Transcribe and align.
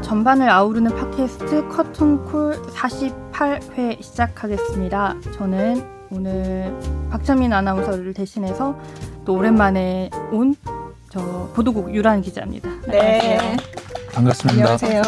전반을 0.00 0.48
아우르는 0.48 0.94
팟캐스트 0.94 1.68
커튼콜 1.68 2.62
48회 2.62 4.02
시작하겠습니다. 4.02 5.16
저는 5.36 5.84
오늘 6.10 6.74
박찬민 7.10 7.52
아나운서를 7.52 8.14
대신해서 8.14 8.78
또 9.24 9.34
오랜만에 9.34 10.10
온 10.30 10.54
저 11.12 11.46
보도국 11.54 11.94
유란 11.94 12.22
기자입니다. 12.22 12.70
네. 12.88 13.54
반갑습니다. 14.14 14.60
안녕하세요. 14.62 15.02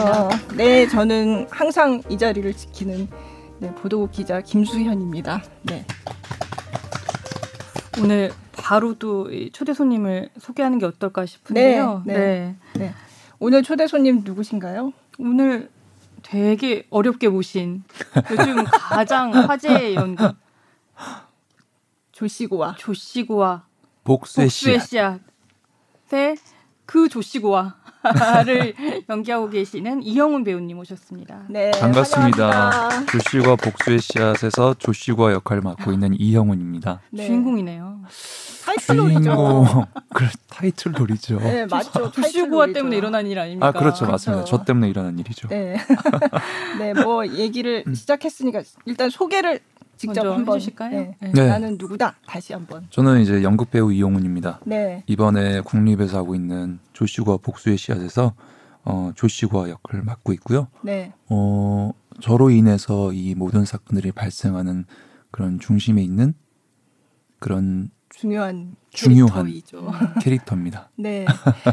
네, 0.54 0.86
저는 0.86 1.46
항상 1.50 2.02
이 2.10 2.18
자리를 2.18 2.52
지키는 2.52 3.08
네, 3.60 3.74
보도국 3.76 4.12
기자 4.12 4.42
김수현입니다. 4.42 5.42
네. 5.62 5.86
오늘 8.02 8.32
바로 8.52 8.98
또 8.98 9.30
초대 9.54 9.72
손님을 9.72 10.28
소개하는 10.38 10.78
게 10.78 10.84
어떨까 10.84 11.24
싶은데요. 11.24 12.02
네, 12.04 12.14
네. 12.14 12.56
네. 12.74 12.94
오늘 13.38 13.62
초대 13.62 13.86
손님 13.86 14.22
누구신가요? 14.24 14.92
오늘 15.18 15.70
되게 16.22 16.86
어렵게 16.90 17.28
모신 17.28 17.84
요즘 18.30 18.64
가장 18.64 19.32
화제의 19.32 19.94
연극 19.94 20.36
조시고와 22.12 22.76
조시고와 22.78 23.66
복수의, 24.04 24.46
복수의 24.46 24.80
씨앗. 24.80 25.20
씨앗의 26.08 26.36
그 26.86 27.08
조시고와를 27.08 28.74
연기하고 29.08 29.48
계시는 29.48 30.02
이영훈 30.02 30.44
배우님 30.44 30.78
오셨습니다. 30.78 31.44
네, 31.48 31.70
반갑습니다. 31.72 32.50
환영합니다. 32.50 33.06
조씨과 33.12 33.56
복수의 33.56 33.98
씨앗에서 34.00 34.74
조씨과 34.74 35.32
역할을 35.32 35.62
맡고 35.62 35.92
있는 35.92 36.14
이형훈입니다. 36.18 37.00
네. 37.10 37.26
주인공이네요. 37.26 38.00
타이틀롤이죠. 38.64 39.20
주인공 39.20 39.84
그 40.14 40.26
타이틀 40.48 40.92
놀이죠. 40.92 41.38
네, 41.38 41.66
맞죠. 41.66 42.10
조시고와. 42.12 42.66
때문에 42.74 42.96
일어난 42.96 43.26
일 43.26 43.38
아닙니까? 43.38 43.68
아 43.68 43.72
그렇죠, 43.72 44.06
맞습니다. 44.06 44.44
그렇죠. 44.44 44.58
저 44.58 44.64
때문에 44.64 44.88
일어난 44.88 45.18
일이죠. 45.18 45.48
네. 45.48 45.76
네, 46.78 46.94
뭐 46.94 47.26
얘기를 47.26 47.84
시작했으니까 47.94 48.62
일단 48.86 49.10
소개를 49.10 49.60
직접 50.06 50.26
한번 50.32 50.56
해주실까요? 50.56 50.90
네. 50.90 51.16
네. 51.20 51.32
네. 51.32 51.48
나는 51.48 51.76
누구다. 51.78 52.16
다시 52.26 52.52
한번. 52.52 52.86
저는 52.90 53.20
이제 53.20 53.42
연극 53.42 53.70
배우 53.70 53.92
이용훈입니다. 53.92 54.60
네. 54.64 55.02
이번에 55.06 55.60
국립에서 55.60 56.18
하고 56.18 56.34
있는 56.34 56.78
조씨과 56.92 57.38
복수의 57.38 57.76
씨앗에서 57.78 58.34
어, 58.84 59.12
조씨과 59.14 59.70
역할을 59.70 60.04
맡고 60.04 60.32
있고요. 60.34 60.68
네. 60.82 61.12
어, 61.28 61.92
저로 62.20 62.50
인해서 62.50 63.12
이 63.12 63.34
모든 63.34 63.64
사건들이 63.64 64.12
발생하는 64.12 64.84
그런 65.30 65.58
중심에 65.58 66.02
있는 66.02 66.34
그런 67.38 67.90
중요한 68.16 68.76
중요한 68.90 69.46
캐릭터이죠. 69.46 69.92
캐릭터입니다. 70.20 70.88
네. 70.96 71.26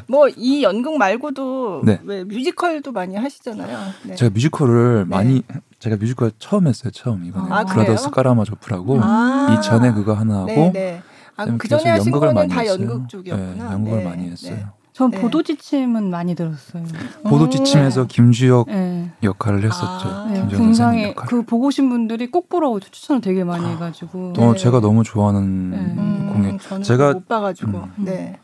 뭐 0.08 0.28
이 0.36 0.64
연극 0.64 0.98
말고도 0.98 1.84
네. 1.86 2.00
왜 2.04 2.24
뮤지컬도 2.24 2.92
많이 2.92 3.16
하시잖아요. 3.16 3.78
네. 4.08 4.16
제가 4.16 4.32
뮤지컬을 4.34 5.06
네. 5.08 5.16
많이 5.16 5.44
제가 5.80 5.98
뮤지컬 5.98 6.32
처음 6.40 6.68
했어요. 6.68 6.92
처음 6.92 7.26
이번에 7.26 7.48
아, 7.52 7.64
브라더스? 7.66 8.10
까라마조프라고 8.10 9.00
아. 9.02 9.56
이 9.58 9.62
전에 9.64 9.92
그거 9.94 10.14
하나 10.14 10.40
하고 10.40 10.48
네, 10.48 10.72
네. 10.72 11.02
아, 11.38 11.46
그 11.58 11.68
전에 11.68 11.90
하신 11.90 12.12
거는 12.12 12.48
다. 12.48 12.66
연극 12.66 13.08
쪽이었구나. 13.08 13.54
네, 13.68 13.74
연극을 13.74 14.00
네, 14.00 14.04
많이 14.06 14.24
네. 14.26 14.32
했어요. 14.32 14.70
전 15.02 15.10
네. 15.10 15.20
보도 15.20 15.42
지침은 15.42 16.12
많이 16.12 16.36
들었어요. 16.36 16.84
보도 17.24 17.50
지침에서 17.50 18.06
김주혁 18.06 18.68
네. 18.68 19.10
역할을 19.24 19.64
했었죠. 19.64 20.08
아. 20.08 20.26
네, 20.30 20.42
김주혁 20.42 20.50
선생님 20.50 20.58
궁상에 20.60 21.10
역할. 21.10 21.28
그 21.28 21.42
보고 21.44 21.66
오신 21.68 21.90
분들이 21.90 22.30
꼭 22.30 22.50
보라고 22.50 22.80
추천을 22.80 23.20
되게 23.20 23.44
많이 23.44 23.66
해가지고 23.66 24.34
또 24.34 24.54
네. 24.54 24.60
제가 24.60 24.80
너무 24.80 25.04
좋아하는 25.04 25.72
네. 25.72 25.78
음, 25.78 26.30
공연. 26.32 26.60
저는 26.60 26.84
제가 26.84 27.14
못 27.14 27.28
봐가지고. 27.28 27.72
음. 27.80 27.92
네. 28.06 28.38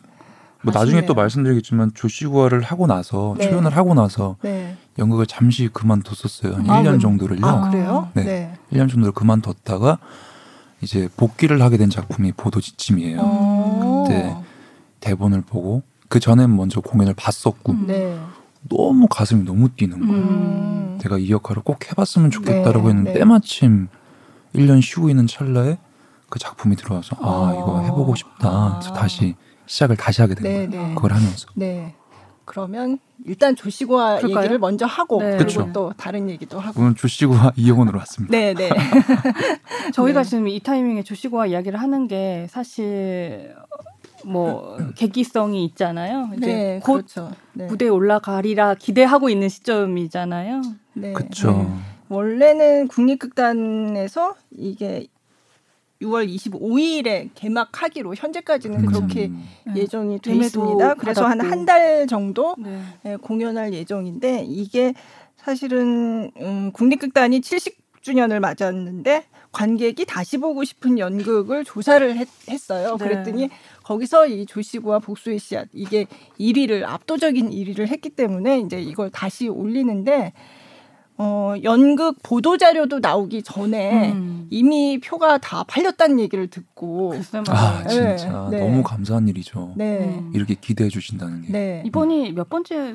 뭐 0.64 0.74
나중에 0.74 1.06
또. 1.06 1.14
말씀드리겠지만 1.14 1.92
조시구화를 1.94 2.64
하고 2.64 2.88
나서 2.88 3.36
네. 3.38 3.46
출연을 3.50 3.78
하고 3.78 3.94
나서 3.94 4.38
네. 4.42 4.76
연극을 4.98 5.28
잠시 5.28 5.68
그만뒀었어요. 5.72 6.56
한 6.56 6.70
아, 6.72 6.82
1년 6.82 6.94
그- 6.94 7.00
정도를요. 7.00 7.46
아 7.46 7.70
그래요? 7.70 8.10
네. 8.16 8.24
네. 8.24 8.54
1년 8.74 8.90
정도를 8.90 9.12
그만뒀다가 9.12 10.00
이제 10.82 11.08
복귀를 11.18 11.62
하게 11.62 11.78
된 11.78 11.92
작품이 11.92 12.32
보도 12.32 12.60
지침이에요. 12.62 13.20
어. 13.22 14.06
네. 14.10 14.36
대본을 15.02 15.42
보고 15.42 15.84
그 16.08 16.20
전엔 16.20 16.56
먼저 16.56 16.82
공연을 16.82 17.14
봤었고 17.16 17.74
음. 17.74 17.88
네. 17.88 18.20
너무 18.70 19.08
가슴이 19.08 19.44
너무 19.44 19.70
뛰는 19.70 20.00
거예요. 20.00 20.24
음. 20.24 20.98
내가 21.02 21.18
이 21.18 21.30
역할을 21.30 21.64
꼭 21.64 21.90
해봤으면 21.90 22.32
좋겠다라고 22.32 22.84
네, 22.84 22.90
했는데 22.90 23.14
네. 23.14 23.20
때마침 23.20 23.88
1년 24.56 24.82
쉬고 24.82 25.10
있는 25.10 25.28
찰나에 25.28 25.78
그 26.30 26.40
작품이 26.40 26.76
들어와서 26.76 27.16
아 27.20 27.28
어. 27.28 27.54
이거 27.54 27.82
해보고 27.84 28.16
싶다. 28.16 28.80
그래서 28.80 28.94
다시 28.94 29.36
시작을 29.66 29.96
다시 29.96 30.22
하게 30.22 30.36
된 30.36 30.44
네, 30.44 30.68
거예요. 30.68 30.88
네. 30.88 30.96
그걸 30.96 31.14
하면서. 31.14 31.48
네. 31.56 31.96
그러면 32.46 32.98
일단 33.26 33.58
조시고와 33.58 34.18
그럴까요? 34.18 34.44
얘기를 34.44 34.58
먼저 34.58 34.86
하고 34.86 35.22
네. 35.22 35.32
그리고 35.32 35.44
그쵸. 35.46 35.70
또 35.74 35.94
다른 35.98 36.30
얘기도 36.30 36.60
하고. 36.60 36.82
오늘 36.82 36.96
조씨구와 36.96 37.52
이영훈으로 37.58 38.00
왔습니다. 38.00 38.32
네, 38.32 38.54
네. 38.54 38.70
저희가 39.94 40.24
네. 40.24 40.30
지금 40.30 40.48
이 40.48 40.60
타이밍에 40.62 41.04
조시고와 41.04 41.48
이야기를 41.48 41.80
하는 41.80 42.08
게 42.08 42.48
사실 42.50 43.54
뭐 44.28 44.78
계기성이 44.96 45.64
있잖아요. 45.66 46.30
이제 46.38 46.46
네, 46.48 46.80
곧 46.84 46.94
그렇죠. 46.94 47.32
네. 47.54 47.66
무대에 47.68 47.90
올라가리라 47.90 48.76
기대하고 48.76 49.30
있는 49.30 49.50
시점이잖아요. 49.50 50.62
네. 50.94 51.14
그쵸. 51.14 51.72
원래는 52.10 52.88
국립극단에서 52.88 54.36
이게 54.52 55.08
6월 56.02 56.28
25일에 56.30 57.30
개막하기로 57.36 58.14
현재까지는 58.16 58.80
음. 58.82 58.86
그렇게 58.86 59.32
네. 59.66 59.76
예정이 59.76 60.20
돼 60.20 60.36
있습니다. 60.36 60.94
그래서 60.96 61.26
한. 61.26 61.42
한 61.42 61.66
달 61.66 62.06
정도 62.08 62.56
네. 62.60 62.82
예, 63.06 63.16
공연할 63.16 63.74
예정인데 63.74 64.46
이게 64.48 64.94
사실은 65.38 66.32
음, 66.40 66.72
국립극단이 66.72 67.42
70주년을 67.42 68.40
맞았는데 68.40 69.26
관객이 69.52 70.06
다시 70.06 70.38
보고 70.38 70.64
싶은 70.64 71.00
연극을 71.00 71.64
조사를 71.66 72.16
했, 72.16 72.28
어요 72.72 72.96
네. 72.98 73.06
그랬더니 73.06 73.50
거기서 73.88 74.28
이 74.28 74.46
조시구와 74.46 75.00
복수의 75.00 75.40
씨앗 75.40 75.70
이게 75.72 76.08
1위를 76.40 76.84
압도적인 76.84 77.52
1위를 77.52 77.88
했기 77.88 78.10
때문에 78.10 78.60
이제 78.60 78.82
이걸 78.82 79.10
다시 79.10 79.48
올리는데 79.48 80.34
어, 81.20 81.54
연극 81.64 82.18
보도 82.22 82.58
자료도 82.58 83.00
나오기 83.00 83.44
전에 83.44 84.12
음. 84.12 84.48
이미 84.50 85.00
표가 85.00 85.38
다 85.38 85.64
팔렸다는 85.64 86.20
얘기를 86.20 86.48
듣고 86.48 87.14
아. 87.48 87.88
진짜 87.88 88.50
네. 88.52 88.60
너무 88.60 88.84
감사한 88.84 89.28
일이죠. 89.30 89.74
네. 89.78 90.00
음. 90.00 90.32
이렇게 90.36 90.54
기대해 90.54 90.90
주신다는 90.90 91.44
게 91.44 91.52
네. 91.54 91.84
이번이 91.86 92.34
몇 92.34 92.50
번째 92.50 92.94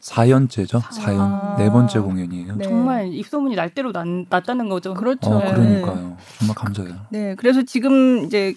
4연째죠. 0.00 0.80
사- 0.80 1.12
4연 1.12 1.18
아. 1.18 1.56
네 1.58 1.68
번째 1.70 1.98
공연이에요. 1.98 2.54
네. 2.56 2.64
정말 2.64 3.12
입소문이 3.12 3.56
날 3.56 3.68
대로 3.70 3.90
난, 3.92 4.26
났다는 4.30 4.68
거죠. 4.68 4.94
그렇죠. 4.94 5.28
어 5.28 5.38
네. 5.40 5.52
그러니까요. 5.52 6.16
정말 6.38 6.54
감사해요. 6.54 6.94
네, 7.10 7.34
그래서 7.34 7.62
지금 7.62 8.24
이제 8.24 8.54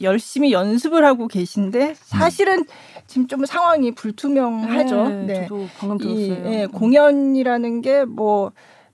열심히 0.00 0.52
연습을 0.52 1.04
하고 1.04 1.28
계신데 1.28 1.94
사실은 1.96 2.64
지금 3.06 3.26
좀 3.28 3.44
상황이 3.44 3.92
불투명하죠. 3.92 5.08
네, 5.08 5.24
네. 5.26 5.42
저도 5.48 5.66
방금 5.78 5.98
이 6.08 6.28
들었어요. 6.28 6.52
예, 6.52 6.66
공연이라는 6.66 7.82
게 7.82 8.04
뭐 8.04 8.52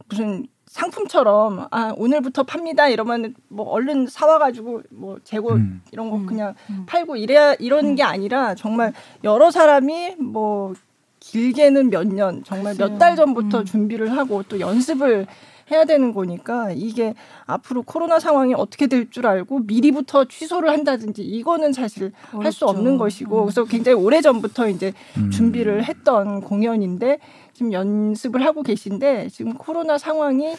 무슨 0.09 0.47
상품처럼 0.67 1.69
아 1.71 1.93
오늘부터 1.97 2.43
팝니다 2.45 2.89
이러면 2.89 3.35
뭐 3.49 3.67
얼른 3.69 4.07
사와가지고 4.07 4.83
뭐 4.91 5.19
재고 5.23 5.53
음. 5.53 5.83
이런 5.93 6.11
거 6.11 6.17
음, 6.17 6.27
그냥 6.27 6.55
음. 6.71 6.85
팔고 6.87 7.17
이래야 7.17 7.55
이런 7.59 7.95
게 7.95 8.03
아니라 8.03 8.55
정말 8.55 8.93
여러 9.23 9.51
사람이 9.51 10.17
뭐 10.19 10.73
길게는 11.21 11.91
몇 11.91 12.05
년 12.07 12.43
정말 12.45 12.75
몇 12.77 12.99
달 12.99 13.17
전부터 13.17 13.61
음. 13.61 13.65
준비를 13.65 14.17
하고 14.17 14.43
또 14.45 14.61
연습을 14.61 15.27
해야 15.73 15.85
되는 15.85 16.13
거니까 16.13 16.71
이게 16.73 17.15
앞으로 17.47 17.83
코로나 17.83 18.19
상황이 18.21 18.55
어떻게 18.55 18.87
될 18.87 19.03
줄 19.11 19.27
알고 19.27 19.61
미리부터 19.61 20.27
취소를 20.27 20.71
한다든지 20.71 21.23
이거는 21.23 21.73
사실 21.73 22.13
할수 22.31 22.65
어렵죠. 22.65 22.67
없는 22.67 22.99
것이고 22.99 23.41
음. 23.41 23.45
그래서 23.47 23.65
굉장히 23.65 23.99
오래 23.99 24.21
전부터 24.21 24.69
이제 24.69 24.93
음. 25.17 25.31
준비를 25.31 25.85
했던 25.85 26.41
공연인데 26.41 27.19
지금 27.53 27.73
연습을 27.73 28.45
하고 28.45 28.63
계신데 28.63 29.29
지금 29.31 29.55
코로나 29.55 29.99
상황이 29.99 30.55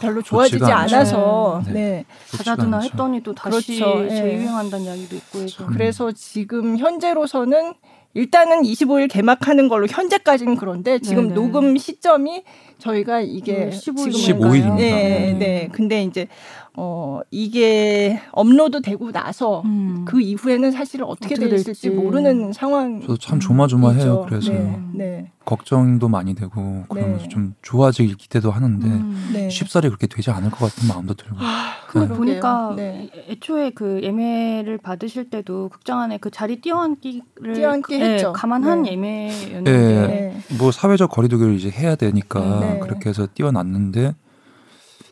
별로 0.00 0.20
좋아지지. 0.22 0.64
않아서 0.64 1.62
네. 1.66 1.72
네. 1.72 2.04
가자드나 2.36 2.78
그렇죠. 2.78 2.92
했더니 2.92 3.22
또 3.22 3.32
다시 3.32 3.78
그렇죠. 3.78 4.04
예. 4.04 4.08
재유행한다는 4.08 4.86
이야기도 4.86 5.16
있고 5.16 5.38
해서 5.38 5.64
음. 5.64 5.70
그래서 5.72 6.12
지금 6.12 6.76
현재로서는 6.76 7.74
일단은 8.16 8.62
25일 8.62 9.10
개막하는 9.10 9.68
걸로 9.68 9.86
현재까지는 9.88 10.56
그런데 10.56 10.98
지금 11.00 11.24
네네. 11.28 11.34
녹음 11.34 11.76
시점이 11.76 12.44
저희가 12.84 13.20
이게 13.22 13.64
음, 13.64 13.70
15일 13.70 14.12
지금은 14.12 14.50
15일입니다. 14.50 14.76
네, 14.76 15.32
네. 15.32 15.32
네. 15.38 15.68
근데 15.72 16.04
이제 16.04 16.28
어 16.76 17.20
이게 17.30 18.20
업로드 18.32 18.82
되고 18.82 19.10
나서 19.12 19.62
음. 19.64 20.04
그 20.06 20.20
이후에는 20.20 20.70
사실 20.72 21.02
어떻게, 21.04 21.34
어떻게 21.34 21.48
돼 21.48 21.54
있을지 21.56 21.82
될지. 21.82 21.90
모르는 21.90 22.52
상황. 22.52 23.00
저도 23.00 23.16
참 23.16 23.40
조마조마해요. 23.40 24.26
그래서 24.28 24.52
네, 24.52 24.80
네, 24.92 25.30
걱정도 25.44 26.08
많이 26.08 26.34
되고 26.34 26.84
그러면서 26.88 27.22
네. 27.22 27.28
좀 27.28 27.54
좋아지길 27.62 28.16
기대도 28.16 28.50
하는데 28.50 28.86
음. 28.86 29.30
네. 29.32 29.48
쉽사리 29.50 29.88
그렇게 29.88 30.06
되지 30.08 30.30
않을 30.32 30.50
것 30.50 30.58
같은 30.72 30.88
마음도 30.88 31.14
들고. 31.14 31.36
근데 31.36 32.08
그러게요. 32.08 32.16
보니까 32.16 32.72
네. 32.76 33.08
애초에 33.28 33.70
그 33.70 34.00
예매를 34.02 34.78
받으실 34.78 35.30
때도 35.30 35.68
극장 35.68 36.00
안에 36.00 36.18
그 36.18 36.28
자리 36.32 36.60
띄어앉기를 36.60 37.54
띄어앉기 37.54 37.98
그- 37.98 38.04
예, 38.04 38.14
했죠. 38.14 38.32
감안한 38.32 38.82
네. 38.82 38.92
예매였는데 38.92 39.70
네. 39.72 40.06
네. 40.08 40.36
뭐 40.58 40.72
사회적 40.72 41.08
거리두기를 41.10 41.54
이제 41.54 41.70
해야 41.70 41.94
되니까 41.94 42.40
네. 42.74 42.80
그렇게 42.80 43.08
해서 43.08 43.26
띄워놨는데 43.32 44.14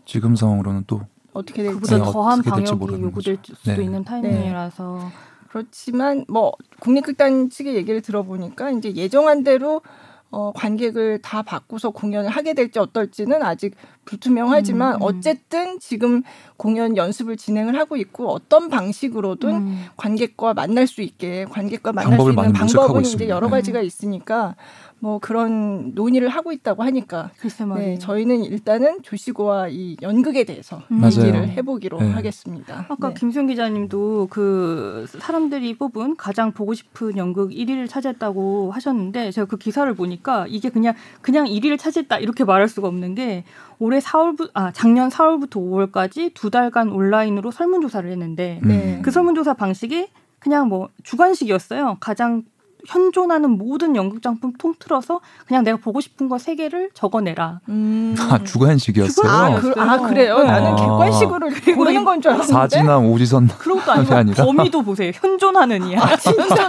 지금 0.04 0.36
상황으로는 0.36 0.84
또 0.86 1.02
어떻게 1.32 1.62
될지 1.62 1.76
그보다 1.76 1.98
네, 1.98 2.12
더한 2.12 2.42
방역이 2.42 2.74
모르는 2.74 3.02
요구될 3.04 3.36
거죠. 3.36 3.54
수도 3.54 3.76
네. 3.76 3.84
있는 3.84 4.04
타이밍이라서 4.04 5.10
그렇지만 5.48 6.24
뭐 6.28 6.52
국립극단 6.80 7.50
측의 7.50 7.74
얘기를 7.74 8.00
들어보니까 8.00 8.70
이제 8.70 8.94
예정한 8.94 9.44
대로 9.44 9.82
어, 10.30 10.50
관객을 10.54 11.20
다 11.20 11.42
바꾸서 11.42 11.90
공연을 11.90 12.30
하게 12.30 12.54
될지 12.54 12.78
어떨지는 12.78 13.42
아직 13.42 13.74
불투명하지만 14.06 14.94
음, 14.94 14.96
음. 14.96 15.02
어쨌든 15.02 15.78
지금 15.78 16.22
공연 16.56 16.96
연습을 16.96 17.36
진행을 17.36 17.78
하고 17.78 17.98
있고 17.98 18.30
어떤 18.30 18.70
방식으로든 18.70 19.50
음. 19.50 19.84
관객과 19.98 20.54
만날 20.54 20.86
수 20.86 21.02
있게 21.02 21.44
관객과 21.44 21.92
만날 21.92 22.18
수 22.18 22.30
있는 22.30 22.52
방법은 22.54 23.02
이제 23.02 23.08
있습니다. 23.10 23.28
여러 23.28 23.48
네. 23.48 23.50
가지가 23.50 23.82
있으니까 23.82 24.56
뭐 25.02 25.18
그런 25.18 25.90
논의를 25.96 26.28
하고 26.28 26.52
있다고 26.52 26.84
하니까 26.84 27.32
글쎄 27.40 27.64
말이에요. 27.64 27.88
네, 27.94 27.98
저희는 27.98 28.44
일단은 28.44 29.02
조시고와 29.02 29.66
이 29.68 29.96
연극에 30.00 30.44
대해서 30.44 30.80
음. 30.92 31.02
얘기를 31.04 31.48
해보기로 31.48 31.98
네. 31.98 32.12
하겠습니다. 32.12 32.86
아까 32.88 33.08
네. 33.08 33.14
김수영 33.14 33.48
기자님도 33.48 34.28
그 34.30 35.06
사람들이 35.08 35.76
뽑은 35.76 36.14
가장 36.14 36.52
보고 36.52 36.72
싶은 36.72 37.16
연극 37.16 37.50
1위를 37.50 37.88
차지했다고 37.88 38.70
하셨는데 38.70 39.32
제가 39.32 39.46
그 39.48 39.56
기사를 39.56 39.92
보니까 39.92 40.46
이게 40.48 40.68
그냥 40.68 40.94
그냥 41.20 41.46
1위를 41.46 41.80
차지했다 41.80 42.18
이렇게 42.20 42.44
말할 42.44 42.68
수가 42.68 42.86
없는 42.86 43.16
게 43.16 43.42
올해 43.80 43.98
4월부 43.98 44.50
아 44.54 44.70
작년 44.70 45.08
4월부터 45.08 45.56
5월까지 45.90 46.32
두 46.32 46.48
달간 46.48 46.90
온라인으로 46.90 47.50
설문조사를 47.50 48.08
했는데 48.08 48.60
음. 48.62 48.68
네. 48.68 49.00
그 49.02 49.10
설문조사 49.10 49.54
방식이 49.54 50.10
그냥 50.38 50.68
뭐 50.68 50.88
주관식이었어요. 51.02 51.98
가장 52.00 52.44
현존하는 52.88 53.50
모든 53.50 53.94
연극 53.96 54.22
작품 54.22 54.52
통틀어서 54.54 55.20
그냥 55.46 55.62
내가 55.64 55.76
보고 55.78 56.00
싶은 56.00 56.28
거 56.28 56.38
세 56.38 56.54
개를 56.56 56.90
적어내라. 56.94 57.60
음. 57.68 58.16
아 58.18 58.42
주관식이었어요. 58.42 59.30
아, 59.30 59.60
그, 59.60 59.72
아 59.76 59.98
그래요? 59.98 60.38
네. 60.38 60.44
나는 60.46 60.72
아. 60.72 60.76
객관식으로 60.76 61.48
고르는 61.76 62.04
건 62.04 62.20
줄 62.20 62.32
알았는데. 62.32 62.52
사진함 62.52 63.06
오지선 63.06 63.48
그것도 63.48 63.92
아니고 63.92 64.14
아니라? 64.14 64.44
범위도 64.44 64.82
보세요. 64.82 65.12
현존하는 65.14 65.86
이야. 65.88 66.16
진짜. 66.16 66.66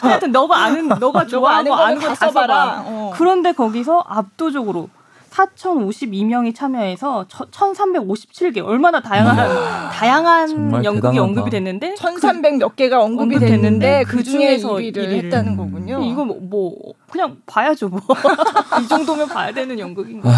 하여튼 0.00 0.30
너가 0.32 0.56
아는 0.64 0.88
너가 0.88 1.26
좋아하는 1.26 1.70
거 1.70 1.76
아는 1.76 2.00
거 2.00 2.06
다 2.08 2.14
써봐라. 2.14 2.82
어. 2.86 3.12
그런데 3.14 3.52
거기서 3.52 4.04
압도적으로 4.06 4.88
4,052명이 5.36 6.54
참여해서 6.54 7.26
1,357개 7.28 8.64
얼마나 8.64 9.00
다양한 9.00 9.90
다양한 9.90 10.48
정말 10.48 10.84
연극이. 10.84 11.18
언급이 11.18 11.50
됐는데 11.50 11.94
1300 11.94 12.56
몇 12.56 12.74
개가 12.76 13.02
언급이 13.02 13.38
됐는데 13.38 14.04
그그 14.04 14.22
중에 14.22 14.56
중에서 14.58 14.74
1위를 14.74 14.96
일위를. 14.96 15.24
했다는 15.24 15.52
음. 15.52 15.56
거군요. 15.56 16.00
이거 16.02 16.24
뭐, 16.24 16.38
뭐 16.40 16.72
그냥 17.10 17.36
봐야죠 17.46 17.88
뭐. 17.88 18.00
이 18.82 18.88
정도면 18.88 19.28
봐야 19.28 19.52
되는 19.52 19.78
연극인 19.78 20.20
거. 20.20 20.30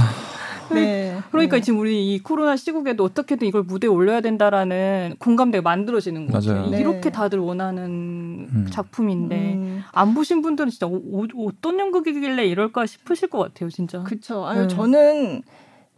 네. 0.74 1.16
그러니까 1.30 1.56
네. 1.56 1.62
지금 1.62 1.80
우리 1.80 2.14
이 2.14 2.18
코로나 2.18 2.56
시국에도 2.56 3.04
어떻게든 3.04 3.46
이걸 3.46 3.62
무대에 3.62 3.88
올려야 3.88 4.20
된다라는 4.20 5.16
공감대가 5.18 5.62
만들어지는 5.62 6.26
거죠. 6.26 6.52
맞아요. 6.52 6.70
네. 6.70 6.80
이렇게 6.80 7.10
다들 7.10 7.38
원하는 7.38 8.48
음. 8.52 8.66
작품인데 8.70 9.54
음, 9.54 9.82
안 9.92 10.14
보신 10.14 10.42
분들은 10.42 10.70
진짜 10.70 10.86
오, 10.86 11.26
오, 11.34 11.48
어떤 11.48 11.78
연극이길래 11.78 12.46
이럴까 12.46 12.86
싶으실 12.86 13.28
것 13.28 13.38
같아요, 13.38 13.70
진짜. 13.70 14.02
그쵸. 14.02 14.46
아유, 14.46 14.62
네. 14.62 14.68
저는 14.68 15.42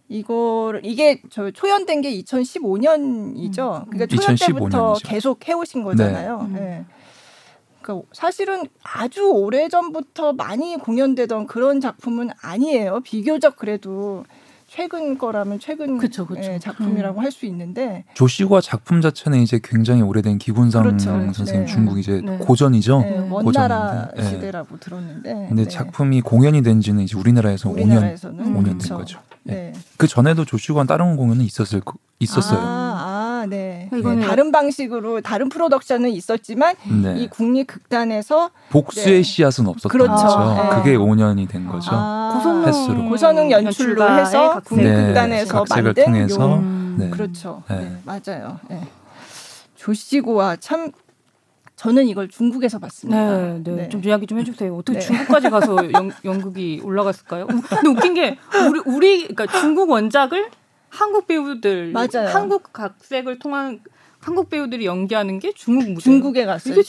이거를 0.08 0.80
이게 0.84 1.22
저 1.30 1.50
초연된 1.50 2.00
게 2.00 2.12
2015년이죠. 2.20 3.86
그러니까 3.90 4.06
초연 4.06 4.34
2015 4.34 4.58
때부터. 4.58 4.94
계속 5.04 5.48
해오신 5.48 5.84
거잖아요. 5.84 6.48
네. 6.52 6.60
네. 6.60 6.84
그러니까 7.80 8.08
사실은 8.12 8.64
아주 8.82 9.30
오래 9.30 9.68
전부터 9.68 10.34
많이 10.34 10.76
공연되던 10.76 11.46
그런 11.46 11.80
작품은 11.80 12.30
아니에요. 12.42 13.00
비교적 13.04 13.56
그래도 13.56 14.24
최근 14.74 15.18
거라면 15.18 15.58
최근 15.58 15.98
그쵸, 15.98 16.24
그쵸. 16.24 16.40
예, 16.52 16.58
작품이라고 16.60 17.20
할수 17.20 17.44
있는데 17.46 18.04
조시과 18.14 18.60
작품 18.60 19.00
자체는 19.00 19.40
이제 19.40 19.58
굉장히 19.62 20.00
오래된 20.02 20.38
기군상 20.38 20.84
그렇죠. 20.84 21.10
선생님 21.32 21.66
네. 21.66 21.66
중국 21.66 21.98
이제 21.98 22.22
네. 22.24 22.38
고전이죠. 22.38 23.00
네, 23.00 23.10
네. 23.18 23.26
원나라 23.28 24.06
고전인데, 24.12 24.22
네. 24.22 24.28
시대라고 24.30 24.78
들었는데 24.78 25.32
근데 25.48 25.64
네. 25.64 25.68
작품이 25.68 26.20
공연이 26.20 26.62
된 26.62 26.80
지는 26.80 27.02
이제 27.02 27.16
우리나라에서 27.18 27.68
5년 27.68 27.74
우리나라에서는 27.74 28.44
5년 28.44 28.64
된 28.64 28.78
그렇죠. 28.78 28.96
거죠. 28.96 29.18
네. 29.42 29.72
그 29.96 30.06
전에도 30.06 30.44
조시관 30.44 30.86
다른 30.86 31.16
공연은 31.16 31.44
있었을 31.44 31.80
거- 31.80 31.94
있었어요. 32.20 32.60
아, 32.60 32.62
아, 32.62 33.29
네. 33.46 33.88
이거는 33.92 34.20
네, 34.20 34.26
다른 34.26 34.52
방식으로 34.52 35.20
다른 35.20 35.48
프로덕션은 35.48 36.10
있었지만 36.10 36.74
네. 37.02 37.14
이 37.18 37.28
국립 37.28 37.66
극단에서 37.66 38.50
복수의 38.70 39.16
네. 39.16 39.22
씨앗은 39.22 39.66
없었던 39.66 39.90
그렇죠. 39.90 40.12
거죠. 40.14 40.54
네. 40.62 40.68
그게 40.76 40.96
5년이 40.96 41.48
된 41.48 41.66
거죠. 41.66 41.90
아, 41.92 42.62
횟수로. 42.66 43.08
고선능 43.08 43.50
연출로 43.50 44.08
해서. 44.18 44.60
국립 44.64 44.84
극단에서 44.84 45.52
네, 45.52 45.58
각색을 45.58 45.82
만든 45.82 46.04
통해서 46.04 46.40
요 46.42 46.54
음. 46.56 46.96
네. 46.98 47.10
그렇죠. 47.10 47.62
네. 47.68 47.76
네, 47.76 47.96
맞아요. 48.04 48.58
네. 48.68 48.80
조시고와 49.76 50.56
참 50.56 50.90
저는 51.76 52.06
이걸 52.08 52.28
중국에서 52.28 52.78
봤습니다. 52.78 53.36
네, 53.38 53.58
네, 53.64 53.70
네. 53.76 53.88
좀 53.88 54.04
이야기 54.04 54.26
좀 54.26 54.38
해주세요. 54.38 54.76
어떻게 54.76 54.98
네. 54.98 55.06
중국까지 55.06 55.48
가서 55.48 55.76
연, 55.92 56.12
연극이 56.26 56.78
올라갔을까요? 56.84 57.44
우- 57.44 57.60
근데 57.62 57.88
웃긴 57.88 58.12
게 58.14 58.36
우리 58.68 58.80
우리 58.84 59.28
그러니까 59.28 59.46
중국 59.58 59.88
원작을 59.88 60.50
한국 60.90 61.26
배우들, 61.26 61.92
맞아요. 61.92 62.28
한국 62.28 62.72
각색을 62.72 63.38
통한 63.38 63.80
한국 64.18 64.50
배우들이 64.50 64.84
연기하는 64.84 65.38
게 65.38 65.52
중국 65.54 65.88
무대. 65.88 66.02
중국에 66.02 66.44
갔어요. 66.44 66.74
이게. 66.74 66.82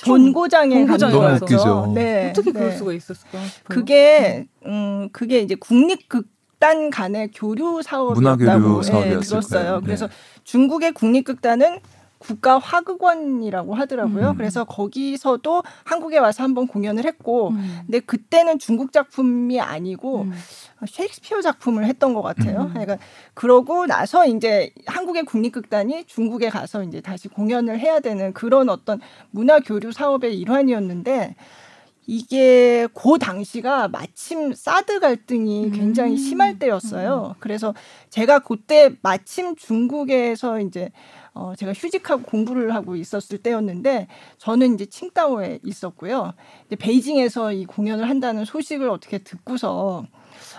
너무 1.21 1.35
웃기죠. 1.45 1.91
네, 1.95 2.29
어떻게 2.31 2.51
그럴 2.51 2.69
네. 2.71 2.75
수가 2.75 2.93
있었을까? 2.93 3.45
싶어요. 3.45 3.63
그게 3.69 4.47
음 4.65 5.07
그게 5.13 5.39
이제 5.39 5.55
국립극단 5.55 6.89
간의 6.89 7.29
교류 7.33 7.81
사업이었다고 7.83 8.13
문화교류 8.59 8.79
예, 8.79 8.83
사업이었을 8.83 9.29
들었어요. 9.29 9.61
거예요. 9.61 9.75
네. 9.79 9.85
그래서 9.85 10.09
중국의 10.43 10.91
국립극단은 10.93 11.79
국가 12.21 12.59
화극원이라고 12.59 13.73
하더라고요. 13.73 14.29
음. 14.29 14.37
그래서 14.37 14.63
거기서도 14.63 15.63
한국에 15.83 16.19
와서 16.19 16.43
한번 16.43 16.67
공연을 16.67 17.03
했고, 17.03 17.49
음. 17.49 17.79
근데 17.85 17.99
그때는 17.99 18.59
중국 18.59 18.93
작품이 18.93 19.59
아니고 19.59 20.21
음. 20.21 20.33
셰익스피어 20.87 21.41
작품을 21.41 21.85
했던 21.85 22.13
것 22.13 22.21
같아요. 22.21 22.61
음. 22.61 22.69
그러니까 22.69 22.97
그러고 23.33 23.87
나서 23.87 24.27
이제 24.27 24.71
한국의 24.85 25.23
국립극단이 25.23 26.05
중국에 26.05 26.49
가서 26.49 26.83
이제 26.83 27.01
다시 27.01 27.27
공연을 27.27 27.79
해야 27.79 27.99
되는 27.99 28.33
그런 28.33 28.69
어떤 28.69 29.01
문화 29.31 29.59
교류 29.59 29.91
사업의 29.91 30.39
일환이었는데 30.39 31.35
이게 32.05 32.87
그 32.93 33.17
당시가 33.19 33.87
마침 33.87 34.53
사드 34.53 34.99
갈등이 34.99 35.65
음. 35.65 35.71
굉장히 35.71 36.17
심할 36.17 36.59
때였어요. 36.59 37.35
그래서 37.39 37.73
제가 38.09 38.39
그때 38.39 38.91
마침 39.01 39.55
중국에서 39.55 40.59
이제 40.59 40.91
어 41.33 41.53
제가 41.57 41.71
휴직하고 41.73 42.23
공부를 42.23 42.73
하고 42.75 42.95
있었을 42.95 43.37
때였는데 43.37 44.07
저는 44.37 44.73
이제 44.75 44.85
칭다오에 44.85 45.59
있었고요. 45.63 46.33
이제 46.67 46.75
베이징에서 46.75 47.53
이 47.53 47.65
공연을 47.65 48.09
한다는 48.09 48.43
소식을 48.45 48.89
어떻게 48.89 49.19
듣고서 49.19 50.05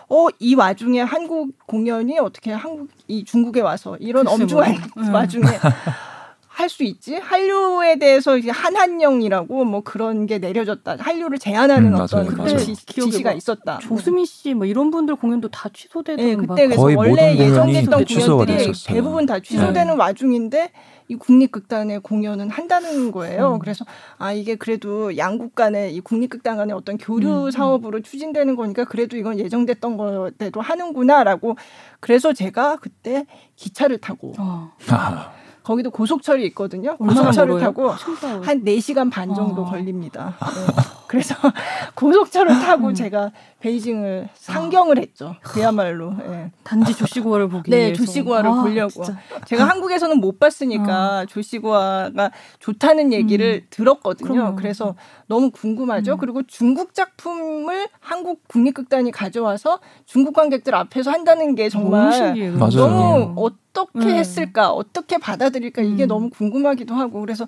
어 0.08 0.28
이 0.38 0.54
와중에 0.54 1.00
한국 1.00 1.56
공연이 1.66 2.18
어떻게 2.18 2.52
한국 2.52 2.88
이 3.08 3.24
중국에 3.24 3.60
와서 3.60 3.96
이런 4.00 4.24
글쎄 4.24 4.42
엄중한 4.42 4.76
뭐. 4.96 5.04
음. 5.04 5.14
와중에 5.14 5.44
할 6.54 6.68
수 6.68 6.84
있지 6.84 7.16
한류에 7.16 7.96
대해서 7.98 8.36
이제 8.36 8.50
한한령이라고 8.50 9.64
뭐 9.64 9.80
그런 9.82 10.26
게 10.26 10.38
내려졌다 10.38 10.96
한류를 11.00 11.38
제한하는 11.38 11.94
음, 11.94 12.00
어떤 12.00 12.20
맞아요, 12.26 12.30
그런 12.30 12.46
맞아요. 12.46 12.58
지, 12.58 12.74
지시가 12.76 13.30
막 13.30 13.36
있었다. 13.36 13.78
조수미 13.82 14.26
씨 14.26 14.54
뭐 14.54 14.66
이런 14.66 14.90
분들 14.90 15.16
공연도 15.16 15.48
다 15.48 15.68
취소되던 15.72 16.24
네, 16.24 16.36
막 16.36 16.46
그때 16.48 16.66
그래서 16.66 16.82
거의 16.82 16.96
원래 16.96 17.36
예정됐던 17.36 18.04
공연들이. 18.04 18.72
대부분 18.86 19.24
다 19.26 19.40
취소되는 19.40 19.96
와중인데 19.96 20.70
이 21.08 21.16
국립극단의 21.16 22.00
공연은 22.00 22.48
한다는 22.50 23.10
거예요. 23.12 23.54
음. 23.54 23.58
그래서 23.58 23.84
아 24.18 24.32
이게 24.32 24.54
그래도 24.54 25.16
양국 25.16 25.54
간의 25.54 25.94
이 25.94 26.00
국립극단 26.00 26.56
간의 26.58 26.74
어떤 26.76 26.96
교류 26.98 27.46
음, 27.46 27.50
사업으로 27.50 28.00
추진되는 28.02 28.56
거니까 28.56 28.84
그래도 28.84 29.16
이건 29.16 29.38
예정됐던 29.38 29.96
거대로 29.96 30.60
하는구나라고 30.60 31.56
그래서 32.00 32.32
제가 32.32 32.76
그때 32.76 33.26
기차를 33.56 33.98
타고 33.98 34.32
어. 34.38 34.72
아, 34.90 35.32
거기도 35.62 35.90
고속철이 35.90 36.44
있거든요. 36.48 36.96
고속철을? 36.96 37.60
타고. 37.60 37.90
한 37.90 38.64
4시간 38.64 39.10
반 39.10 39.34
정도 39.34 39.62
어. 39.62 39.70
걸립니다. 39.70 40.36
네. 40.40 40.82
그래서 41.06 41.34
고속철을 41.94 42.48
타고 42.60 42.92
제가 42.94 43.30
베이징을 43.60 44.28
상경을 44.34 44.98
했죠. 44.98 45.36
그야말로. 45.42 46.14
예. 46.26 46.50
단지 46.64 46.96
조시구화를 46.96 47.48
보기 47.48 47.70
네, 47.70 47.78
위해서. 47.78 48.04
조시구화를 48.04 48.50
아, 48.50 48.62
보려고. 48.62 48.88
진짜. 49.04 49.18
제가 49.44 49.68
한국에서는 49.68 50.18
못 50.18 50.40
봤으니까 50.40 51.26
조시구화가 51.28 52.30
좋다는 52.58 53.12
얘기를 53.12 53.66
들었거든요. 53.70 54.32
그럼요. 54.32 54.56
그래서 54.56 54.94
너무 55.32 55.50
궁금하죠. 55.50 56.12
음. 56.12 56.18
그리고 56.18 56.42
중국 56.42 56.92
작품을 56.92 57.88
한국 58.00 58.46
국립극단이 58.48 59.10
가져와서 59.12 59.78
중국 60.04 60.34
관객들 60.34 60.74
앞에서 60.74 61.10
한다는 61.10 61.54
게 61.54 61.70
너무 61.70 61.84
정말. 61.90 62.34
맞아요. 62.58 62.76
너무 62.76 63.32
어떻게 63.36 63.98
네. 64.00 64.18
했을까, 64.18 64.70
어떻게 64.72 65.16
받아들일까 65.16 65.80
이게 65.80 66.04
음. 66.04 66.08
너무 66.08 66.28
궁금하기도 66.28 66.94
하고 66.94 67.20
그래서 67.20 67.46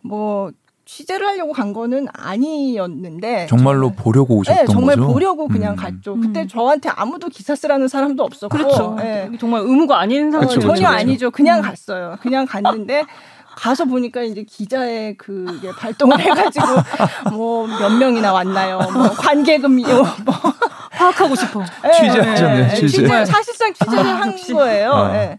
뭐 0.00 0.52
취재를 0.84 1.26
하려고 1.26 1.52
간 1.52 1.72
거는 1.72 2.06
아니었는데 2.12 3.46
정말로 3.48 3.88
정말- 3.88 4.04
보려고 4.04 4.36
오셨던 4.36 4.66
네, 4.66 4.72
정말 4.72 4.96
거죠? 4.96 5.12
보려고 5.12 5.48
그냥 5.48 5.72
음. 5.72 5.76
갔죠. 5.76 6.14
음. 6.14 6.20
그때 6.20 6.46
저한테 6.46 6.88
아무도 6.90 7.28
기사 7.30 7.56
쓰라는 7.56 7.88
사람도 7.88 8.22
없었고, 8.22 8.56
그렇죠. 8.56 8.96
예. 9.00 9.28
정말 9.40 9.62
의무가 9.62 9.98
아닌. 9.98 10.30
그쵸, 10.30 10.60
전혀 10.60 10.74
그쵸. 10.74 10.86
아니죠. 10.86 11.30
그냥 11.32 11.58
음. 11.58 11.62
갔어요. 11.62 12.16
그냥 12.20 12.46
갔는데 12.46 13.04
가서 13.56 13.84
보니까 13.84 14.22
이제 14.22 14.42
기자의 14.44 15.16
그게 15.16 15.70
발동을 15.70 16.20
해가지고 16.20 16.66
뭐 17.32 17.66
몇 17.66 17.90
명이나 17.90 18.32
왔나요? 18.32 18.78
뭐 18.92 19.08
관계금이요. 19.10 19.86
뭐 20.24 20.34
파악하고 20.92 21.34
싶어. 21.34 21.62
예, 21.62 22.06
예, 22.06 22.74
취재. 22.74 22.86
취재 22.86 23.24
사실상 23.24 23.72
취재를 23.74 23.98
아, 24.06 24.20
한 24.20 24.32
역시. 24.32 24.52
거예요. 24.52 24.92
아. 24.92 25.16
예. 25.16 25.38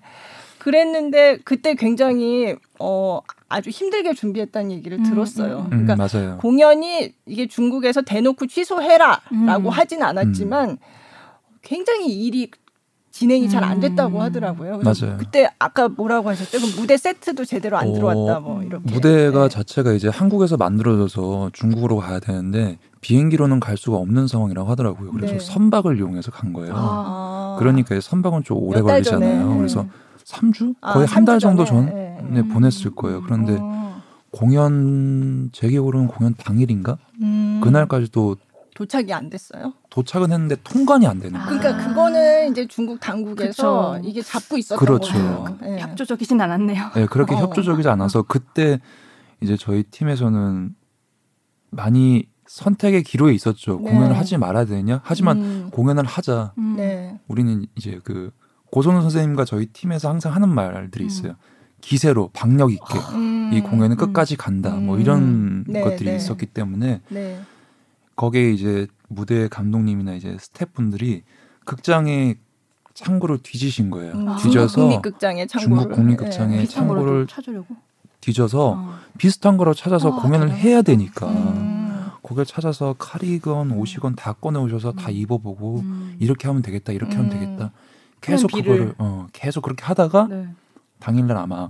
그랬는데 0.57 1.37
그때 1.45 1.75
굉장히 1.75 2.55
어 2.79 3.19
아주 3.47 3.69
힘들게 3.69 4.13
준비했다는 4.13 4.71
얘기를 4.71 4.97
음, 4.97 5.03
들었어요. 5.03 5.67
음, 5.71 5.77
음, 5.79 5.85
그러니까 5.85 5.95
맞아요. 5.95 6.37
공연이 6.39 7.13
이게 7.27 7.47
중국에서 7.47 8.01
대놓고 8.01 8.47
취소해라라고 8.47 9.21
음. 9.33 9.69
하진 9.69 10.01
않았지만 10.01 10.77
굉장히 11.61 12.07
일이 12.07 12.49
진행이 13.15 13.47
잘안 13.47 13.79
됐다고 13.79 14.17
음. 14.17 14.21
하더라고요. 14.23 14.79
맞아요. 14.83 15.15
그때 15.17 15.49
아까 15.57 15.87
뭐라고 15.87 16.27
하셨죠? 16.31 16.59
그 16.59 16.81
무대 16.81 16.97
세트도 16.97 17.45
제대로 17.45 17.77
안 17.77 17.87
어, 17.87 17.93
들어왔다 17.93 18.41
뭐 18.41 18.61
이렇게. 18.61 18.91
무대가 18.91 19.43
네. 19.43 19.49
자체가 19.49 19.93
이제 19.93 20.09
한국에서 20.09 20.57
만들어져서 20.57 21.51
중국으로 21.53 21.95
가야 21.95 22.19
되는데 22.19 22.77
비행기로는 22.99 23.61
갈 23.61 23.77
수가 23.77 23.95
없는 23.95 24.27
상황이라고 24.27 24.69
하더라고요. 24.69 25.11
그래서 25.11 25.33
네. 25.35 25.39
선박을 25.39 25.97
이용해서 25.97 26.29
간 26.31 26.51
거예요. 26.51 26.73
아. 26.75 27.55
그러니까 27.57 27.97
선박은 28.01 28.43
좀 28.43 28.57
오래. 28.61 28.81
걸리잖아요. 28.81 29.47
네. 29.49 29.57
그래서 29.57 29.85
3주? 30.25 30.75
아, 30.81 30.91
거의 30.95 31.07
한 31.07 31.23
달 31.23 31.39
정도 31.39 31.63
전에. 31.63 31.89
전에 32.19 32.41
네. 32.41 32.47
보냈을 32.49 32.91
거예요. 32.95 33.21
그런데 33.21 33.57
어. 33.57 34.01
공연 34.31 35.51
제 35.53 35.69
기억으로는 35.69 36.07
공연 36.09 36.33
당일인가? 36.35 36.97
음. 37.21 37.61
그날까지도 37.63 38.35
도착이 38.75 39.13
안 39.13 39.29
됐어요. 39.29 39.73
도착은 39.89 40.31
했는데 40.31 40.57
통관이 40.63 41.07
안 41.07 41.19
되는 41.19 41.39
거예요. 41.39 41.59
그러니까 41.59 41.83
아. 41.83 41.87
그거는 41.87 42.51
이제 42.51 42.67
중국 42.67 42.99
당국에서 42.99 43.93
그쵸. 43.93 44.01
이게 44.03 44.21
잡고 44.21 44.57
있었던 44.57 44.77
그렇죠. 44.77 45.13
거죠. 45.13 45.57
예. 45.65 45.79
협조적이진 45.79 46.39
않았네요. 46.39 46.91
네, 46.93 47.05
그렇게 47.05 47.35
어. 47.35 47.37
협조적이지 47.39 47.87
않아서 47.87 48.21
그때 48.21 48.79
이제 49.41 49.55
저희 49.55 49.83
팀에서는 49.83 50.75
많이 51.71 52.27
선택의 52.47 53.03
기로에 53.03 53.33
있었죠. 53.33 53.79
네. 53.81 53.91
공연을 53.91 54.17
하지 54.17 54.37
말아야 54.37 54.65
되냐? 54.65 54.99
하지만 55.05 55.37
음. 55.37 55.69
공연을 55.71 56.03
하자. 56.03 56.53
음. 56.57 56.75
네. 56.75 57.17
우리는 57.29 57.65
이제 57.75 58.01
그 58.03 58.31
고선우 58.71 59.01
선생님과 59.01 59.45
저희 59.45 59.67
팀에서 59.67 60.09
항상 60.09 60.35
하는 60.35 60.49
말들이 60.49 61.05
음. 61.05 61.07
있어요. 61.07 61.35
기세로 61.79 62.29
박력 62.33 62.73
있게 62.73 62.99
음. 63.13 63.51
이 63.53 63.61
공연은 63.61 63.95
음. 63.95 63.97
끝까지 63.97 64.35
간다. 64.35 64.71
뭐 64.71 64.97
음. 64.97 65.01
이런 65.01 65.63
네, 65.65 65.81
것들이 65.81 66.09
네. 66.09 66.17
있었기 66.17 66.47
때문에 66.47 67.01
네. 67.07 67.39
거기에 68.15 68.51
이제 68.51 68.87
무대 69.07 69.47
감독님이나 69.47 70.13
이제 70.13 70.37
스태프분들이 70.39 71.23
극장에 71.65 72.35
창구를 72.93 73.39
뒤지신 73.43 73.89
거예요. 73.89 74.13
음, 74.13 74.27
아. 74.29 74.37
뒤져서 74.37 74.81
국립극장에 74.81 75.47
창고를 75.47 75.83
중국 75.83 75.95
국립극장에 75.95 76.57
예. 76.57 76.61
비슷한 76.61 76.87
거를 76.87 77.01
창고를 77.01 77.27
찾으려고. 77.27 77.75
뒤져서 78.21 78.69
어. 78.77 78.95
비슷한 79.17 79.57
거로 79.57 79.73
찾아서 79.73 80.09
아, 80.09 80.21
공연을 80.21 80.47
대단하다. 80.47 80.67
해야 80.67 80.81
되니까 80.81 81.27
음. 81.27 82.05
거기를 82.23 82.45
찾아서 82.45 82.95
칼이건 82.97 83.71
옷이건 83.71 84.15
다 84.15 84.33
꺼내 84.33 84.57
오셔서 84.59 84.93
다 84.93 85.09
음. 85.09 85.15
입어보고 85.15 85.79
음. 85.81 86.15
이렇게 86.19 86.47
하면 86.47 86.61
되겠다 86.63 86.91
이렇게 86.93 87.15
하면 87.17 87.31
음. 87.31 87.39
되겠다 87.39 87.71
계속 88.21 88.49
그거를 88.51 88.95
어, 88.97 89.27
계속 89.33 89.61
그렇게 89.61 89.83
하다가 89.83 90.27
네. 90.27 90.47
당일날 90.99 91.37
아마 91.37 91.69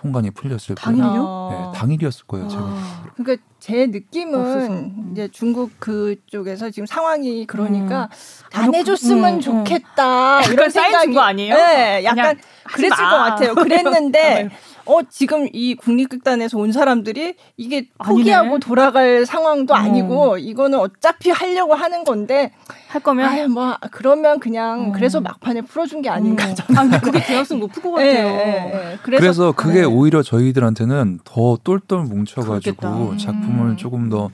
통관이 0.00 0.30
풀렸을 0.30 0.74
당일요? 0.76 1.04
거예요. 1.04 1.22
어. 1.22 1.70
네, 1.72 1.78
당일이었을 1.78 2.24
거예요. 2.26 2.48
제가. 2.48 2.62
아. 2.62 3.04
그러니까 3.16 3.42
제 3.58 3.82
없어서. 3.82 3.90
느낌은 3.90 4.70
음. 4.72 5.08
이제 5.12 5.28
중국 5.30 5.78
그쪽에서 5.78 6.70
지금 6.70 6.86
상황이 6.86 7.44
그러니까 7.46 8.08
안 8.54 8.70
대놓고- 8.70 8.74
해줬으면 8.76 9.24
음, 9.24 9.36
음. 9.36 9.40
좋겠다 9.40 10.42
이런 10.44 10.70
생각이 10.70 11.18
아니에요? 11.18 11.54
네, 11.54 12.04
약간 12.04 12.38
그랬을 12.64 12.96
마. 12.96 13.10
것 13.10 13.16
같아요. 13.18 13.54
그랬는데 13.54 14.20
네. 14.44 14.50
어 14.86 15.02
지금 15.08 15.48
이 15.52 15.74
국립극단에서 15.74 16.58
온 16.58 16.72
사람들이 16.72 17.34
이게 17.56 17.86
아니네. 17.98 18.18
포기하고 18.20 18.58
돌아갈 18.58 19.26
상황도 19.26 19.74
어. 19.74 19.76
아니고 19.76 20.38
이거는 20.38 20.78
어차피 20.78 21.30
하려고 21.30 21.74
하는 21.74 22.04
건데 22.04 22.52
할 22.88 23.02
거면 23.02 23.28
아유 23.28 23.48
뭐 23.48 23.76
그러면 23.92 24.40
그냥 24.40 24.90
어. 24.90 24.92
그래서 24.92 25.20
막판에 25.20 25.62
풀어준 25.62 26.02
게 26.02 26.08
아닌가 26.08 26.50
어. 26.50 26.54
저는. 26.54 26.78
아, 26.78 26.82
근데 26.82 26.98
그게 27.00 27.20
개연성 27.20 27.60
높을 27.60 27.82
것 27.82 27.92
같아요. 27.92 28.10
예, 28.10 28.30
예, 28.30 28.92
예. 28.92 28.98
그래서, 29.02 29.20
그래서, 29.20 29.52
그게 29.52 29.80
네. 29.80 29.84
오히려 29.84 30.22
저희들한테는 30.22 31.20
더 31.24 31.58
똘똘 31.62 32.02
뭉쳐가지고 32.02 32.76
그렇겠다. 32.76 33.16
작품을 33.18 33.70
음. 33.70 33.76
조금 33.76 34.08
더 34.08 34.30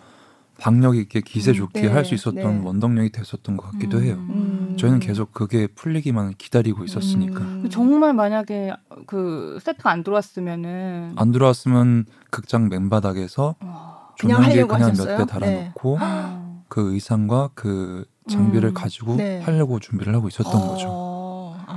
박력 0.59 0.97
있게 0.97 1.21
기세 1.21 1.51
음, 1.53 1.55
좋게 1.55 1.83
네, 1.83 1.89
할수 1.89 2.15
있었던 2.15 2.35
네. 2.35 2.61
원동력이 2.65 3.11
됐었던 3.11 3.57
것 3.57 3.71
같기도 3.73 3.99
음. 3.99 4.03
해요. 4.03 4.15
음. 4.15 4.77
저희는 4.79 5.01
계속 5.01 5.33
그게 5.33 5.67
풀리기만 5.67 6.35
기다리고 6.39 6.85
있었으니까. 6.85 7.41
음. 7.41 7.69
정말 7.71 8.15
만약에 8.15 8.73
그 9.07 9.59
세트가 9.63 9.91
안 9.91 10.03
들어왔으면은 10.03 11.13
안 11.17 11.33
들어왔으면 11.33 12.07
극장 12.31 12.69
맨바닥에서 12.69 13.57
와. 13.61 13.97
그냥 14.19 14.43
그냥 14.43 14.93
몇? 14.97 15.19
대 15.19 15.27
달아놓고 15.27 15.99
어. 16.01 16.65
그 16.69 16.95
의상과 16.95 17.51
그 17.55 18.07
장비를 18.29 18.71
음. 18.71 18.75
가지고 18.75 19.17
네. 19.17 19.41
하려고 19.43 19.79
준비를 19.79 20.15
하고 20.15 20.29
있었던 20.29 20.55
어, 20.55 20.69
거죠. 20.69 20.89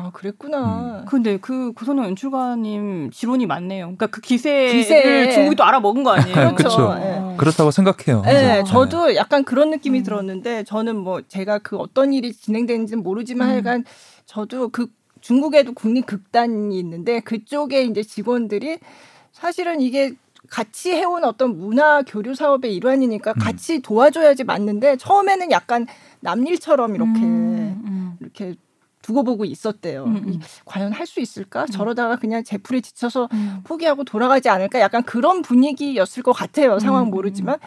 아 0.10 0.12
그랬구나. 0.12 1.06
근데 1.08 1.38
그 1.38 1.72
구선호 1.74 2.04
연출가님 2.04 3.12
지론이 3.12 3.46
많네요. 3.46 3.86
그러니까 3.86 4.08
그 4.08 4.22
기세를 4.22 4.72
기세. 4.74 5.32
중국이 5.32 5.56
또 5.56 5.64
알아먹은 5.64 6.04
거 6.04 6.12
아니에요? 6.12 6.56
그쵸. 6.58 6.90
어. 7.00 7.36
그렇다고 7.38 7.72
생각해요. 7.72 8.24
네, 8.24 8.58
항상. 8.58 8.66
저도 8.66 9.16
약간 9.16 9.44
그런 9.44 9.70
느낌이 9.70 10.00
음. 10.00 10.04
들었는데 10.04 10.64
저는 10.64 10.98
뭐 10.98 11.22
제가 11.28 11.60
그 11.60 11.78
어떤 11.78 12.12
일이 12.12 12.34
진행되는지는 12.34 13.04
모르지만 13.04 13.48
음. 13.48 13.54
하여간 13.54 13.86
저도 14.26 14.70
그 14.70 14.88
중국에도 15.22 15.74
국립 15.74 16.06
극단이 16.06 16.78
있는데 16.80 17.20
그쪽에 17.20 17.84
이제 17.84 18.04
직원들이 18.04 18.80
사실은 19.32 19.80
이게 19.82 20.14
같이 20.50 20.92
해온 20.92 21.24
어떤 21.24 21.58
문화 21.58 22.02
교류 22.02 22.34
사업의 22.34 22.74
일환이니까 22.76 23.32
음. 23.32 23.40
같이 23.40 23.82
도와줘야지 23.82 24.44
맞는데 24.44 24.98
처음에는 24.98 25.52
약간 25.52 25.86
남일처럼 26.22 26.96
이렇게 26.96 27.20
음, 27.20 27.82
음. 27.86 28.18
이렇게 28.20 28.56
두고 29.02 29.24
보고 29.24 29.46
있었대요. 29.46 30.04
음, 30.06 30.16
음. 30.18 30.30
이, 30.34 30.40
과연 30.66 30.92
할 30.92 31.08
수 31.10 31.20
있을까? 31.20 31.66
저러다가 31.66 32.18
그냥 32.18 32.44
제풀에 32.44 32.82
지쳐서 32.82 33.30
음. 33.34 33.62
포기하고 33.64 34.04
돌아가지 34.04 34.48
않을까? 34.50 34.80
약간 34.80 35.02
그런 35.04 35.42
분위기였을 35.42 36.22
것 36.22 36.34
같아요. 36.34 36.78
상황 36.80 37.06
음, 37.08 37.10
모르지만. 37.10 37.58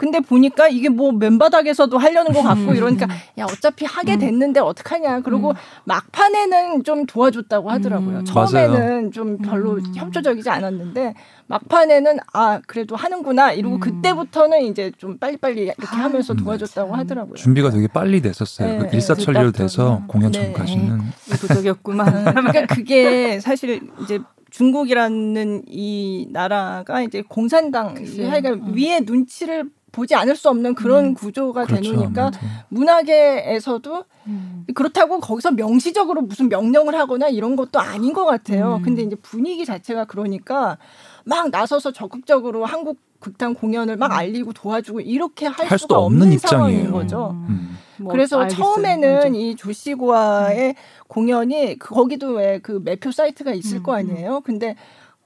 근데 0.00 0.18
보니까 0.18 0.66
이게 0.66 0.88
뭐 0.88 1.12
맨바닥에서도 1.12 1.98
하려는 1.98 2.32
것 2.32 2.42
같고 2.42 2.70
음, 2.70 2.74
이러니까 2.74 3.04
음. 3.04 3.10
야 3.38 3.44
어차피 3.44 3.84
하게 3.84 4.14
음. 4.14 4.18
됐는데 4.18 4.58
어떡하냐. 4.58 5.20
그리고 5.20 5.50
음. 5.50 5.54
막판에는 5.84 6.84
좀 6.84 7.04
도와줬다고 7.04 7.70
하더라고요. 7.70 8.20
음. 8.20 8.24
처음에는 8.24 9.12
좀 9.12 9.36
별로 9.36 9.72
음. 9.72 9.92
협조적이지 9.94 10.48
않았는데 10.48 11.12
막판에는 11.48 12.16
아 12.32 12.60
그래도 12.66 12.96
하는구나 12.96 13.52
이러고 13.52 13.74
음. 13.74 13.80
그때부터는 13.80 14.62
이제 14.62 14.90
좀 14.96 15.18
빨리빨리 15.18 15.64
이렇게 15.64 15.86
아, 15.86 16.04
하면서 16.04 16.32
음. 16.32 16.38
도와줬다고 16.38 16.94
하더라고요. 16.94 17.34
준비가 17.34 17.68
되게 17.68 17.86
빨리 17.86 18.22
됐었어요. 18.22 18.68
네, 18.68 18.78
그 18.78 18.84
네. 18.84 18.90
일사천리로 18.94 19.52
돼서 19.52 19.98
음. 19.98 20.06
공연 20.06 20.32
네. 20.32 20.44
전까지는 20.44 20.98
의도적이었구만. 21.30 22.24
그러니까 22.32 22.74
그게 22.74 23.38
사실 23.38 23.82
이제 24.02 24.18
중국이라는 24.50 25.64
이 25.68 26.26
나라가 26.30 27.02
이제 27.02 27.22
공산당. 27.28 27.96
하여간 27.96 28.52
음. 28.54 28.74
위에 28.74 29.00
눈치를 29.00 29.68
보지 29.92 30.14
않을 30.14 30.36
수 30.36 30.48
없는 30.48 30.74
그런 30.74 31.06
음. 31.06 31.14
구조가 31.14 31.64
그렇죠. 31.66 31.82
되놓으니까 31.92 32.22
아무래도. 32.26 32.38
문화계에서도 32.68 34.04
음. 34.26 34.66
그렇다고 34.74 35.20
거기서 35.20 35.52
명시적으로 35.52 36.22
무슨 36.22 36.48
명령을 36.48 36.94
하거나 36.94 37.28
이런 37.28 37.56
것도 37.56 37.80
아닌 37.80 38.12
것 38.12 38.24
같아요. 38.24 38.76
음. 38.76 38.82
근데 38.82 39.02
이제 39.02 39.16
분위기 39.16 39.64
자체가 39.64 40.04
그러니까 40.04 40.78
막 41.24 41.50
나서서 41.50 41.92
적극적으로 41.92 42.64
한국 42.64 42.98
극단 43.18 43.54
공연을 43.54 43.96
막 43.96 44.06
음. 44.06 44.12
알리고 44.12 44.52
도와주고 44.52 45.00
이렇게 45.00 45.46
할, 45.46 45.66
할 45.66 45.78
수가 45.78 45.98
없는 45.98 46.22
없는 46.22 46.32
입장이에요. 46.34 46.58
상황인 46.84 46.90
거죠. 46.92 47.30
음. 47.48 47.76
뭐 47.98 48.12
그래서 48.12 48.40
알겠어요. 48.40 48.58
처음에는. 48.64 49.34
이 49.34 49.56
조시구아의 49.56 50.74
공연이 51.06 51.78
그- 51.78 51.94
거기도 51.94 52.28
왜 52.34 52.60
그 52.62 52.80
매표 52.82 53.10
사이트가 53.12 53.52
있을 53.52 53.78
음, 53.78 53.82
거 53.82 53.94
아니에요. 53.94 54.40
근데 54.42 54.74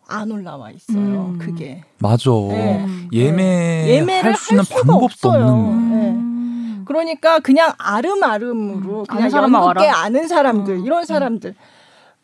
안 0.07 0.31
올라와 0.31 0.71
있어요. 0.71 0.97
음. 0.99 1.39
그게 1.39 1.83
맞아. 1.99 2.31
네. 2.51 2.87
예매 3.13 3.89
예매를 3.89 4.31
할 4.33 4.37
수는 4.37 4.65
방법도 4.65 5.05
없어요. 5.05 5.45
없는 5.47 5.91
네. 5.91 6.11
음. 6.11 6.85
그러니까 6.87 7.39
그냥 7.41 7.73
아름아름으로 7.79 9.01
음. 9.01 9.05
그냥 9.07 9.31
연극계. 9.33 9.89
아는 9.89 10.29
사람들 10.29 10.75
음. 10.75 10.85
이런 10.85 11.05
사람들 11.05 11.55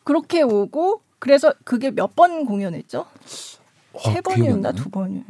그렇게 0.04 0.42
오고 0.42 1.00
그래서 1.18 1.52
그게 1.64 1.90
몇 1.90 2.14
번 2.14 2.44
공연했죠? 2.46 3.00
어, 3.92 3.98
세 3.98 4.20
기억이 4.20 4.22
번이었나. 4.22 4.72
두 4.72 4.88
번. 4.90 5.24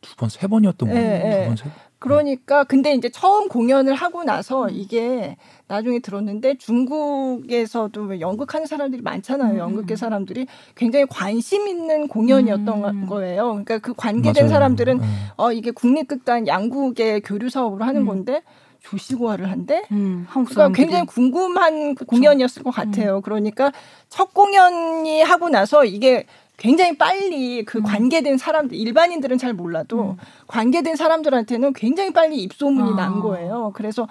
두 0.00 0.16
번, 0.16 0.28
세 0.28 0.46
번이었던 0.46 0.88
거 0.88 0.94
예, 0.96 1.00
같아요. 1.02 1.32
예. 1.32 1.40
두 1.42 1.46
번, 1.48 1.56
세 1.56 1.62
번. 1.64 1.72
그러니까 2.00 2.64
근데 2.64 2.94
이제 2.94 3.10
처음 3.10 3.46
공연을 3.48 3.94
하고 3.94 4.24
나서 4.24 4.70
이게 4.70 5.36
나중에 5.68 5.98
들었는데 6.00 6.56
중국에서도 6.56 8.02
왜 8.04 8.20
연극하는 8.20 8.66
사람들이 8.66 9.02
많잖아요. 9.02 9.52
음. 9.52 9.58
연극계 9.58 9.96
사람들이 9.96 10.46
굉장히 10.74 11.04
관심 11.06 11.68
있는 11.68 12.08
공연이었던 12.08 12.84
음. 12.84 13.06
거예요. 13.06 13.48
그러니까 13.48 13.78
그 13.78 13.92
관계된 13.92 14.44
맞아요. 14.46 14.48
사람들은 14.48 15.00
예. 15.02 15.06
어 15.36 15.52
이게 15.52 15.70
국립극단 15.70 16.46
양국의 16.46 17.20
교류 17.20 17.50
사업으로 17.50 17.84
하는 17.84 18.00
음. 18.02 18.06
건데 18.06 18.42
조시고화를 18.80 19.50
한대. 19.50 19.82
음, 19.92 20.24
한국 20.26 20.54
그러니까 20.54 20.74
굉장히 20.74 21.04
궁금한 21.04 21.94
공연이었을 21.94 22.62
것 22.62 22.70
같아요. 22.70 23.20
그러니까 23.20 23.72
첫 24.08 24.32
공연이 24.32 25.20
하고 25.20 25.50
나서 25.50 25.84
이게 25.84 26.24
굉장히 26.60 26.96
빨리 26.98 27.64
그 27.64 27.78
음. 27.78 27.82
관계된 27.82 28.36
사람들 28.36 28.76
일반인들은 28.76 29.38
잘 29.38 29.54
몰라도 29.54 30.10
음. 30.10 30.16
관계된 30.46 30.94
사람들한테는 30.94 31.72
굉장히 31.72 32.12
빨리 32.12 32.36
입소문이 32.42 32.92
아. 32.92 32.96
난 32.96 33.20
거예요. 33.20 33.72
그래서 33.74 34.06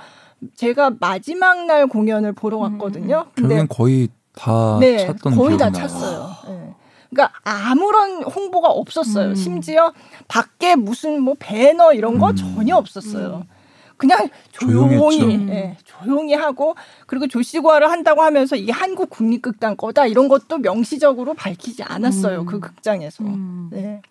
제가 0.55 0.93
마지막 0.99 1.67
날 1.67 1.85
공연을 1.85 2.33
보러 2.33 2.57
음. 2.57 2.71
갔거든요. 2.71 3.27
근데 3.35 3.49
결국엔 3.49 3.67
거의 3.67 4.09
다 4.33 4.77
네, 4.79 4.97
찼던 4.97 5.35
거의 5.35 5.57
다 5.59 5.69
나요. 5.69 5.87
찼어요. 5.87 6.29
예. 6.47 6.73
그러니까 7.11 7.39
아무런 7.43 8.23
홍보가 8.23 8.69
없었어요. 8.69 9.29
음. 9.29 9.35
심지어 9.35 9.93
밖에 10.27 10.75
무슨 10.75 11.21
뭐 11.21 11.35
배너 11.37 11.93
이런 11.93 12.17
거 12.17 12.31
음. 12.31 12.35
전혀 12.35 12.75
없었어요. 12.75 13.43
그냥 13.95 14.27
조용했죠. 14.53 15.09
조용히 15.11 15.35
음. 15.35 15.49
예, 15.49 15.77
조용히 16.03 16.33
하고 16.33 16.75
그리고 17.05 17.27
조시과를 17.27 17.89
한다고 17.89 18.21
하면서 18.21 18.55
이게 18.55 18.71
한국 18.71 19.09
국립극단 19.09 19.77
거다 19.77 20.07
이런 20.07 20.27
것도 20.27 20.59
명시적으로 20.59 21.33
밝히지 21.33 21.83
않았어요. 21.83 22.41
음. 22.41 22.45
그 22.45 22.59
극장에서. 22.59 23.23
음. 23.23 23.69
네. 23.71 24.01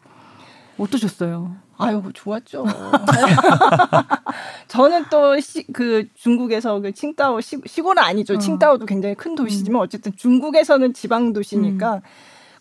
어떠셨어요? 0.79 1.57
아유 1.77 2.03
좋았죠. 2.13 2.65
저는 4.69 5.05
또 5.11 5.37
그 5.73 6.07
중국에서 6.15 6.81
그 6.81 6.93
칭다오 6.93 7.41
시, 7.41 7.57
시골은 7.65 8.03
아니죠. 8.03 8.35
어. 8.35 8.39
칭다오도 8.39 8.87
굉장히 8.87 9.15
큰 9.15 9.35
도시지만 9.35 9.83
어쨌든 9.83 10.13
중국에서는 10.17 10.95
지방 10.95 11.33
도시니까 11.33 11.97
음. 11.97 12.01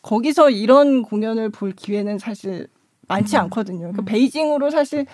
거기서 0.01 0.49
이런 0.49 1.01
공연을 1.01 1.49
볼 1.49 1.73
기회는 1.73 2.19
사실 2.19 2.67
많지 3.07 3.35
음. 3.35 3.41
않거든요. 3.41 3.79
그러니까 3.79 4.03
음. 4.03 4.05
베이징으로 4.05 4.69
사실 4.69 5.05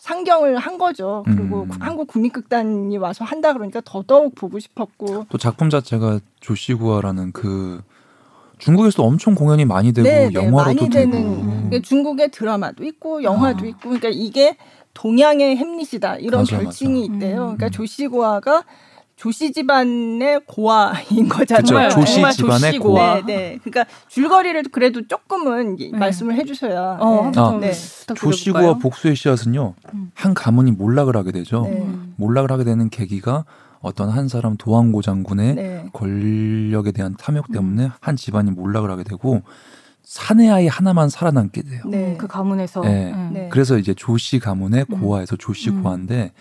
상경을 0.00 0.56
한 0.56 0.78
거죠. 0.78 1.22
그리고 1.26 1.62
음. 1.62 1.68
구- 1.68 1.76
한국 1.78 2.08
국립극단이 2.08 2.96
와서 2.96 3.24
한다 3.24 3.52
그러니까 3.52 3.82
더더욱 3.84 4.34
보고 4.34 4.58
싶었고. 4.58 5.26
또 5.28 5.38
작품 5.38 5.68
자체가 5.70 6.20
조시구아라는 6.40 7.32
그 7.32 7.82
중국에서도 8.58 9.04
엄청 9.04 9.34
공연이 9.34 9.64
많이 9.66 9.92
되고 9.92 10.08
네, 10.08 10.28
네, 10.28 10.32
영화로도 10.34 10.58
많이 10.64 10.76
되고 10.90 11.10
되는 11.12 11.42
그러니까 11.68 11.80
중국의 11.86 12.30
드라마도 12.30 12.84
있고 12.84 13.22
영화도 13.22 13.64
아. 13.64 13.68
있고 13.68 13.80
그러니까 13.90 14.08
이게 14.10 14.56
동양의 14.94 15.56
햄릿이다 15.56 16.16
이런 16.16 16.40
맞아, 16.42 16.58
별칭이 16.58 17.08
맞아. 17.08 17.14
있대요. 17.14 17.40
음. 17.42 17.56
그러니까 17.56 17.68
조시고아가 17.70 18.64
조씨 19.20 19.52
집안의 19.52 20.40
고아인 20.46 21.28
거잖아요. 21.28 21.88
그쵸, 21.90 22.00
조씨 22.00 22.14
정말 22.14 22.32
집안의 22.32 22.60
조씨고. 22.60 22.88
고아. 22.88 23.14
네, 23.16 23.22
네. 23.26 23.58
그러니까 23.62 23.84
줄거리를 24.08 24.62
그래도 24.72 25.06
조금은 25.06 25.78
이- 25.78 25.90
네. 25.92 25.98
말씀을 25.98 26.36
해주셔야. 26.36 26.96
어, 26.98 27.20
네. 27.24 27.28
아, 27.28 27.32
좀 27.50 27.60
네. 27.60 27.70
부탁드려볼까요? 27.70 28.14
조시구아 28.32 28.74
복수의 28.78 29.16
씨앗은요 29.16 29.74
음. 29.92 30.10
한 30.14 30.32
가문이 30.32 30.72
몰락을 30.72 31.18
하게 31.18 31.32
되죠. 31.32 31.64
네. 31.64 31.82
음. 31.82 32.14
몰락을 32.16 32.50
하게 32.50 32.64
되는 32.64 32.88
계기가 32.88 33.44
어떤 33.82 34.08
한 34.08 34.26
사람 34.28 34.56
도항고 34.56 35.02
장군의 35.02 35.54
네. 35.54 35.84
권력에 35.92 36.90
대한 36.92 37.14
탐욕 37.18 37.52
때문에 37.52 37.90
한 38.00 38.16
집안이 38.16 38.52
몰락을 38.52 38.90
하게 38.90 39.04
되고 39.04 39.42
사내 40.02 40.48
아이 40.48 40.66
하나만 40.66 41.10
살아남게 41.10 41.60
돼요. 41.62 41.82
네. 41.86 42.12
음, 42.12 42.18
그 42.18 42.26
가문에서 42.26 42.80
네. 42.80 43.12
음. 43.12 43.30
네. 43.34 43.48
그래서 43.52 43.76
이제 43.76 43.92
조씨 43.92 44.38
가문의 44.38 44.86
음. 44.90 44.98
고아에서 45.02 45.36
조씨 45.36 45.68
음. 45.68 45.82
고아인데 45.82 46.32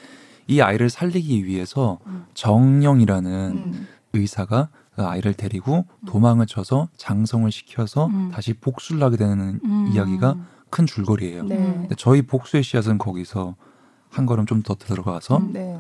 이 0.50 0.62
아이를 0.62 0.90
살리기 0.90 1.46
위해서 1.46 2.00
음. 2.08 2.26
정령이라는 2.34 3.32
음. 3.32 3.88
의사가 4.14 4.70
그 4.96 5.06
아이를 5.06 5.34
데리고 5.36 5.86
도망을 6.08 6.48
쳐서 6.48 6.90
장성을 6.98 7.50
시켜서 7.52 8.08
음. 8.08 8.32
다시 8.34 8.54
복수를 8.54 9.04
하게 9.04 9.18
되는 9.18 9.60
음. 9.64 9.92
이야기가 9.94 10.36
큰 10.72 10.88
줄거리예요. 10.88 11.44
네. 11.44 11.56
근데 11.56 11.96
저희 11.98 12.24
복수의 12.24 12.64
씨앗은 12.64 12.98
거기서 12.98 13.56
한 14.10 14.26
걸음 14.26 14.48
좀 14.48 14.64
더 14.64 14.74
들어가서 14.74 15.38
음. 15.38 15.54
네. 15.54 15.80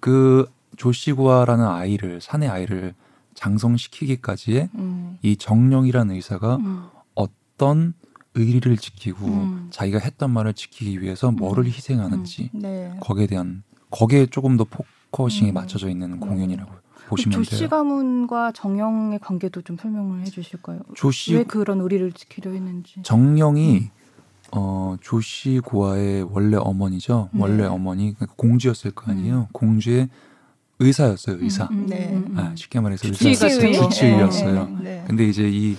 그 0.00 0.44
조시구아라는 0.76 1.64
아이를 1.64 2.20
사내 2.20 2.48
아이를 2.48 2.94
장성시키기까지의 3.34 4.70
음. 4.74 5.18
이 5.22 5.36
정영이라는 5.36 6.14
의사가 6.16 6.56
음. 6.56 6.88
어떤 7.14 7.94
의리를 8.34 8.76
지키고 8.76 9.26
음. 9.26 9.68
자기가 9.70 10.00
했던 10.00 10.30
말을 10.30 10.54
지키기 10.54 11.00
위해서 11.00 11.30
뭐를 11.30 11.64
희생하는지 11.66 12.50
네. 12.52 12.96
거기에 13.00 13.26
대한 13.28 13.62
거기에 13.90 14.26
조금 14.26 14.56
더 14.56 14.64
focusing이 15.10 15.50
음. 15.50 15.54
맞춰져 15.54 15.88
있는 15.88 16.12
음. 16.14 16.20
공연이라고 16.20 16.70
그 16.70 17.08
보시면 17.08 17.42
조씨. 17.42 17.66
가문과 17.68 18.52
정영의 18.52 19.18
관계도 19.18 19.62
좀 19.62 19.76
설명을 19.76 20.20
해주실까요? 20.22 20.80
조씨 20.94 21.34
왜 21.34 21.44
그런 21.44 21.80
의리를 21.80 22.12
지키려 22.12 22.52
했는지. 22.52 23.02
정영이 23.02 23.90
어 24.52 24.96
조씨 25.00 25.60
고아의 25.64 26.22
원래 26.30 26.56
어머니죠. 26.56 27.28
네. 27.32 27.40
원래 27.42 27.64
어머니 27.64 28.14
그러니까 28.14 28.34
공주였을 28.36 28.90
거 28.92 29.10
아니에요. 29.10 29.48
공주의 29.52 30.08
의사였어요. 30.78 31.36
의사. 31.40 31.64
음, 31.70 31.80
음, 31.80 31.86
네. 31.86 32.08
음, 32.10 32.26
음. 32.30 32.38
아, 32.38 32.52
쉽게 32.56 32.80
말해서 32.80 33.06
주치의. 33.10 33.34
주치의였어요. 33.74 34.64
네. 34.66 34.82
네. 34.82 35.04
근데 35.06 35.28
이제 35.28 35.48
이 35.48 35.76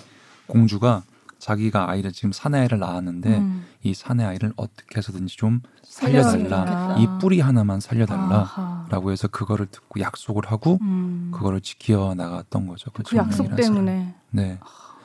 공주가 0.48 1.04
자기가 1.40 1.90
아이를 1.90 2.12
지금 2.12 2.32
사내 2.32 2.60
아이를 2.60 2.78
낳았는데 2.80 3.38
음. 3.40 3.66
이 3.84 3.94
사내 3.96 4.24
아이를 4.24 4.54
어떻게 4.58 4.98
해서든지 4.98 5.36
좀 5.38 5.62
살려달라. 5.92 6.96
이 7.00 7.08
뿌리 7.20 7.42
하나만 7.42 7.82
살려달라. 7.82 8.40
아하. 8.40 8.86
라고 8.90 9.12
해서 9.12 9.28
그거를 9.28 9.66
듣고 9.66 10.00
약속을 10.00 10.44
하고 10.48 10.78
음. 10.82 11.32
그거를 11.34 11.60
지켜 11.60 12.16
나갔던 12.16 12.66
거죠. 12.66 12.90
그 12.92 13.04
약속 13.18 13.44
정령이라는 13.46 13.64
사람이. 13.64 13.76
때문에. 13.76 14.16
네. 14.32 14.60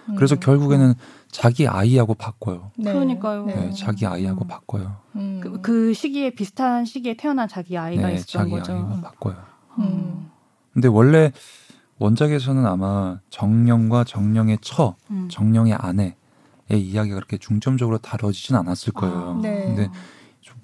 음. 0.09 0.14
그래서 0.14 0.37
결국에는 0.37 0.94
자기 1.29 1.66
아이하고 1.66 2.14
바꿔요. 2.14 2.70
네. 2.79 2.92
그러니까요. 2.92 3.46
네, 3.46 3.55
네. 3.57 3.70
자기 3.72 4.07
아이하고 4.07 4.44
음. 4.44 4.49
바꿔요. 4.49 4.96
음. 5.16 5.40
그, 5.42 5.61
그 5.61 5.92
시기에 5.92 6.31
비슷한 6.31 6.85
시기에 6.85 7.14
태어난 7.14 7.49
자기 7.49 7.77
아이가 7.77 8.07
네, 8.07 8.14
있었던 8.14 8.42
자기 8.42 8.51
거죠. 8.53 8.72
아이하고 8.72 9.01
바꿔요. 9.01 9.37
음. 9.81 10.31
근데 10.72 10.87
원래 10.87 11.33
원작에서는 11.99 12.64
아마 12.64 13.18
정령과 13.31 14.05
정령의 14.05 14.59
처, 14.61 14.94
음. 15.11 15.27
정령의 15.29 15.75
아내의 15.75 16.14
이야기가 16.70 17.16
그렇게 17.16 17.38
중점적으로 17.38 17.99
다뤄지진 17.99 18.55
않았을 18.55 18.92
거예요. 18.92 19.37
아. 19.38 19.40
네. 19.42 19.64
근데 19.64 19.90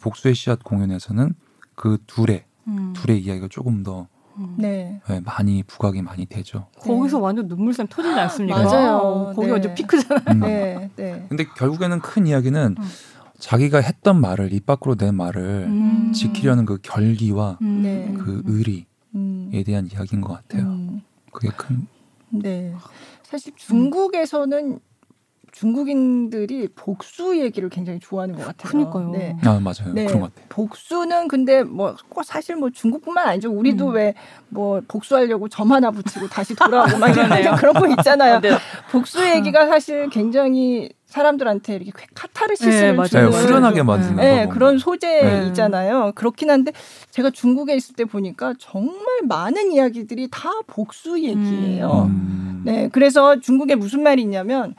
복수의 0.02 0.34
씨앗 0.34 0.62
공연에서는 0.64 1.34
그 1.74 1.98
둘의 2.06 2.44
음. 2.68 2.92
둘의 2.94 3.20
이야기가 3.20 3.48
조금 3.48 3.82
더 3.82 4.08
음. 4.36 4.54
네. 4.58 5.00
네, 5.08 5.20
많이 5.20 5.62
부각이 5.62 6.02
많이 6.02 6.26
되죠. 6.26 6.66
거기서 6.80 7.18
완전 7.18 7.48
눈물샘 7.48 7.86
터지지 7.88 8.18
않습니까? 8.18 8.62
맞아요. 8.62 8.96
어, 8.96 9.32
거기 9.32 9.46
네. 9.46 9.52
완전 9.52 9.74
피크잖아요. 9.74 10.22
음. 10.28 10.40
네. 10.40 10.90
네. 10.96 11.26
근데 11.28 11.44
결국에는 11.44 12.00
큰 12.00 12.26
이야기는 12.26 12.76
음. 12.78 12.84
자기가 13.38 13.78
했던 13.78 14.20
말을 14.20 14.52
입 14.52 14.66
밖으로 14.66 14.94
낸 14.94 15.14
말을 15.16 15.66
음. 15.66 16.12
지키려는 16.12 16.64
그 16.64 16.78
결기와 16.82 17.58
음. 17.60 17.82
네. 17.82 18.14
그 18.18 18.42
의리에 18.46 18.84
음. 19.14 19.50
대한 19.66 19.88
이야기인 19.92 20.20
것 20.20 20.32
같아요. 20.34 20.62
음. 20.62 21.02
그게 21.30 21.48
큰 21.56 21.86
네. 22.30 22.74
사실 23.22 23.52
중국에서는 23.56 24.78
중국인들이 25.52 26.68
복수 26.74 27.38
얘기를 27.38 27.68
굉장히 27.68 27.98
좋아하는 28.00 28.34
것 28.34 28.44
같아요. 28.46 28.70
그러니까요. 28.70 29.10
네. 29.10 29.36
아 29.44 29.60
맞아요 29.60 29.92
네. 29.94 30.06
그런 30.06 30.20
것 30.22 30.34
같아요. 30.34 30.46
복수는 30.48 31.28
근데 31.28 31.62
뭐 31.62 31.94
꼭 32.08 32.24
사실 32.24 32.56
뭐 32.56 32.70
중국뿐만 32.70 33.26
아니죠. 33.28 33.50
우리도 33.50 33.88
음. 33.88 33.94
왜뭐 34.54 34.82
복수하려고 34.88 35.48
점 35.48 35.72
하나 35.72 35.90
붙이고 35.90 36.28
다시 36.28 36.54
돌아오고 36.54 36.98
막. 36.98 37.08
이런 37.12 37.56
그런 37.56 37.74
거 37.74 37.86
있잖아요. 37.88 38.40
네. 38.40 38.50
복수 38.90 39.24
얘기가 39.28 39.66
사실 39.66 40.08
굉장히 40.10 40.90
사람들한테 41.06 41.74
이렇게 41.76 42.06
카타르시스를 42.14 42.80
네, 42.80 42.92
맞아요. 42.92 43.06
네, 43.06 43.30
주는 43.30 43.32
후련하게 43.46 43.82
만드는 43.82 44.16
네. 44.16 44.36
네, 44.36 44.46
거. 44.46 44.54
그런 44.54 44.76
네. 44.76 44.78
소재이잖아요. 44.78 46.12
그렇긴 46.14 46.50
한데 46.50 46.72
제가 47.10 47.30
중국에 47.30 47.76
있을 47.76 47.94
때 47.94 48.04
보니까 48.04 48.54
정말 48.58 48.94
많은 49.24 49.72
이야기들이 49.72 50.28
다 50.30 50.50
복수 50.66 51.18
얘기예요. 51.22 52.06
음. 52.08 52.62
네, 52.64 52.88
그래서 52.92 53.40
중국에 53.40 53.74
무슨 53.74 54.02
말이 54.02 54.22
있냐면 54.22 54.74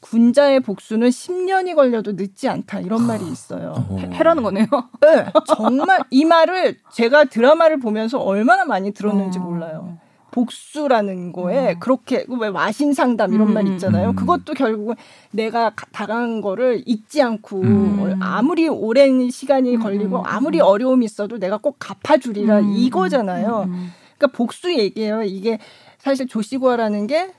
군자의 0.00 0.60
복수는 0.60 1.08
10년이 1.08 1.74
걸려도 1.74 2.12
늦지 2.12 2.48
않다 2.48 2.80
이런 2.80 3.06
말이 3.06 3.26
있어요. 3.26 3.74
어. 3.88 3.96
해- 3.98 4.10
해라는 4.12 4.42
거네요. 4.42 4.66
네, 5.00 5.26
정말 5.46 6.00
이 6.10 6.24
말을 6.24 6.76
제가 6.92 7.24
드라마를 7.24 7.78
보면서 7.80 8.18
얼마나 8.18 8.64
많이 8.64 8.92
들었는지 8.92 9.38
어. 9.38 9.42
몰라요. 9.42 9.98
복수라는 10.30 11.32
거에 11.32 11.72
음. 11.72 11.80
그렇게 11.80 12.24
왜 12.28 12.48
와신 12.48 12.92
상담 12.92 13.32
이런 13.32 13.48
음, 13.48 13.54
말 13.54 13.66
있잖아요. 13.68 14.10
음. 14.10 14.14
그것도 14.16 14.54
결국은 14.54 14.94
내가 15.32 15.70
가- 15.70 15.86
당한 15.90 16.40
거를 16.42 16.82
잊지 16.86 17.22
않고 17.22 17.60
음. 17.62 17.98
어, 18.00 18.16
아무리 18.20 18.68
오랜 18.68 19.30
시간이 19.30 19.76
음, 19.76 19.80
걸리고 19.82 20.18
음, 20.18 20.22
아무리 20.26 20.58
음. 20.60 20.64
어려움이 20.64 21.04
있어도 21.04 21.38
내가 21.38 21.56
꼭 21.58 21.76
갚아주리라 21.78 22.60
음, 22.60 22.72
이거잖아요. 22.76 23.62
음, 23.68 23.72
음. 23.72 23.88
그러니까 24.16 24.36
복수 24.36 24.72
얘기예요. 24.72 25.22
이게 25.22 25.58
사실 25.98 26.28
조시구화라는 26.28 27.06
게 27.06 27.32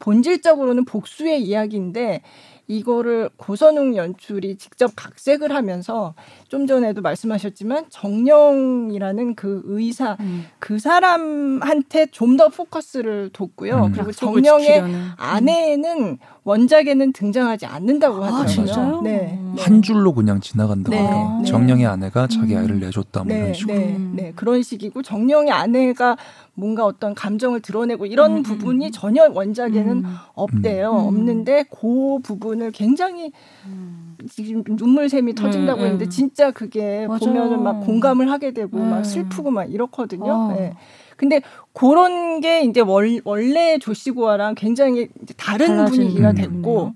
본질적으로는 0.00 0.84
복수의 0.84 1.42
이야기인데 1.42 2.22
이거를 2.66 3.30
고선웅 3.36 3.96
연출이 3.96 4.56
직접 4.56 4.92
각색을 4.96 5.54
하면서 5.54 6.14
좀 6.54 6.68
전에도 6.68 7.02
말씀하셨지만 7.02 7.86
정령이라는 7.88 9.34
그 9.34 9.62
의사 9.64 10.16
음. 10.20 10.44
그 10.60 10.78
사람한테 10.78 12.06
좀 12.12 12.34
더 12.34 12.48
포커스를 12.48 13.30
뒀고요. 13.32 13.86
음. 13.86 13.92
그리고 13.92 14.10
정령의 14.10 14.66
지키려는. 14.66 15.04
아내는 15.16 16.18
원작에는 16.42 17.12
등장하지 17.12 17.66
않는다고 17.66 18.16
아, 18.16 18.26
하더라고요. 18.26 18.48
진짜요? 18.48 19.00
네. 19.02 19.38
음. 19.40 19.54
네. 19.56 19.62
한 19.62 19.82
줄로 19.82 20.12
그냥 20.12 20.40
지나간다고 20.40 20.94
네, 20.94 21.02
해요. 21.02 21.38
네. 21.42 21.48
정령의 21.48 21.86
아내가 21.86 22.26
자기 22.26 22.54
음. 22.54 22.60
아이를 22.60 22.80
내줬다 22.80 23.22
뭐 23.24 23.32
이런 23.34 23.46
네, 23.48 23.52
식으로. 23.54 23.78
네, 23.78 23.96
음. 23.96 24.12
네. 24.16 24.32
그런 24.34 24.62
식이고 24.62 25.02
정령의 25.02 25.52
아내가 25.52 26.16
뭔가 26.54 26.84
어떤 26.84 27.14
감정을 27.14 27.60
드러내고 27.60 28.06
이런 28.06 28.38
음, 28.38 28.42
부분이 28.42 28.86
음. 28.86 28.90
전혀 28.92 29.28
원작에는 29.28 29.96
음. 30.04 30.16
없대요. 30.34 30.90
음. 30.90 31.06
없는데 31.06 31.64
그 31.70 32.18
부분을 32.22 32.72
굉장히 32.72 33.30
음. 33.66 34.03
지금 34.30 34.62
눈물샘이 34.66 35.34
터진다고 35.34 35.80
음, 35.80 35.84
했는데 35.84 36.06
음. 36.06 36.10
진짜 36.10 36.50
그게 36.50 37.06
맞아요. 37.06 37.18
보면은 37.20 37.62
막 37.62 37.80
공감을 37.80 38.30
하게 38.30 38.52
되고 38.52 38.78
음. 38.78 38.90
막 38.90 39.04
슬프고 39.04 39.50
막 39.50 39.64
이렇거든요. 39.64 40.50
아. 40.50 40.54
네. 40.54 40.74
근데 41.16 41.40
그런 41.72 42.40
게 42.40 42.62
이제 42.62 42.80
월, 42.80 43.20
원래 43.24 43.78
조시고와랑 43.78 44.54
굉장히 44.56 45.08
이제 45.22 45.34
다른 45.36 45.84
분위기가 45.86 46.30
음. 46.30 46.34
됐고 46.34 46.86
음. 46.86 46.92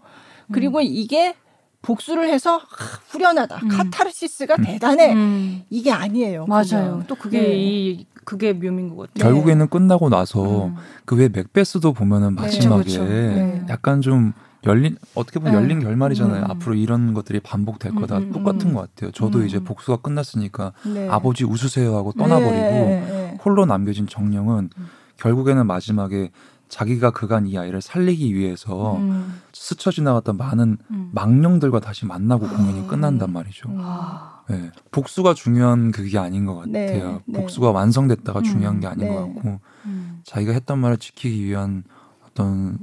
그리고 0.52 0.80
이게 0.80 1.34
복수를 1.82 2.28
해서 2.28 2.56
하, 2.56 3.00
후련하다. 3.08 3.56
음. 3.62 3.68
카타르시스가 3.68 4.56
대단해. 4.56 5.12
음. 5.12 5.62
이게 5.70 5.92
아니에요. 5.92 6.46
맞아요. 6.46 6.90
보면. 6.90 7.04
또 7.06 7.14
그게 7.14 7.40
네. 7.40 7.52
이 7.56 8.06
그게 8.24 8.52
묘미인 8.52 8.90
것 8.94 9.08
같아요. 9.08 9.32
결국에는 9.32 9.68
끝나고 9.68 10.10
나서 10.10 10.66
음. 10.66 10.74
그왜 11.06 11.30
맥베스도 11.30 11.92
보면은 11.92 12.34
네. 12.34 12.42
마지막에 12.42 12.84
그쵸, 12.84 13.00
그쵸. 13.00 13.10
네. 13.10 13.64
약간 13.70 14.02
좀 14.02 14.32
열린 14.64 14.96
어떻게 15.14 15.38
보면 15.38 15.54
네. 15.54 15.60
열린 15.60 15.80
결말이잖아요. 15.80 16.44
음. 16.44 16.50
앞으로 16.50 16.74
이런 16.74 17.14
것들이 17.14 17.40
반복될 17.40 17.92
음, 17.92 18.00
거다. 18.00 18.18
음, 18.18 18.32
똑같은 18.32 18.70
음. 18.70 18.74
것 18.74 18.80
같아요. 18.80 19.10
저도 19.12 19.38
음. 19.40 19.46
이제 19.46 19.60
복수가 19.60 19.98
끝났으니까 19.98 20.72
네. 20.92 21.08
아버지 21.08 21.44
웃으세요 21.44 21.96
하고 21.96 22.12
떠나버리고 22.12 22.50
네, 22.50 23.06
네. 23.08 23.38
홀로 23.44 23.66
남겨진 23.66 24.06
정령은 24.06 24.70
음. 24.76 24.86
결국에는 25.16 25.66
마지막에 25.66 26.30
자기가 26.68 27.12
그간 27.12 27.46
이 27.46 27.56
아이를 27.56 27.80
살리기 27.80 28.34
위해서 28.34 28.96
음. 28.96 29.40
스쳐 29.52 29.90
지나갔던 29.90 30.36
많은 30.36 30.76
음. 30.90 31.10
망령들과 31.12 31.80
다시 31.80 32.04
만나고 32.04 32.46
공연이 32.46 32.80
음. 32.80 32.88
끝난단 32.88 33.32
말이죠. 33.32 33.68
음. 33.70 33.78
아. 33.80 34.42
네. 34.48 34.70
복수가 34.90 35.34
중요한 35.34 35.92
그게 35.92 36.18
아닌 36.18 36.46
것 36.46 36.56
같아요. 36.56 36.72
네, 36.72 37.18
네. 37.26 37.40
복수가 37.40 37.70
완성됐다가 37.70 38.40
음, 38.40 38.44
중요한 38.44 38.80
게 38.80 38.86
아닌 38.86 39.06
네. 39.06 39.14
것 39.14 39.20
같고 39.26 39.60
음. 39.86 40.20
자기가 40.24 40.52
했던 40.52 40.78
말을 40.78 40.98
지키기 40.98 41.44
위한 41.44 41.84
어떤 42.26 42.78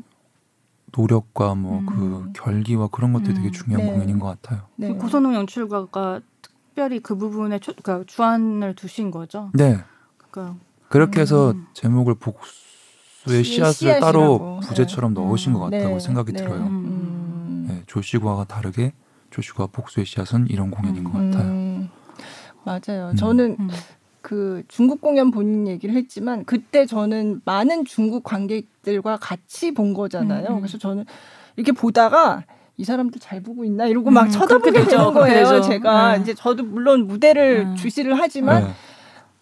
노력과 0.95 1.55
뭐그 1.55 1.93
음. 1.93 2.33
결기와 2.33 2.87
그런 2.87 3.13
것들이 3.13 3.33
되게 3.33 3.47
음. 3.47 3.51
중요한 3.51 3.85
네. 3.85 3.91
공연인 3.91 4.19
것 4.19 4.27
같아요. 4.27 4.61
네. 4.75 4.87
그 4.89 4.97
고선웅 4.97 5.33
연출가가 5.35 6.21
특별히 6.41 6.99
그 6.99 7.15
부분에 7.17 7.59
초, 7.59 7.73
그러니까 7.73 8.05
주안을 8.07 8.75
두신 8.75 9.11
거죠. 9.11 9.49
네. 9.53 9.77
그러니까 10.29 10.55
그렇게 10.89 11.21
해서 11.21 11.51
음. 11.51 11.67
제목을 11.73 12.15
복수의 12.15 13.43
씨- 13.43 13.55
씨앗을 13.55 13.73
씨앗이라고. 13.73 14.05
따로 14.05 14.59
부제처럼 14.63 15.13
네. 15.13 15.21
넣으신 15.21 15.53
것 15.53 15.69
네, 15.69 15.79
같다고 15.79 15.99
생각이 15.99 16.31
네. 16.33 16.39
들어요. 16.39 16.61
음. 16.61 17.65
네, 17.67 17.83
조시구와 17.87 18.45
다르게 18.45 18.93
조시구와 19.31 19.67
복수의 19.71 20.05
씨앗은 20.05 20.47
이런 20.49 20.71
공연인 20.71 21.03
것 21.03 21.11
같아요. 21.13 21.49
음. 21.51 21.89
맞아요. 22.63 23.09
음. 23.11 23.15
저는 23.15 23.57
음. 23.59 23.69
그 24.25 24.63
중국 24.67 25.01
공연 25.01 25.29
본인 25.29 25.67
얘기를 25.67 25.93
했지만 25.93 26.45
그때 26.45 26.87
저는 26.87 27.41
많은 27.45 27.85
중국 27.85 28.23
관객들과 28.23 29.17
같이 29.17 29.71
본 29.71 29.93
거잖아요. 29.93 30.47
음, 30.47 30.55
음. 30.55 30.61
그래서 30.61 30.79
저는 30.79 31.05
이렇게 31.55 31.71
보다가 31.71 32.43
이 32.75 32.83
사람들 32.83 33.21
잘 33.21 33.43
보고 33.43 33.63
있나 33.65 33.85
이러고 33.85 34.09
막 34.09 34.23
음, 34.23 34.29
쳐다보게 34.31 34.71
되죠. 34.71 34.89
되는 34.89 35.13
그렇게 35.13 35.19
거예요. 35.31 35.45
되죠. 35.45 35.61
제가 35.61 36.15
네. 36.17 36.23
이제 36.23 36.33
저도 36.33 36.63
물론 36.63 37.05
무대를 37.05 37.65
음. 37.67 37.75
주시를 37.75 38.15
하지만 38.19 38.63
네. 38.63 38.69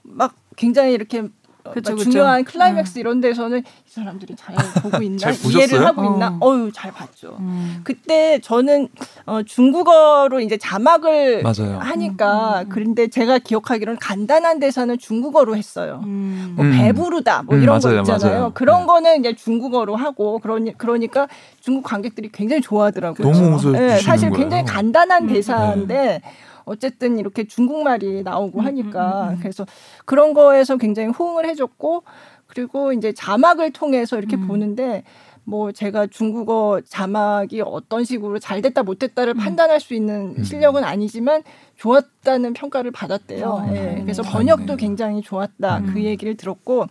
막 0.02 0.36
굉장히 0.58 0.92
이렇게 0.92 1.20
어, 1.22 1.30
그쵸, 1.72 1.92
막 1.92 1.98
그쵸. 1.98 2.10
중요한 2.10 2.44
클라이맥스 2.44 3.00
이런 3.00 3.22
데서는 3.22 3.60
이 3.60 3.64
사람들이 3.90 4.36
잘 4.36 4.56
보고 4.82 4.98
있나 5.04 5.18
잘 5.18 5.34
이해를? 5.52 5.86
하고 5.86 6.04
있나 6.06 6.38
어. 6.42 6.50
어유 6.50 6.72
잘 6.74 6.92
봤죠. 6.92 7.38
음. 7.40 7.82
그때 7.84 8.40
저는 8.42 8.90
어, 9.26 9.42
중국어로 9.44 10.42
이제 10.42 10.58
자막을 10.58 11.42
맞아요. 11.44 11.80
하니까 11.80 12.56
음, 12.56 12.58
음, 12.58 12.66
음. 12.66 12.70
그런데 12.70 13.08
제가 13.08 13.40
기억하기로는 13.40 14.00
간단한 14.00 14.60
대사는 14.60 14.98
중국어로 14.98 15.56
했어요. 15.56 16.02
음. 16.04 16.54
뭐 16.56 16.66
음. 16.66 16.72
배부르다 16.72 17.44
뭐 17.44 17.56
음, 17.56 17.64
이런 17.64 17.80
거 17.80 17.88
맞아요, 17.88 18.02
있잖아요. 18.02 18.32
맞아요. 18.40 18.52
그런 18.54 18.82
네. 18.82 18.86
거는 18.88 19.20
이제 19.22 19.34
중국어로 19.36 19.96
하고 19.96 20.40
그러니 20.40 20.78
그러니까 20.78 21.28
중국 21.62 21.84
관객들이 21.84 22.30
굉장히 22.32 22.62
좋아하더라고요. 22.62 23.32
너무 23.32 23.56
웃어 23.56 23.72
네, 23.72 24.00
사실 24.00 24.30
거예요. 24.30 24.42
굉장히 24.42 24.66
간단한 24.66 25.24
음, 25.24 25.28
대사인데 25.34 26.22
어쨌든 26.66 27.20
이렇게 27.20 27.46
중국말이 27.46 28.24
나오고 28.24 28.60
음, 28.60 28.66
하니까 28.66 29.24
음, 29.24 29.28
음, 29.30 29.34
음. 29.34 29.40
그래서 29.40 29.66
그런 30.06 30.34
거에서 30.34 30.78
굉장히 30.78 31.10
호응을 31.10 31.46
해줬고 31.46 32.04
그리고 32.48 32.94
이제 32.94 33.14
자막을 33.14 33.72
통해서 33.72 34.18
이렇게 34.18 34.36
음. 34.36 34.48
보는데 34.48 35.04
뭐 35.46 35.72
제가 35.72 36.08
중국어 36.08 36.82
자막이 36.88 37.62
어떤 37.62 38.06
식으로 38.06 38.40
잘 38.40 38.62
됐다 38.62 38.84
못됐다를 38.84 39.34
음. 39.36 39.38
판단할 39.38 39.80
수 39.80 39.94
있는 39.94 40.36
음. 40.38 40.44
실력은 40.44 40.84
아니지만 40.84 41.44
좋았다는 41.76 42.54
평가를 42.54 42.92
받았대요. 42.92 43.58
아, 43.58 43.76
예, 43.76 44.00
그래서. 44.02 44.24
번역도 44.24 44.78
굉장히 44.78 45.22
좋았다 45.22 45.80
음. 45.80 45.94
그 45.94 46.04
얘기를 46.04 46.36
들었고 46.36 46.88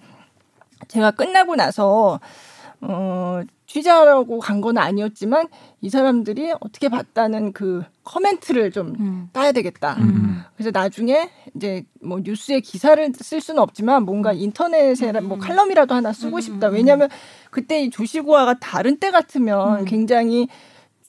제가 0.89 1.13
끝나고 1.13 1.57
나서 1.57 2.21
어, 2.81 3.41
취재하려고 3.73 4.39
간 4.39 4.61
건 4.63 4.77
아니었지만 4.79 5.49
이 5.81 5.89
사람들이 5.91 6.53
어떻게 6.61 6.89
봤다는 6.89 7.53
그 7.53 7.83
커멘트를 8.05 8.71
좀 8.71 8.95
음. 9.01 9.29
따야 9.33 9.51
되겠다. 9.51 9.95
음. 9.99 10.43
그래서 10.55 10.71
나중에 10.73 11.31
이제 11.57 11.85
뭐 12.01 12.21
뉴스에 12.23 12.61
기사를 12.61 13.13
쓸 13.17 13.41
수는 13.41 13.61
없지만 13.63 14.05
뭔가 14.05 14.33
인터넷에 14.35 15.11
뭐 15.21 15.39
음. 15.39 15.41
칼럼이라도 15.41 15.95
하나 15.95 16.13
쓰고 16.13 16.37
음, 16.37 16.41
싶다. 16.41 16.69
음, 16.69 16.75
왜냐하면 16.75 17.09
그때 17.51 17.83
이 17.83 17.91
조시구화가 17.91 18.59
다른 18.61 18.99
때 18.99 19.11
같으면 19.11 19.81
음. 19.81 19.85
굉장히 19.87 20.47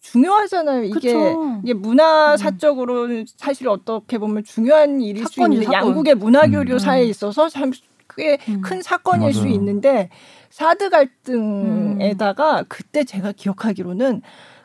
중요하잖아요. 0.01 0.85
이게 0.85 1.13
그쵸. 1.13 1.59
이게 1.63 1.73
문화사적으로 1.73 3.07
는 3.07 3.25
사실 3.37 3.67
어떻게 3.67 4.17
보면 4.17 4.43
중요한 4.45 4.99
일일 5.01 5.25
수 5.27 5.35
사건이죠, 5.35 5.61
있는데 5.61 5.65
사건. 5.75 5.89
양국의 5.89 6.15
문화교류 6.15 6.73
음. 6.73 6.79
사이에 6.79 7.05
있어서 7.05 7.49
참꽤 7.49 8.37
음. 8.49 8.61
큰 8.61 8.81
사건일 8.81 9.33
수 9.33 9.41
맞아요. 9.41 9.53
있는데 9.53 10.09
사드 10.53 10.91
갈등에다가 10.91 12.63
그때 12.67 13.03
제가 13.03 13.31
기억하기로는 13.31 14.21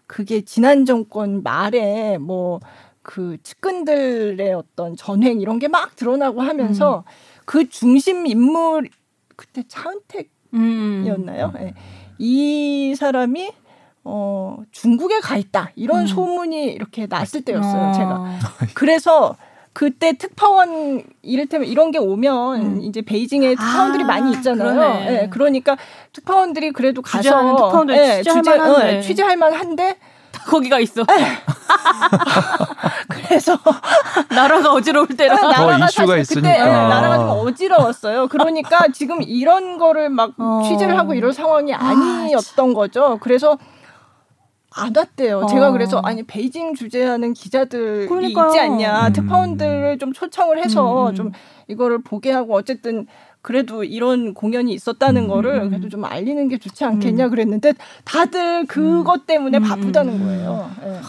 그게 0.07 0.43
지난 0.43 0.85
정권 0.85 1.43
말에 1.43 2.19
뭐 2.19 2.61
그 3.09 3.39
측근들의 3.43 4.53
어떤 4.53 4.95
전횡 4.95 5.41
이런 5.41 5.59
게 5.59 5.67
막 5.69 5.97
드러나고 5.97 6.43
하면서 6.43 7.05
그 7.47 7.67
중심 7.71 8.27
인물 8.27 8.91
그때 9.35 9.63
차은택이었나요? 9.67 11.53
음. 11.57 11.61
예. 11.61 11.75
이 12.19 12.95
사람이 12.95 13.51
어 14.05 14.59
중국에 14.71 15.21
가 15.21 15.39
있다 15.39 15.71
이런 15.75 16.03
음. 16.03 16.07
소문이 16.07 16.65
이렇게 16.67 17.07
났을 17.07 17.41
때였어요. 17.41 17.89
어. 17.89 17.93
제가 17.95 18.39
그래서 18.75 19.37
그때 19.79 20.13
특파원 20.15 21.05
이를테면 21.23 21.69
이런 21.69 21.93
게 21.93 21.99
오면 21.99 22.61
음. 22.61 22.81
이제 22.83 23.01
베이징에 23.01 23.51
특파원들이 23.55 24.03
아, 24.03 24.07
많이 24.09 24.33
있잖아요. 24.33 25.07
예, 25.07 25.29
그러니까 25.31 25.77
특파원들이 26.13 26.73
그래도 26.73 27.01
가서 27.01 27.55
특파원들 27.57 27.95
예, 27.97 28.17
취재할 28.25 28.43
취재- 28.43 28.57
만한데. 28.59 28.97
예, 28.97 29.01
취재할 29.03 29.37
만한데 29.37 29.97
거기가 30.49 30.81
있어. 30.81 31.05
그래서 33.09 33.57
나라가 34.35 34.73
어지러울 34.73 35.07
때라. 35.17 35.37
나라가 35.37 35.77
이슈가 35.87 36.07
사실 36.07 36.19
있으니까. 36.23 36.49
그때 36.49 36.61
예, 36.61 36.65
나라가 36.65 37.19
좀 37.19 37.29
어지러웠어요. 37.31 38.27
그러니까 38.27 38.87
지금 38.93 39.23
이런 39.23 39.79
거를 39.79 40.11
막 40.11 40.33
어. 40.39 40.63
취재를 40.67 40.99
하고 40.99 41.15
이럴 41.15 41.33
상황이 41.33 41.73
아니었던 41.73 42.75
거죠. 42.75 43.19
그래서 43.21 43.57
안 44.75 44.95
왔대요. 44.95 45.39
어. 45.41 45.47
제가 45.47 45.73
그래서 45.73 45.99
아니 46.05 46.23
베이징 46.23 46.75
주재하는 46.75 47.33
기자들이 47.33 48.07
그러니까요. 48.07 48.49
있지 48.49 48.61
않냐. 48.61 49.09
음. 49.09 49.13
특파원들을 49.13 49.99
좀 49.99 50.13
초청을 50.13 50.63
해서 50.63 51.07
음, 51.07 51.09
음. 51.09 51.15
좀 51.15 51.33
이거를 51.69 52.03
보게 52.03 52.31
하고 52.31 52.55
어쨌든 52.55 53.07
그래도 53.41 53.85
이런 53.85 54.35
공연이 54.35 54.73
있었다는 54.75 55.23
음. 55.23 55.29
거를 55.29 55.63
음. 55.63 55.69
그래도 55.71 55.89
좀 55.89 56.05
알리는 56.05 56.49
게 56.49 56.59
좋지 56.59 56.85
않겠냐 56.85 57.29
그랬는데 57.29 57.73
다들 58.05 58.67
그것 58.67 59.27
때문에 59.27 59.59
음. 59.59 59.63
바쁘다는 59.63 60.13
음. 60.15 60.25
거예요. 60.25 60.71
예. 60.85 61.01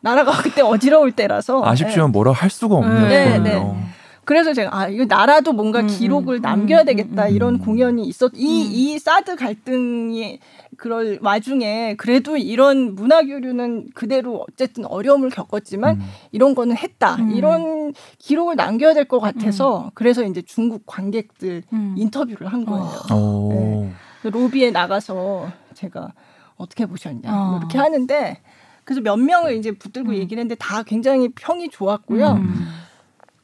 나라가 0.00 0.32
그때 0.42 0.62
어지러울 0.62 1.12
때라서 1.12 1.64
아쉽지만 1.64 2.12
뭐라 2.12 2.32
할 2.32 2.50
수가 2.50 2.76
없네요. 2.76 3.08
네. 3.08 3.38
네. 3.38 3.86
그래서 4.26 4.52
제가 4.52 4.76
아 4.76 4.88
이거 4.88 5.04
나라도 5.04 5.52
뭔가 5.52 5.80
음, 5.80 5.86
기록을 5.86 6.36
음, 6.38 6.42
남겨야 6.42 6.80
음, 6.80 6.84
되겠다 6.84 7.26
음, 7.26 7.34
이런 7.34 7.54
음. 7.54 7.58
공연이 7.60 8.04
있었 8.06 8.32
이 8.34 8.66
음. 8.66 8.70
이 8.72 8.98
사드 8.98 9.36
갈등이 9.36 10.40
그럴 10.76 11.18
와중에 11.22 11.94
그래도 11.96 12.36
이런 12.36 12.94
문화 12.94 13.22
교류는 13.22 13.90
그대로 13.94 14.44
어쨌든 14.48 14.84
어려움을 14.86 15.30
겪었지만 15.30 15.96
음. 15.96 16.02
이런 16.32 16.54
거는 16.54 16.76
했다 16.76 17.16
음. 17.16 17.30
이런 17.32 17.92
기록을 18.18 18.56
남겨야 18.56 18.94
될 18.94 19.06
것 19.06 19.20
같아서 19.20 19.90
그래서 19.94 20.24
이제 20.24 20.42
중국 20.42 20.84
관객들 20.86 21.62
음. 21.72 21.94
인터뷰를 21.96 22.48
한 22.48 22.64
거예요. 22.64 22.90
오. 23.14 23.48
네. 23.52 24.30
로비에 24.30 24.70
나가서 24.72 25.48
제가 25.74 26.12
어떻게 26.56 26.86
보셨냐 26.86 27.30
어. 27.32 27.50
뭐 27.50 27.58
이렇게 27.58 27.78
하는데 27.78 28.40
그래서 28.84 29.00
몇 29.00 29.16
명을 29.16 29.54
이제 29.56 29.72
붙들고 29.72 30.10
음. 30.10 30.14
얘기를 30.16 30.40
했는데 30.40 30.54
다 30.56 30.82
굉장히 30.82 31.28
평이 31.28 31.68
좋았고요. 31.70 32.32
음. 32.32 32.66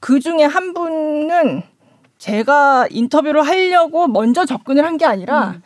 그 0.00 0.18
중에 0.20 0.42
한 0.44 0.74
분은 0.74 1.62
제가 2.18 2.86
인터뷰를 2.90 3.42
하려고 3.42 4.06
먼저 4.08 4.44
접근을 4.44 4.84
한 4.84 4.96
게 4.96 5.04
아니라 5.04 5.50
음. 5.56 5.62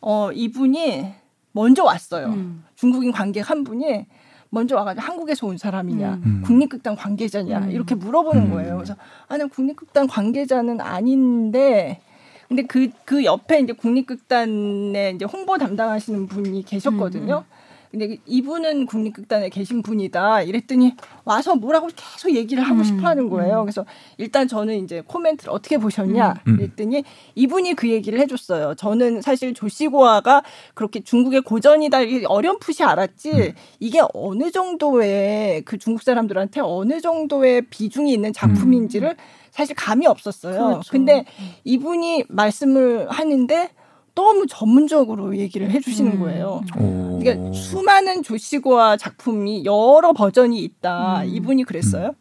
어 0.00 0.30
이분이 0.32 1.06
먼저 1.52 1.84
왔어요. 1.84 2.26
음. 2.28 2.64
중국인 2.76 3.12
관객 3.12 3.48
한 3.48 3.64
분이 3.64 4.06
먼저 4.50 4.76
와가지고 4.76 5.06
한국에서 5.06 5.46
온 5.46 5.58
사람이냐, 5.58 6.14
음. 6.14 6.22
음. 6.24 6.42
국립극단 6.44 6.96
관계자냐 6.96 7.58
음. 7.58 7.70
이렇게 7.70 7.94
물어보는 7.94 8.46
음. 8.46 8.50
거예요. 8.50 8.76
그래서 8.76 8.96
아니 9.28 9.48
국립극단 9.48 10.06
관계자는 10.06 10.80
아닌데, 10.80 12.00
근데 12.48 12.62
그 12.62 12.88
그 13.04 13.24
옆에 13.24 13.60
이제 13.60 13.72
국립극단의 13.72 15.16
이제 15.16 15.24
홍보 15.24 15.58
담당하시는 15.58 16.26
분이 16.28 16.64
계셨거든요. 16.64 17.44
음. 17.46 17.59
근데 17.90 18.18
이분은 18.24 18.86
국립극단에 18.86 19.48
계신 19.48 19.82
분이다. 19.82 20.42
이랬더니 20.42 20.94
와서 21.24 21.56
뭐라고 21.56 21.88
계속 21.88 22.34
얘기를 22.34 22.62
하고 22.62 22.78
음. 22.78 22.84
싶어 22.84 23.08
하는 23.08 23.28
거예요. 23.28 23.60
음. 23.60 23.64
그래서 23.64 23.84
일단 24.16 24.46
저는 24.46 24.84
이제 24.84 25.02
코멘트를 25.04 25.52
어떻게 25.52 25.76
보셨냐 25.76 26.34
음. 26.46 26.56
그랬더니 26.56 27.02
이분이 27.34 27.74
그 27.74 27.90
얘기를 27.90 28.20
해줬어요. 28.20 28.76
저는 28.76 29.22
사실 29.22 29.54
조시고아가 29.54 30.42
그렇게 30.74 31.00
중국의 31.00 31.40
고전이다 31.42 31.98
어렴풋이 32.26 32.84
알았지 32.84 33.32
음. 33.32 33.52
이게 33.80 34.00
어느 34.14 34.52
정도의 34.52 35.62
그 35.62 35.76
중국 35.76 36.02
사람들한테 36.02 36.60
어느 36.60 37.00
정도의 37.00 37.62
비중이 37.62 38.12
있는 38.12 38.32
작품인지를 38.32 39.16
사실 39.50 39.74
감이 39.74 40.06
없었어요. 40.06 40.66
그렇죠. 40.66 40.92
근데 40.92 41.24
이분이 41.64 42.24
말씀을 42.28 43.10
하는데 43.10 43.70
너무 44.14 44.46
전문적으로 44.46 45.36
얘기를 45.36 45.70
해주시는 45.70 46.12
음. 46.12 46.20
거예요. 46.20 46.62
오. 46.78 47.18
그러니까 47.18 47.52
수많은 47.52 48.22
조시고아 48.22 48.96
작품이 48.96 49.64
여러 49.64 50.12
버전이 50.12 50.58
있다. 50.62 51.22
음. 51.22 51.28
이분이 51.28 51.64
그랬어요. 51.64 52.14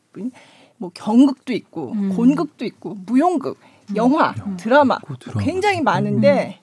뭐 0.78 0.92
경극도 0.94 1.54
있고 1.54 1.92
음. 1.92 2.16
곤극도 2.16 2.66
있고 2.66 2.96
무용극, 3.06 3.58
음. 3.90 3.96
영화, 3.96 4.34
드라마 4.58 4.98
그 5.00 5.16
드라마. 5.20 5.44
굉장히 5.44 5.82
많은데 5.82 6.60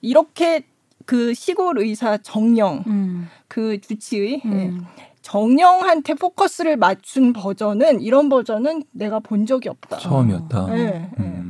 이렇게 0.00 0.64
그 1.04 1.34
시골 1.34 1.78
의사 1.78 2.18
정령 2.18 2.84
음. 2.86 3.28
그 3.48 3.80
주치의 3.80 4.42
예, 4.44 4.48
음. 4.48 4.86
정령한테 5.22 6.14
포커스를 6.14 6.76
맞춘 6.76 7.32
버전은 7.32 8.00
이런 8.00 8.28
버전은 8.28 8.84
내가 8.92 9.20
본 9.20 9.46
적이 9.46 9.68
없다. 9.70 9.98
처음이었다. 9.98 10.66
네, 10.66 11.10
네. 11.18 11.42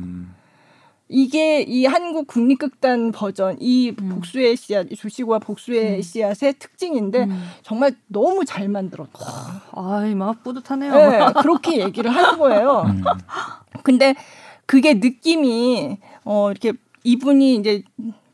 음. 1.11 1.13
이게 1.13 1.61
이 1.61 1.85
한국 1.85 2.27
국립극단 2.27 3.11
버전 3.11 3.57
이 3.59 3.93
음. 3.99 4.09
복수의 4.09 4.55
씨앗 4.55 4.91
이 4.91 4.95
조시고와 4.95 5.39
복수의 5.39 5.97
음. 5.97 6.01
씨앗의 6.01 6.53
특징인데 6.57 7.23
음. 7.25 7.43
정말 7.61 7.95
너무 8.07 8.45
잘 8.45 8.69
만들었다. 8.69 9.19
아이 9.73 10.15
막 10.15 10.43
뿌듯하네요. 10.43 10.93
네, 10.93 11.19
그렇게 11.41 11.79
얘기를 11.79 12.09
하는 12.09 12.39
거예요. 12.39 12.83
음. 12.87 13.03
근데 13.83 14.15
그게 14.65 14.93
느낌이 14.95 15.97
어 16.23 16.49
이렇게 16.49 16.73
이분이 17.03 17.55
이제 17.55 17.83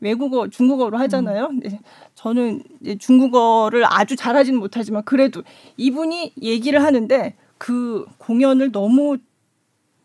외국어 0.00 0.48
중국어로 0.48 0.98
하잖아요. 0.98 1.48
근데 1.48 1.80
저는 2.14 2.62
이제 2.80 2.96
중국어를 2.96 3.84
아주 3.86 4.14
잘하지는 4.14 4.58
못하지만 4.58 5.02
그래도 5.04 5.42
이분이 5.76 6.34
얘기를 6.42 6.82
하는데 6.82 7.34
그 7.56 8.06
공연을 8.18 8.70
너무 8.70 9.18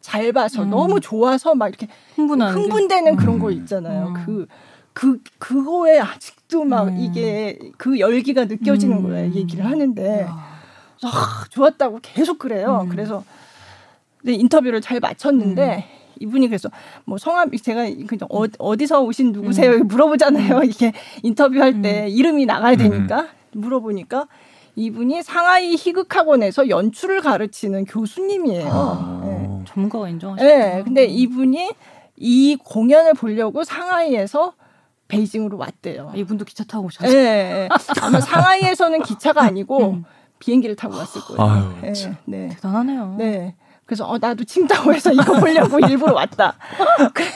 잘 0.04 0.34
봐서 0.34 0.64
음. 0.64 0.70
너무 0.70 1.00
좋아서 1.00 1.56
막 1.56 1.70
이렇게 1.70 1.88
흥분하는 2.16 2.54
게. 2.56 2.62
흥분되는 2.62 3.16
그런 3.16 3.36
음. 3.36 3.40
거 3.40 3.50
있잖아요. 3.52 4.08
음. 4.08 4.14
그, 4.26 4.48
그, 4.92 5.20
그거에 5.40 5.98
아직도 5.98 6.66
막 6.66 6.90
음. 6.90 6.98
이게 7.00 7.58
그 7.78 7.98
열기가 7.98 8.46
느껴지는 8.46 8.98
음. 8.98 9.04
거예요. 9.04 9.34
얘기를 9.34 9.66
하는데. 9.66 10.22
야. 10.24 10.54
아, 11.04 11.46
좋았다고 11.50 12.00
계속 12.02 12.38
그래요. 12.38 12.82
음. 12.84 12.90
그래서 12.90 13.24
네, 14.24 14.34
인터뷰를 14.34 14.82
잘 14.82 15.00
마쳤는데 15.00 15.86
이분이 16.20 16.48
그래서 16.48 16.70
뭐 17.06 17.18
성함 17.18 17.50
제가 17.52 17.84
그냥 17.84 18.28
어, 18.30 18.44
어디서 18.60 19.02
오신 19.02 19.32
누구세요? 19.32 19.72
음. 19.72 19.88
물어보잖아요. 19.88 20.64
이게 20.64 20.92
인터뷰할 21.24 21.82
때 21.82 22.08
이름이 22.10 22.46
나가야 22.46 22.76
되니까 22.76 23.28
물어보니까 23.54 24.28
이분이 24.76 25.24
상하이 25.24 25.76
희극학원에서 25.76 26.70
연출을 26.70 27.22
가르치는 27.22 27.86
교수님이에요. 27.86 28.70
아. 28.70 29.22
네. 29.26 29.33
전문가가 29.66 30.10
인정하시죠. 30.10 30.48
네, 30.48 30.82
근데 30.84 31.06
이분이 31.06 31.72
이 32.18 32.58
공연을 32.64 33.14
보려고 33.14 33.64
상하이에서 33.64 34.54
베이징으로 35.08 35.58
왔대요. 35.58 36.14
이분도 36.16 36.46
기차 36.46 36.64
타고 36.64 36.88
오셨어요. 36.88 37.12
네, 37.12 37.70
아마 38.02 38.20
상하이에서는 38.20 39.04
기차가 39.04 39.42
아니고 39.44 39.92
음. 39.92 40.06
비행기를 40.40 40.76
타고 40.76 40.96
왔을 40.96 41.22
거예요. 41.22 41.52
아유, 41.52 41.74
네, 41.82 41.94
참. 41.94 42.16
네. 42.26 42.50
대단하네요. 42.50 43.16
네. 43.18 43.56
그래서 43.94 44.06
어, 44.06 44.18
나도 44.18 44.44
칭다오에서 44.44 45.14
이거 45.14 45.40
보려고 45.40 45.78
일부러 45.88 46.14
왔다. 46.14 46.56
그래, 47.14 47.28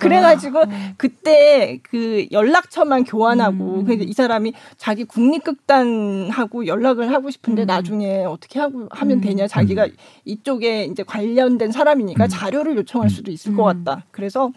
그래가지고 0.00 0.62
그때 0.96 1.78
그 1.82 2.26
연락처만 2.32 3.04
교환하고 3.04 3.80
음. 3.80 3.84
근데 3.84 4.04
이 4.04 4.14
사람이 4.14 4.54
자기 4.78 5.04
국립극단하고 5.04 6.66
연락을 6.66 7.12
하고 7.12 7.30
싶은데 7.30 7.64
음. 7.64 7.66
나중에 7.66 8.24
어떻게 8.24 8.60
하고 8.60 8.88
하면 8.90 9.18
음. 9.18 9.20
되냐 9.20 9.46
자기가 9.46 9.84
음. 9.84 9.90
이쪽에 10.24 10.84
이제 10.84 11.02
관련된 11.02 11.70
사람이니까 11.70 12.24
음. 12.24 12.28
자료를 12.28 12.76
요청할 12.76 13.10
수도 13.10 13.30
있을 13.30 13.54
것 13.54 13.70
음. 13.70 13.84
같다. 13.84 14.06
그래서 14.10 14.52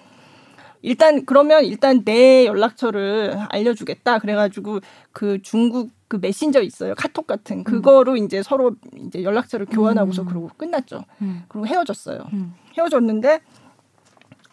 일단 0.81 1.25
그러면 1.25 1.65
일단 1.65 2.05
내 2.05 2.45
연락처를 2.45 3.37
알려주겠다. 3.49 4.19
그래가지고 4.19 4.79
그 5.11 5.41
중국 5.41 5.96
그 6.07 6.17
메신저 6.21 6.61
있어요. 6.61 6.95
카톡 6.95 7.27
같은 7.27 7.63
그거로 7.63 8.15
이제 8.17 8.41
서로 8.41 8.75
이제 8.97 9.23
연락처를 9.23 9.65
교환하고서 9.65 10.21
음. 10.23 10.27
그러고 10.27 10.49
끝났죠. 10.55 11.03
음. 11.21 11.43
그리고 11.49 11.67
헤어졌어요. 11.67 12.25
음. 12.33 12.53
헤어졌는데 12.77 13.41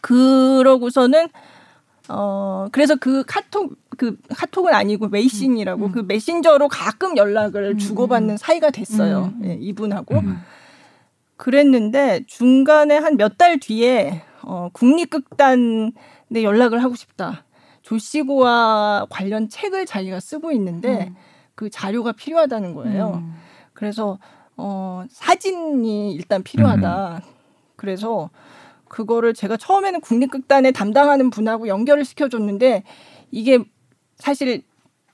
그러고서는 0.00 1.28
어 2.08 2.66
그래서 2.72 2.96
그 2.96 3.24
카톡 3.26 3.76
그 3.96 4.18
카톡은 4.36 4.74
아니고 4.74 5.08
메이신이라고 5.08 5.86
음. 5.86 5.92
그 5.92 6.00
메신저로 6.00 6.68
가끔 6.68 7.16
연락을 7.16 7.70
음. 7.74 7.78
주고받는 7.78 8.36
사이가 8.36 8.70
됐어요. 8.70 9.32
음. 9.40 9.44
예, 9.44 9.54
이분하고 9.54 10.16
음. 10.16 10.38
그랬는데 11.36 12.24
중간에 12.26 12.96
한 12.98 13.16
몇 13.16 13.38
달 13.38 13.58
뒤에 13.58 14.22
어, 14.42 14.68
국립극단에 14.72 15.92
연락을 16.42 16.82
하고 16.82 16.94
싶다. 16.94 17.44
조시고와 17.82 19.06
관련 19.10 19.48
책을 19.48 19.86
자기가 19.86 20.20
쓰고 20.20 20.52
있는데 20.52 21.06
음. 21.08 21.16
그 21.54 21.70
자료가 21.70 22.12
필요하다는 22.12 22.74
거예요. 22.74 23.22
음. 23.22 23.34
그래서 23.72 24.18
어, 24.56 25.04
사진이 25.10 26.12
일단 26.12 26.42
필요하다. 26.42 27.22
그래서 27.76 28.30
그거를 28.88 29.34
제가 29.34 29.56
처음에는 29.56 30.00
국립극단에 30.00 30.70
담당하는 30.70 31.30
분하고 31.30 31.68
연결을 31.68 32.04
시켜줬는데 32.04 32.84
이게 33.30 33.58
사실 34.16 34.62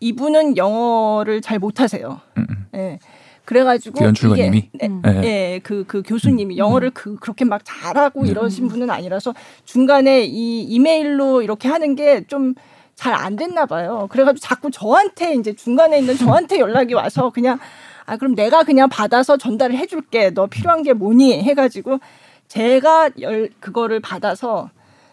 이분은 0.00 0.56
영어를 0.56 1.40
잘 1.40 1.58
못하세요. 1.58 2.20
음, 2.36 2.46
음. 2.50 2.66
예. 2.74 2.98
그래가지고 3.44 3.98
그 3.98 4.04
연출가님이? 4.04 4.70
네, 4.74 4.86
음. 4.86 5.02
네. 5.02 5.22
예, 5.24 5.60
그, 5.62 5.84
그 5.86 6.02
교수님이 6.02 6.56
영어를 6.56 6.90
그, 6.90 7.16
그렇게 7.16 7.44
막 7.44 7.62
잘하고 7.64 8.22
네. 8.22 8.30
이러신 8.30 8.68
분은 8.68 8.90
아니라서 8.90 9.34
중간에 9.64 10.22
이 10.22 10.62
이메일로 10.62 11.42
이렇게 11.42 11.68
하는 11.68 11.96
게좀 11.96 12.54
잘 13.00 13.14
안 13.14 13.34
됐나 13.36 13.64
봐요. 13.64 14.06
그래가지고 14.10 14.40
자꾸 14.40 14.70
저한테 14.70 15.32
이제 15.34 15.54
중간에 15.54 15.98
있는 15.98 16.18
저한테 16.18 16.58
연락이 16.58 16.92
와서 16.92 17.30
그냥 17.30 17.58
아, 18.04 18.18
그럼 18.18 18.34
내가 18.34 18.62
그냥 18.62 18.90
받아서 18.90 19.38
전달을 19.38 19.74
해줄게. 19.76 20.30
너 20.30 20.46
필요한 20.46 20.82
게 20.82 20.92
뭐니? 20.92 21.42
해가지고 21.42 21.98
제가 22.48 23.10
열, 23.20 23.48
그거를 23.58 24.00
받아서 24.00 24.68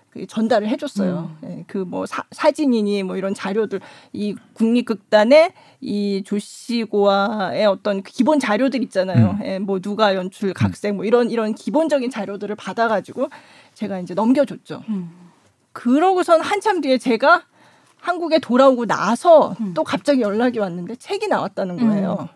그 0.10 0.26
전달을 0.28 0.67
해줬어요. 0.67 1.32
예, 1.45 1.63
그뭐 1.67 2.06
사진이니 2.32 3.04
뭐 3.04 3.15
이런 3.15 3.34
자료들 3.34 3.80
이 4.12 4.36
국립극단의 4.54 5.54
이 5.80 6.23
조시고아의 6.26 7.65
어떤 7.67 8.04
그 8.04 8.12
기본 8.12 8.39
자료들 8.39 8.84
있잖아요. 8.84 9.38
음. 9.39 9.45
예, 9.45 9.60
뭐 9.60 9.80
누가 9.80 10.13
연출 10.13 10.54
각색 10.54 10.95
뭐 10.95 11.06
이런 11.06 11.30
이런 11.30 11.54
기본적인 11.56 12.10
자료들을 12.10 12.54
받아가지고 12.56 13.30
제가 13.76 14.00
이제 14.00 14.13
넘겨줬죠. 14.13 14.84
음. 14.89 15.12
그러고선 15.71 16.41
한참 16.41 16.82
뒤에 16.82 16.97
제가 16.97 17.43
한국에 17.99 18.39
돌아오고 18.39 18.86
나서 18.86 19.55
음. 19.60 19.73
또 19.73 19.83
갑자기 19.83 20.21
연락이 20.21 20.60
왔는데 20.60 20.95
책이 20.95 21.27
나왔다는 21.27 21.77
거예요. 21.77 22.29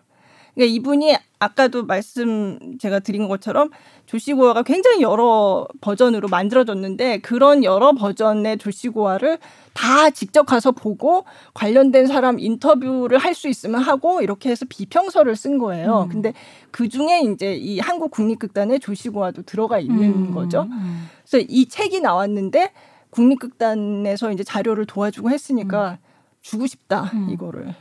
그러니까 0.54 0.74
이분이 0.74 1.16
아까도 1.38 1.86
말씀 1.86 2.76
제가 2.78 2.98
드린 3.00 3.26
것처럼 3.26 3.70
조시고화가 4.04 4.62
굉장히 4.64 5.00
여러 5.00 5.66
버전으로 5.80 6.28
만들어졌는데 6.28 7.20
그런 7.20 7.64
여러 7.64 7.92
버전의 7.92 8.58
조시고화를 8.58 9.38
다 9.72 10.10
직접 10.10 10.44
가서 10.44 10.72
보고 10.72 11.24
관련된 11.54 12.06
사람 12.06 12.38
인터뷰를 12.38 13.16
할 13.18 13.32
수 13.34 13.48
있으면 13.48 13.80
하고 13.80 14.20
이렇게 14.20 14.50
해서 14.50 14.66
비평서를 14.68 15.34
쓴 15.36 15.56
거예요. 15.56 16.02
음. 16.02 16.08
근데 16.10 16.34
그 16.70 16.90
중에 16.90 17.22
이제 17.22 17.54
이 17.54 17.80
한국 17.80 18.10
국립극단의 18.10 18.80
조시고화도 18.80 19.42
들어가 19.42 19.78
있는 19.78 20.28
음. 20.28 20.34
거죠. 20.34 20.68
음. 20.70 21.08
그래서 21.26 21.46
이 21.48 21.66
책이 21.66 22.00
나왔는데 22.00 22.72
국립극단에서 23.12 24.32
이제 24.32 24.42
자료를 24.42 24.86
도와주고 24.86 25.30
했으니까 25.30 25.98
주고 26.40 26.66
싶다 26.66 27.10
음. 27.14 27.28
이거를. 27.30 27.74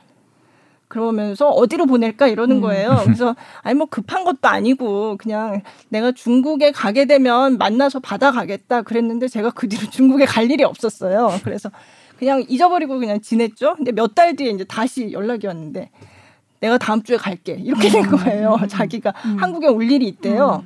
그러면서 0.88 1.50
어디로 1.50 1.86
보낼까 1.86 2.28
이러는 2.28 2.58
음. 2.58 2.62
거예요. 2.62 3.00
그래서 3.06 3.34
아니 3.64 3.76
뭐 3.76 3.88
급한 3.88 4.26
것도 4.26 4.40
아니고 4.50 5.16
그냥 5.18 5.62
내가 5.90 6.12
중국에 6.12 6.72
가게 6.72 7.06
되면 7.06 7.58
만나서 7.58 8.00
받아가겠다 8.02 8.82
그랬는데 8.82 9.30
제가 9.30 9.52
그 9.52 9.70
뒤로 9.70 9.90
중국에 9.90 10.26
갈 10.26 10.52
일이 10.52 10.66
없었어요. 10.66 11.40
그래서 11.46 11.72
그냥 12.20 12.44
잊어버리고 12.48 13.00
그냥 13.00 13.22
지냈죠. 13.22 13.76
근데 13.78 13.94
몇 13.94 14.14
달 14.16 14.36
뒤에 14.36 14.50
이제 14.52 14.66
다시 14.66 15.14
연락이 15.14 15.48
왔는데 15.48 15.90
내가 16.60 16.78
다음 16.78 17.02
주에 17.04 17.16
갈게 17.16 17.54
이렇게 17.54 17.88
된 17.90 18.06
거예요. 18.08 18.58
자기가 18.68 19.14
음. 19.26 19.38
한국에 19.40 19.68
올 19.68 19.90
일이 19.90 20.06
있대요. 20.10 20.66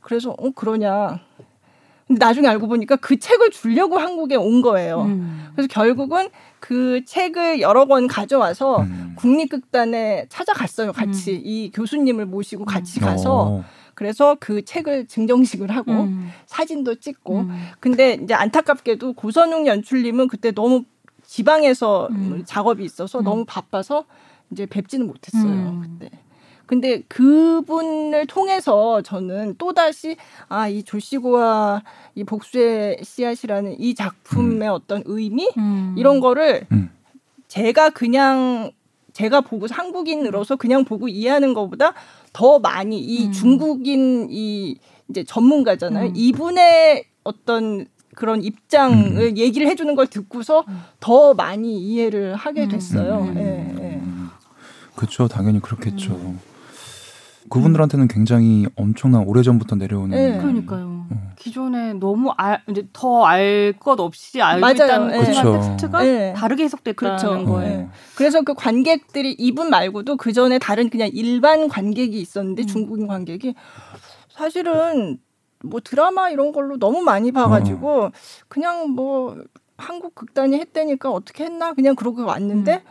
그래서 0.00 0.30
어 0.38 0.50
그러냐. 0.54 1.20
근데 2.08 2.18
나중에 2.24 2.48
알고 2.48 2.68
보니까 2.68 2.96
그 2.96 3.18
책을 3.18 3.50
주려고 3.50 3.98
한국에 3.98 4.34
온 4.34 4.62
거예요. 4.62 5.02
음. 5.02 5.46
그래서 5.52 5.68
결국은 5.68 6.30
그 6.58 7.04
책을 7.04 7.60
여러 7.60 7.86
권 7.86 8.06
가져와서 8.06 8.80
음. 8.80 9.12
국립극단에 9.16 10.26
찾아갔어요. 10.30 10.92
같이 10.92 11.34
이 11.34 11.70
교수님을 11.70 12.24
모시고 12.26 12.64
같이 12.64 12.98
가서 12.98 13.42
어. 13.42 13.64
그래서 13.94 14.36
그 14.40 14.64
책을 14.64 15.06
증정식을 15.06 15.70
하고 15.70 15.92
음. 15.92 16.30
사진도 16.46 16.94
찍고 16.94 17.40
음. 17.40 17.50
근데 17.78 18.18
이제 18.22 18.32
안타깝게도 18.32 19.12
고선웅 19.12 19.66
연출님은 19.66 20.28
그때 20.28 20.52
너무 20.52 20.84
지방에서 21.26 22.08
음. 22.10 22.42
작업이 22.46 22.84
있어서 22.84 23.18
음. 23.18 23.24
너무 23.24 23.44
바빠서 23.44 24.04
이제 24.50 24.64
뵙지는 24.64 25.06
못했어요 25.08 25.44
음. 25.44 25.98
그때. 25.98 26.10
근데 26.68 27.02
그분을 27.08 28.26
통해서 28.26 29.02
저는 29.02 29.56
또 29.58 29.72
다시 29.72 30.16
아 30.48 30.68
이 30.68 30.82
조시고와 30.82 31.82
이 32.14 32.24
복수의 32.24 32.98
씨앗이라는 33.02 33.80
이 33.80 33.94
작품의 33.94 34.68
어떤 34.68 35.02
의미 35.06 35.48
음. 35.56 35.94
이런 35.96 36.20
거를 36.20 36.66
음. 36.72 36.90
제가 37.48 37.90
그냥 37.90 38.70
제가 39.12 39.40
보고 39.40 39.66
한국인으로서 39.68 40.56
그냥 40.56 40.84
보고 40.84 41.08
이해하는 41.08 41.54
것보다 41.54 41.94
더 42.32 42.58
많이 42.58 43.00
이 43.00 43.26
음. 43.26 43.32
중국인 43.32 44.28
이 44.30 44.78
이제 45.08 45.24
전문가잖아요. 45.24 46.08
음. 46.08 46.12
이분의 46.14 47.04
어떤 47.24 47.86
그런 48.14 48.42
입장을 48.42 49.20
음. 49.20 49.36
얘기를 49.36 49.66
해주는 49.66 49.94
걸 49.94 50.06
듣고서 50.06 50.64
음. 50.68 50.80
더 51.00 51.34
많이 51.34 51.78
이해를 51.80 52.34
하게 52.34 52.64
음. 52.64 52.68
됐어요. 52.68 53.22
음. 53.22 53.36
예, 53.38 53.82
예. 53.82 54.00
그렇죠. 54.94 55.28
당연히 55.28 55.60
그렇겠죠. 55.60 56.34
그분들한테는 57.48 58.08
굉장히 58.08 58.66
엄청난 58.76 59.24
오래 59.26 59.42
전부터 59.42 59.76
내려오는 59.76 60.10
네. 60.10 60.38
그러니까요. 60.38 61.06
어. 61.10 61.32
기존에 61.36 61.94
너무 61.94 62.32
알 62.36 62.60
이제 62.68 62.86
더 62.92 63.24
알 63.24 63.74
것 63.78 63.98
없이 64.00 64.40
알고 64.42 64.60
맞아요. 64.60 64.74
있다는 64.74 65.20
그렇죠. 65.22 65.52
텍스트가 65.52 66.06
예. 66.06 66.34
다르게 66.36 66.64
해석됐다는 66.64 67.18
그렇죠. 67.18 67.44
거예요. 67.50 67.72
예. 67.80 67.88
그래서 68.16 68.42
그 68.42 68.54
관객들이 68.54 69.32
이분 69.32 69.70
말고도 69.70 70.16
그 70.16 70.32
전에 70.32 70.58
다른 70.58 70.90
그냥 70.90 71.08
일반 71.12 71.68
관객이 71.68 72.18
있었는데 72.20 72.62
음. 72.62 72.66
중국인 72.66 73.06
관객이 73.06 73.54
사실은 74.30 75.18
뭐 75.64 75.80
드라마 75.82 76.30
이런 76.30 76.52
걸로 76.52 76.76
너무 76.78 77.00
많이 77.02 77.32
봐가지고 77.32 78.04
어. 78.04 78.10
그냥 78.48 78.90
뭐 78.90 79.36
한국 79.76 80.14
극단이 80.14 80.58
했다니까 80.58 81.10
어떻게 81.10 81.44
했나 81.44 81.72
그냥 81.72 81.94
그러고 81.94 82.24
왔는데 82.24 82.82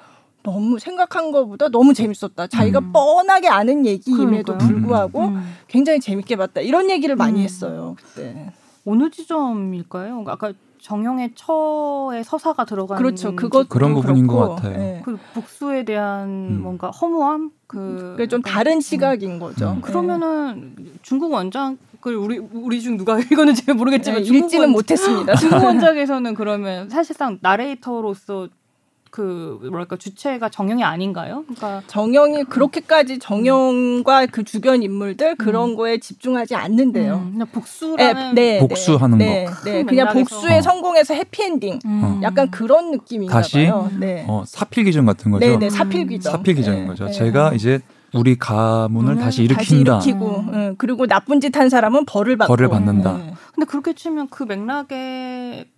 너무 0.48 0.80
생각한 0.80 1.32
것보다 1.32 1.68
너무 1.68 1.94
재밌었다. 1.94 2.48
자기가 2.48 2.80
음. 2.80 2.94
뻔하게 2.94 3.50
아는 3.50 3.86
얘기임에도 3.86 4.54
그러니까요. 4.54 4.58
불구하고 4.58 5.20
음. 5.26 5.54
굉장히 5.68 6.00
재밌게 6.00 6.38
봤다. 6.38 6.62
이런 6.62 6.90
얘기를 6.90 7.18
많이 7.18 7.42
음. 7.42 7.44
했어요 7.44 7.96
그때. 7.98 8.54
어느 8.86 9.10
지점일까요? 9.10 10.24
아까 10.28 10.54
정형의 10.80 11.32
처에 11.36 12.24
서사가 12.24 12.64
들어가는 12.64 13.04
그렇죠. 13.04 13.36
그것 13.36 13.68
그런 13.68 13.94
부분인 13.94 14.26
것 14.28 14.56
같아요. 14.56 14.80
예. 14.80 15.02
그 15.04 15.18
복수에 15.34 15.84
대한 15.84 16.30
음. 16.30 16.60
뭔가 16.62 16.92
허무함 16.92 17.52
그 17.68 18.14
그게 18.16 18.28
좀 18.30 18.40
약간- 18.40 18.54
다른 18.54 18.80
시각인 18.80 19.40
거죠. 19.40 19.72
음. 19.72 19.82
그러면은 19.82 20.76
중국 21.02 21.34
원작을 21.34 22.16
우리 22.16 22.38
우리 22.38 22.82
중 22.82 22.96
누가 22.96 23.18
읽었는지 23.20 23.64
예. 23.68 23.74
모르겠지만 23.74 24.20
네, 24.20 24.24
중국 24.24 24.46
읽지는 24.46 24.64
원- 24.68 24.72
못했습니다. 24.72 25.36
중국 25.36 25.58
원작에서는 25.66 26.34
그러면 26.36 26.90
사실상 26.90 27.38
나레이터로서 27.42 28.48
그 29.12 29.60
뭐랄까 29.70 29.96
주체가 29.98 30.50
정형이 30.50 30.84
아닌가요? 30.84 31.44
그러니까 31.48 31.82
정영이 31.88 32.44
그렇게까지 32.46 33.20
정영과 33.20 34.26
그 34.28 34.44
주변 34.44 34.84
인물들 34.84 35.36
그런 35.36 35.76
거에 35.76 35.98
집중하지 36.00 36.56
않는데요. 36.56 37.16
음, 37.16 37.32
그냥 37.34 37.48
복수라는 37.52 38.36
네, 38.36 38.60
복수하는 38.60 39.18
네, 39.18 39.46
거. 39.46 39.52
네, 39.64 39.72
큰 39.84 39.86
그냥. 39.86 40.08
복수에 40.14 40.58
어. 40.58 40.62
성공해서 40.62 41.14
해피엔딩. 41.14 41.80
음. 41.86 42.20
약간 42.24 42.50
그런 42.52 42.92
느낌인가 42.92 43.34
다시? 43.34 43.66
봐요. 43.66 43.90
네. 44.00 44.26
어, 44.28 44.44
사필 44.46 44.84
기전 44.86 45.06
같은 45.06 45.32
거죠. 45.32 45.46
네, 45.46 45.58
네, 45.58 45.70
사필 45.70 46.08
귀정. 46.08 46.32
사필 46.32 46.56
기전인 46.56 46.82
네, 46.82 46.88
거죠. 46.88 47.06
네. 47.06 47.12
제가 47.12 47.54
이제 47.54 47.80
우리 48.14 48.38
가문을 48.38 49.14
음, 49.14 49.18
다시 49.20 49.46
다시 49.48 49.76
일으킨다. 49.76 49.96
일으키고, 49.96 50.40
음. 50.40 50.50
응, 50.54 50.76
그리고 50.78 51.06
나쁜 51.08 51.42
짓 51.42 51.56
한 51.58 51.70
사람은 51.70 52.06
벌을 52.06 52.38
받고. 52.38 52.54
벌을 52.56 52.70
받는다. 52.70 53.18
네. 53.18 53.34
근데 53.54 53.66
그렇게 53.66 53.94
치면 53.94 54.28
그 54.30 54.44
맥락에 54.44 54.96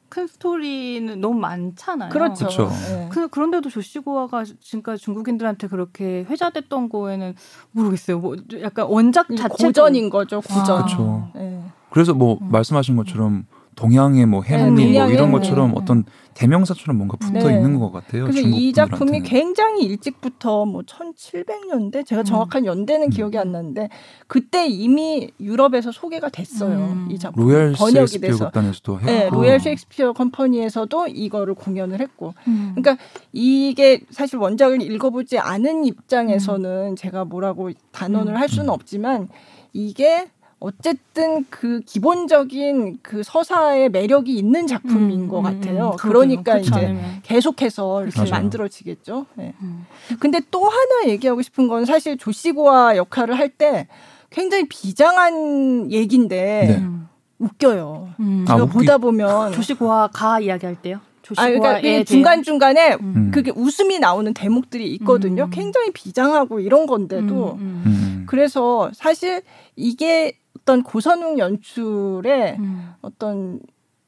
큰 0.10 0.28
스토리는 0.28 1.20
너무 1.22 1.40
많잖아요. 1.40 2.10
그렇죠. 2.10 2.48
그쵸. 2.48 2.70
네. 2.90 3.10
그, 3.12 3.28
그런데도 3.28 3.70
조시고아가 3.70 4.44
지금까지 4.60 5.04
중국인들한테 5.04 5.68
그렇게 5.68 6.26
회자됐던 6.30 6.90
거에는 6.90 7.36
모르겠어요. 7.72 8.20
뭐 8.20 8.36
약간 8.62 8.88
원작 8.88 9.28
자체 9.36 9.66
고전인 9.66 10.10
거죠, 10.10 10.42
고전. 10.42 10.82
아. 10.82 10.84
그쵸. 10.86 11.32
네. 11.36 11.64
그래서 11.92 12.14
뭐 12.14 12.38
음. 12.42 12.52
말씀하신 12.52 12.96
것처럼 12.96 13.46
동양의 13.80 14.26
뭐 14.26 14.44
해몽 14.44 14.76
네, 14.76 15.00
뭐 15.00 15.10
이런. 15.10 15.32
것처럼 15.32 15.72
어떤 15.74 16.04
대명사처럼 16.34 16.98
뭔가 16.98 17.16
붙어 17.16 17.48
네. 17.48 17.56
있는 17.56 17.80
것 17.80 17.92
같아요. 17.92 18.24
그래서 18.24 18.42
중국 18.42 18.60
이 18.60 18.74
작품이. 18.74 19.22
굉장히 19.22 19.86
일찍부터 19.86 20.66
뭐 20.66 20.82
1700년대 20.82 22.06
제가 22.06 22.22
음. 22.22 22.26
정확한 22.26 22.66
연대는 22.66 23.08
음. 23.08 23.10
기억이 23.10 23.38
안 23.38 23.54
나는데 23.54 23.88
그때 24.28 24.68
이미 24.68 25.32
유럽에서 25.40 25.94
소개가 25.94 26.28
됐어요. 26.28 26.78
음. 26.78 27.08
이 27.10 27.18
작품 27.18 27.48
Royal 27.48 27.72
번역이 27.72 27.96
Shakespeare 28.08 28.32
돼서. 28.32 28.46
극단에서도 28.46 29.00
했고 29.00 29.06
네, 29.06 29.30
Royal 29.30 29.60
Shakespeare 29.62 30.12
Company에서도 30.12 31.08
이거를 31.08 31.54
공연을 31.54 32.02
했고 32.02 32.34
음. 32.48 32.74
그러니까 32.76 33.02
이게 33.32 34.02
사실 34.10 34.40
원작을 34.40 34.82
읽어보지 34.82 35.40
않은 35.40 35.86
입장에서는 35.86 36.98
제가 36.98 37.24
뭐라고 37.24 37.72
단언을 37.94 38.34
음. 38.34 38.38
할 38.38 38.50
수는 38.50 38.66
음. 38.66 38.74
없지만 38.74 39.30
이게 39.72 40.28
어쨌든 40.60 41.46
그 41.50 41.80
기본적인 41.86 43.00
그 43.02 43.24
서사의 43.24 43.90
매력이 43.90 44.34
있는 44.36 44.68
작품인 44.68 45.22
음, 45.22 45.28
것 45.30 45.40
음, 45.40 45.44
같아요. 45.44 45.92
음, 45.92 45.96
그러니까. 45.98 46.54
그렇지 46.54 46.70
이제 46.70 46.86
않으면. 46.86 47.04
계속해서 47.24 48.04
이렇게 48.04 48.20
맞아요. 48.20 48.32
만들어지겠죠. 48.32 49.26
네. 49.36 49.54
음. 49.62 49.86
근데 50.20 50.42
또 50.52 50.66
하나 50.66 51.08
얘기하고 51.08 51.42
싶은 51.42 51.68
건 51.68 51.86
사실 51.86 52.18
조시고와 52.18 52.98
역할을 52.98 53.38
할 53.38 53.50
때 53.50 53.88
굉장히 54.30 54.68
비장한 54.68 55.92
얘기인데 55.92 56.68
네. 56.68 56.78
음. 56.78 57.08
웃겨요. 57.40 58.10
음. 58.20 58.46
아, 58.48 58.54
제가 58.56 58.66
웃기- 58.66 58.74
보다 58.74 58.98
보면 58.98 59.54
조시고아 59.54 60.10
가 60.14 60.40
이야기할 60.40 60.76
때요. 60.82 61.00
아, 61.38 61.48
그러니까 61.48 62.04
중간 62.06 62.42
중간에 62.44 62.96
음. 63.02 63.30
그게 63.34 63.52
웃음이 63.56 64.00
나오는 64.00 64.34
대목들이 64.34 64.92
있거든요. 64.96 65.44
음. 65.46 65.50
굉장히 65.52 65.92
비장하고 65.92 66.60
이런 66.60 66.86
건데도. 66.88 67.56
음. 67.60 68.24
그래서 68.28 68.90
사실 68.94 69.42
이게 69.76 70.34
어떤 70.70 70.84
고선웅 70.84 71.40
연출의 71.40 72.58
음. 72.60 72.90
어떤 73.02 73.60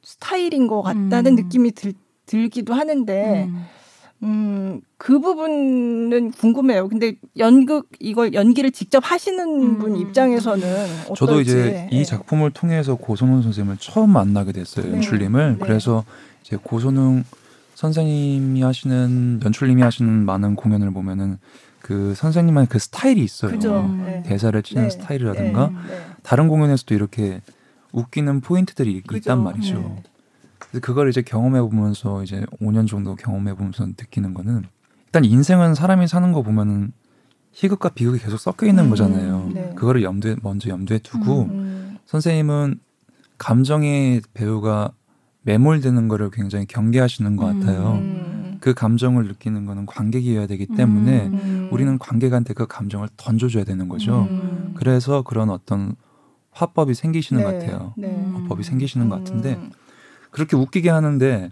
스타일인 0.02 0.68
것 0.68 0.82
같다는 0.82 1.32
음. 1.32 1.36
느낌이 1.36 1.72
들, 1.72 1.92
들기도 2.24 2.72
하는데 2.72 3.48
음. 3.48 3.64
음, 4.22 4.80
그 4.96 5.18
부분은 5.18 6.30
궁금해요. 6.30 6.88
근데 6.88 7.16
연극 7.38 7.88
이걸 7.98 8.32
연기를 8.34 8.70
직접 8.70 9.02
하시는 9.04 9.44
음. 9.44 9.78
분 9.78 9.96
입장에서는 9.96 10.84
어떨지. 11.06 11.18
저도 11.18 11.40
이제 11.40 11.88
예. 11.92 11.96
이 11.96 12.04
작품을 12.04 12.52
통해서 12.52 12.94
고선웅 12.94 13.42
선생님을 13.42 13.78
처음 13.80 14.10
만나게 14.10 14.52
됐어요. 14.52 14.86
네. 14.86 14.92
연출님을. 14.92 15.52
네. 15.54 15.58
그래서 15.60 16.04
이제 16.42 16.56
고선웅 16.62 17.24
선생님이 17.74 18.62
하시는 18.62 19.40
연출님이 19.44 19.82
하시는 19.82 20.24
많은 20.24 20.54
공연을 20.54 20.92
보면은 20.92 21.38
그 21.82 22.14
선생님만의 22.14 22.68
그 22.68 22.78
스타일이 22.78 23.22
있어요. 23.24 23.50
그죠. 23.50 23.80
음. 23.80 24.04
예. 24.06 24.22
대사를 24.22 24.60
치는 24.62 24.84
네. 24.84 24.90
스타일이라든가 24.90 25.66
네. 25.68 25.74
네. 25.88 26.00
다른 26.22 26.48
공연에서도 26.48 26.94
이렇게 26.94 27.40
웃기는 27.92 28.40
포인트들이 28.40 28.92
있- 28.98 29.06
그죠. 29.06 29.18
있단 29.18 29.42
말이죠. 29.42 29.78
네. 29.78 30.02
그래서 30.58 30.80
그걸 30.80 31.08
이제 31.10 31.22
경험해 31.22 31.60
보면서 31.60 32.22
이제 32.22 32.44
5년 32.60 32.86
정도 32.88 33.16
경험해 33.16 33.54
보면서 33.54 33.84
느끼는 33.86 34.32
거는 34.32 34.62
일단 35.06 35.24
인생은 35.24 35.74
사람이 35.74 36.06
사는 36.06 36.32
거 36.32 36.42
보면은 36.42 36.92
희극과 37.50 37.90
비극이 37.90 38.18
계속 38.20 38.38
섞여 38.38 38.64
있는 38.66 38.84
음, 38.84 38.90
거잖아요. 38.90 39.50
네. 39.52 39.72
그거를 39.74 40.02
염두에 40.02 40.36
먼저 40.42 40.70
염두에 40.70 41.00
두고 41.00 41.42
음. 41.50 41.98
선생님은 42.06 42.78
감정의 43.38 44.22
배우가 44.32 44.92
매몰되는 45.42 46.06
거를 46.08 46.30
굉장히 46.30 46.64
경계하시는 46.66 47.36
것 47.36 47.46
같아요. 47.46 47.94
음. 48.00 48.31
그 48.62 48.74
감정을 48.74 49.26
느끼는 49.26 49.66
거는 49.66 49.86
관객이어야 49.86 50.46
되기 50.46 50.66
때문에 50.66 51.26
음. 51.26 51.68
우리는 51.72 51.98
관객한테 51.98 52.54
그 52.54 52.68
감정을 52.68 53.08
던져줘야 53.16 53.64
되는 53.64 53.88
거죠. 53.88 54.28
음. 54.30 54.72
그래서 54.76 55.22
그런 55.22 55.50
어떤 55.50 55.96
화법이 56.52 56.94
생기시는 56.94 57.42
것 57.42 57.50
네, 57.50 57.58
같아요. 57.58 57.92
네. 57.96 58.24
화법이 58.34 58.62
생기시는 58.62 59.08
것 59.08 59.16
같은데 59.18 59.54
음. 59.54 59.72
그렇게 60.30 60.56
웃기게 60.56 60.90
하는데 60.90 61.50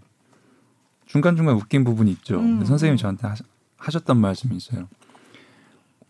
중간중간 1.07 1.57
웃긴 1.57 1.83
부분이 1.83 2.13
있죠. 2.13 2.39
음. 2.39 2.65
선생님이 2.65 2.97
저한테 2.97 3.27
하셨- 3.27 3.45
하셨던 3.77 4.17
말씀이 4.17 4.57
있어요. 4.57 4.87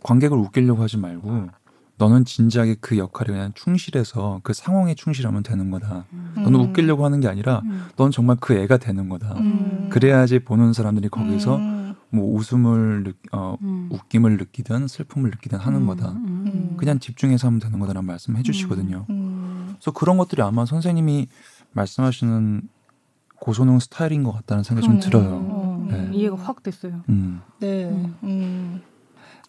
관객을 0.02 0.36
웃기려고 0.36 0.82
하지 0.82 0.98
말고 0.98 1.48
너는 1.96 2.26
진지하게 2.26 2.76
그 2.80 2.98
역할에 2.98 3.32
그냥 3.32 3.52
충실해서 3.54 4.40
그 4.42 4.52
상황에 4.52 4.94
충실하면 4.94 5.42
되는 5.42 5.70
거다. 5.70 6.04
너는 6.36 6.54
음. 6.60 6.64
웃기려고 6.66 7.06
하는 7.06 7.20
게 7.20 7.28
아니라 7.28 7.62
넌 7.96 8.10
정말 8.10 8.36
그 8.38 8.52
애가 8.54 8.76
되는 8.76 9.08
거다. 9.08 9.34
음. 9.38 9.79
그래야지 9.90 10.40
보는 10.40 10.72
사람들이 10.72 11.08
거기서 11.08 11.56
음. 11.56 11.94
뭐 12.10 12.34
웃음을 12.34 13.04
느, 13.04 13.12
어, 13.32 13.56
웃김을 13.90 14.36
느끼든 14.36 14.88
슬픔을 14.88 15.30
느끼든 15.30 15.58
하는 15.58 15.86
거다. 15.86 16.10
음. 16.10 16.74
그냥 16.76 16.98
집중해서 16.98 17.46
하면 17.48 17.60
되는 17.60 17.78
거다라는 17.78 18.06
말씀 18.06 18.36
해주시거든요. 18.36 19.06
음. 19.10 19.74
그래서 19.74 19.92
그런 19.92 20.16
것들이 20.18 20.42
아마 20.42 20.66
선생님이 20.66 21.28
말씀하시는 21.72 22.62
고소능 23.40 23.78
스타일인 23.78 24.22
것 24.22 24.32
같다는 24.32 24.64
생각이 24.64 24.86
좀 24.86 25.00
들어요. 25.00 25.28
어, 25.28 25.88
네. 25.90 26.10
이해가 26.12 26.36
확 26.36 26.62
됐어요. 26.62 27.00
음. 27.08 27.40
네. 27.58 27.86
음. 27.88 28.14
음. 28.24 28.82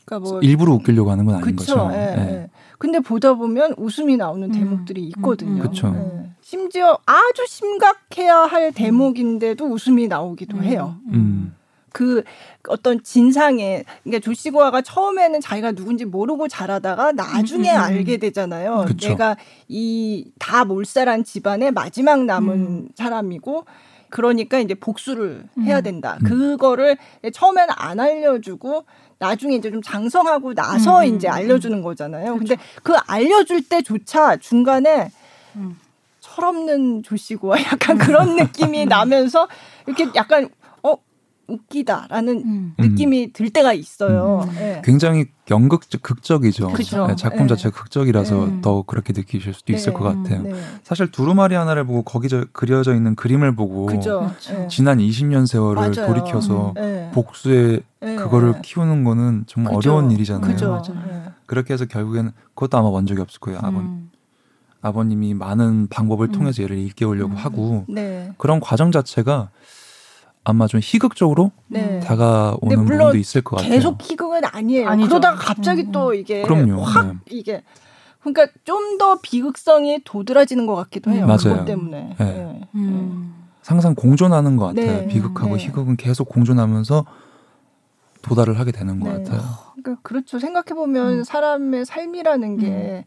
그러니까 0.06 0.30
뭐 0.30 0.42
일부러 0.42 0.74
웃기려고 0.74 1.12
하는 1.12 1.26
건 1.26 1.36
아닌 1.36 1.56
그쵸. 1.56 1.76
거죠. 1.76 1.94
예, 1.94 1.98
예. 1.98 2.32
예. 2.34 2.50
근데 2.82 3.00
보다 3.00 3.36
보면 3.36 3.76
웃음이 3.78 4.18
나오는 4.18 4.48
음. 4.48 4.52
대목들이 4.52 5.04
있거든요. 5.10 5.62
음, 5.62 5.70
그쵸. 5.70 5.94
예. 5.96 6.32
심지어 6.42 6.98
아주 7.06 7.46
심각해야 7.48 8.38
할 8.38 8.72
대목인데도 8.72 9.66
웃음이 9.68 10.08
나오기도 10.08 10.64
해요. 10.64 10.96
음. 11.14 11.56
그 11.94 12.24
어떤 12.70 13.04
진상에 13.04 13.84
그러니까 14.04 14.24
조시고아가 14.26 14.82
처음에는 14.82 15.42
자기가 15.42 15.74
누군지 15.74 16.06
모르고 16.06 16.48
자라다가 16.48 17.12
나중에 17.12 17.70
음, 17.70 17.76
음, 17.76 17.78
음. 17.78 17.84
알게 17.84 18.18
되잖아요. 18.18 18.86
그쵸. 18.88 19.10
내가 19.10 19.38
이 19.68 20.32
다 20.40 20.66
몰살한 20.66 21.24
집안의 21.24 21.74
마지막 21.74 22.26
남은 22.26 22.54
음. 22.56 22.90
사람이고 22.96 23.66
그러니까 24.12 24.59
이제 24.59 24.76
복수를 24.76 25.45
해야 25.62 25.80
음. 25.80 25.84
된다. 25.84 26.18
음. 26.22 26.28
그거를 26.28 26.97
처음에는 27.34 27.74
안 27.76 27.99
알려주고 27.99 28.86
나중에 29.18 29.55
이제 29.55 29.72
좀 29.72 29.82
장성하고 29.82 30.53
나서 30.53 31.03
음, 31.03 31.16
이제 31.16 31.28
음, 31.28 31.34
알려주는 31.34 31.82
거잖아요. 31.82 32.38
근데 32.38 32.57
그 32.84 32.93
알려줄 33.07 33.68
때조차 33.68 34.38
중간에 34.38 35.09
음. 35.55 35.80
철없는 36.20 37.03
조시고와 37.03 37.57
약간 37.72 37.97
그런 37.97 38.36
느낌이 38.36 38.86
나면서 38.86 39.47
이렇게 39.88 40.07
약간 40.16 40.45
어 40.45 40.61
웃기다라는 41.52 42.38
음. 42.45 42.74
느낌이 42.78 43.34
들 43.34 43.49
때가 43.49 43.74
있어요. 43.74 44.45
음. 44.47 44.56
예. 44.58 44.82
굉장히 44.84 45.26
연극적 45.49 46.02
극적이죠. 46.02 46.70
그쵸. 46.70 47.08
예, 47.10 47.16
작품 47.16 47.43
예. 47.43 47.47
자체가 47.47 47.76
극적이라서 47.76 48.43
음. 48.43 48.62
더 48.62 48.84
그렇게 48.84 49.14
느끼실 49.14 49.54
수도 49.54 49.74
있을 49.74 49.93
네. 49.93 49.99
것 49.99 50.04
같아요. 50.06 50.41
네. 50.43 50.54
사실 50.84 51.12
두루마리 51.12 51.56
하나를 51.56 51.86
보고 51.86 52.04
거기 52.04 52.30
저, 52.30 52.45
그려져 52.52 52.95
있는 52.95 53.16
그림을 53.16 53.56
보고 53.56 53.86
그죠. 53.86 54.20
그렇죠. 54.20 54.64
예. 54.64 54.68
지난 54.68 54.99
20년 54.99 55.47
세월을 55.47 55.91
맞아요. 55.91 56.08
돌이켜서 56.08 56.74
예. 56.78 57.12
복수의 57.14 57.82
예. 58.04 58.16
그거를 58.16 58.62
키우는 58.62 59.04
거는 59.04 59.43
정말 59.47 59.76
그죠. 59.76 59.95
어려운 59.95 60.12
일이잖아요. 60.12 60.56
예. 60.56 61.32
그렇게 61.45 61.74
해서 61.74 61.86
결국에는 61.86 62.32
그것도 62.56 62.78
아마 62.78 62.88
원적이 62.89 63.22
없을 63.22 63.39
거예요. 63.39 63.60
아버, 63.62 63.80
음. 63.80 64.10
아버님이 64.82 65.34
많은 65.34 65.88
방법을 65.88 66.30
음. 66.30 66.32
통해서 66.32 66.64
얘를 66.64 66.78
일깨우려고 66.78 67.34
음. 67.34 67.38
하고 67.38 67.86
네. 67.88 68.32
그런 68.38 68.60
과정 68.60 68.91
자체가 68.91 69.49
아마 70.44 70.68
좀 70.68 70.80
희극적으로 70.84 71.52
네. 71.68 72.00
다가오는 72.00 72.86
부분도 72.86 73.18
있을 73.18 73.42
것 73.42 73.58
같아요. 73.58 73.72
계속 73.72 74.02
희극은 74.02 74.42
아니에요. 74.46 74.89
아니죠. 74.89 75.10
그러다가 75.10 75.38
갑자기 75.38 75.84
음, 75.84 75.92
또 75.92 76.14
이게 76.14 76.42
그럼요. 76.42 76.82
확 76.82 77.08
네. 77.08 77.14
이게 77.30 77.64
그러니까 78.22 78.48
좀 78.64 78.98
더 78.98 79.20
비극성이 79.22 80.00
도드라지는 80.04 80.68
것 80.68 80.76
같기도 80.76 81.12
해요. 81.12 81.26
맞아요. 81.26 81.38
그것 81.39 81.66
때문에. 81.66 82.16
네. 82.20 82.26
예. 82.26 82.62
음. 82.76 83.34
항상 83.66 83.96
공존하는 83.96 84.58
것 84.58 84.68
같아요. 84.68 85.02
네. 85.02 85.08
비극하고 85.08 85.58
네. 85.58 85.64
희극은 85.64 85.96
계속 85.98 86.30
공존하면서 86.30 87.06
도달을 88.22 88.60
하게 88.60 88.72
되는 88.72 89.00
것 89.00 89.10
네. 89.10 89.24
같아요. 89.24 89.42
그러니까 89.82 90.02
그렇죠. 90.04 90.39
생각해 90.39 90.76
보면 90.76 91.20
음. 91.20 91.24
사람의 91.24 91.86
삶이라는 91.86 92.58
게 92.58 93.06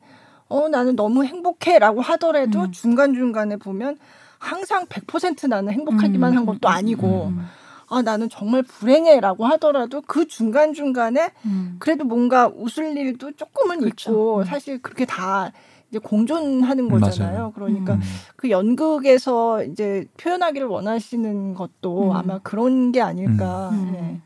어, 0.49 0.69
나는 0.69 0.97
너무 0.97 1.25
행복해라고 1.25 2.01
하더라도 2.01 2.63
음. 2.63 2.73
중간중간에 2.73 3.57
보면 3.57 3.99
항상 4.45 4.87
100% 4.87 5.49
나는 5.49 5.73
행복하기만 5.73 6.33
음, 6.33 6.37
한 6.37 6.47
것도 6.47 6.69
음, 6.69 6.73
아니고 6.73 7.27
음. 7.29 7.47
아, 7.89 8.03
나는 8.03 8.29
정말 8.29 8.63
불행해라고 8.63 9.45
하더라도 9.47 10.03
그 10.03 10.27
중간 10.27 10.73
중간에 10.73 11.31
음. 11.45 11.77
그래도 11.79 12.05
뭔가 12.05 12.49
웃을 12.49 12.97
일도 12.97 13.33
조금은 13.33 13.81
그렇죠. 13.81 14.11
있고 14.11 14.39
음. 14.39 14.45
사실 14.45 14.81
그렇게 14.83 15.05
다 15.05 15.53
이제 15.91 15.99
공존하는 15.99 16.89
맞아요. 16.89 17.01
거잖아요. 17.01 17.53
그러니까 17.55 17.95
음. 17.95 18.01
그 18.37 18.51
연극에서 18.51 19.63
이제 19.65 20.07
표현하기를 20.19 20.67
원하시는 20.67 21.55
것도 21.55 22.11
음. 22.11 22.17
아마 22.17 22.39
그런 22.39 22.91
게 22.93 23.01
아닐까. 23.01 23.71
음. 23.73 23.93
예. 23.95 24.21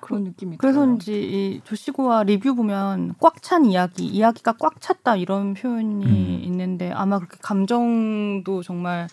그런 0.00 0.22
느낌이 0.24 0.56
들어요. 0.56 0.72
그래서인지 0.72 1.12
이 1.22 1.60
조시고와 1.64 2.22
리뷰 2.24 2.54
보면 2.54 3.14
꽉 3.20 3.42
찬 3.42 3.64
이야기, 3.64 4.06
이야기가 4.06 4.54
꽉 4.58 4.80
찼다 4.80 5.16
이런 5.16 5.54
표현이 5.54 6.06
음. 6.06 6.40
있는데 6.44 6.90
아마 6.92 7.18
그렇게 7.18 7.36
감정도 7.40 8.62
정말 8.62 9.08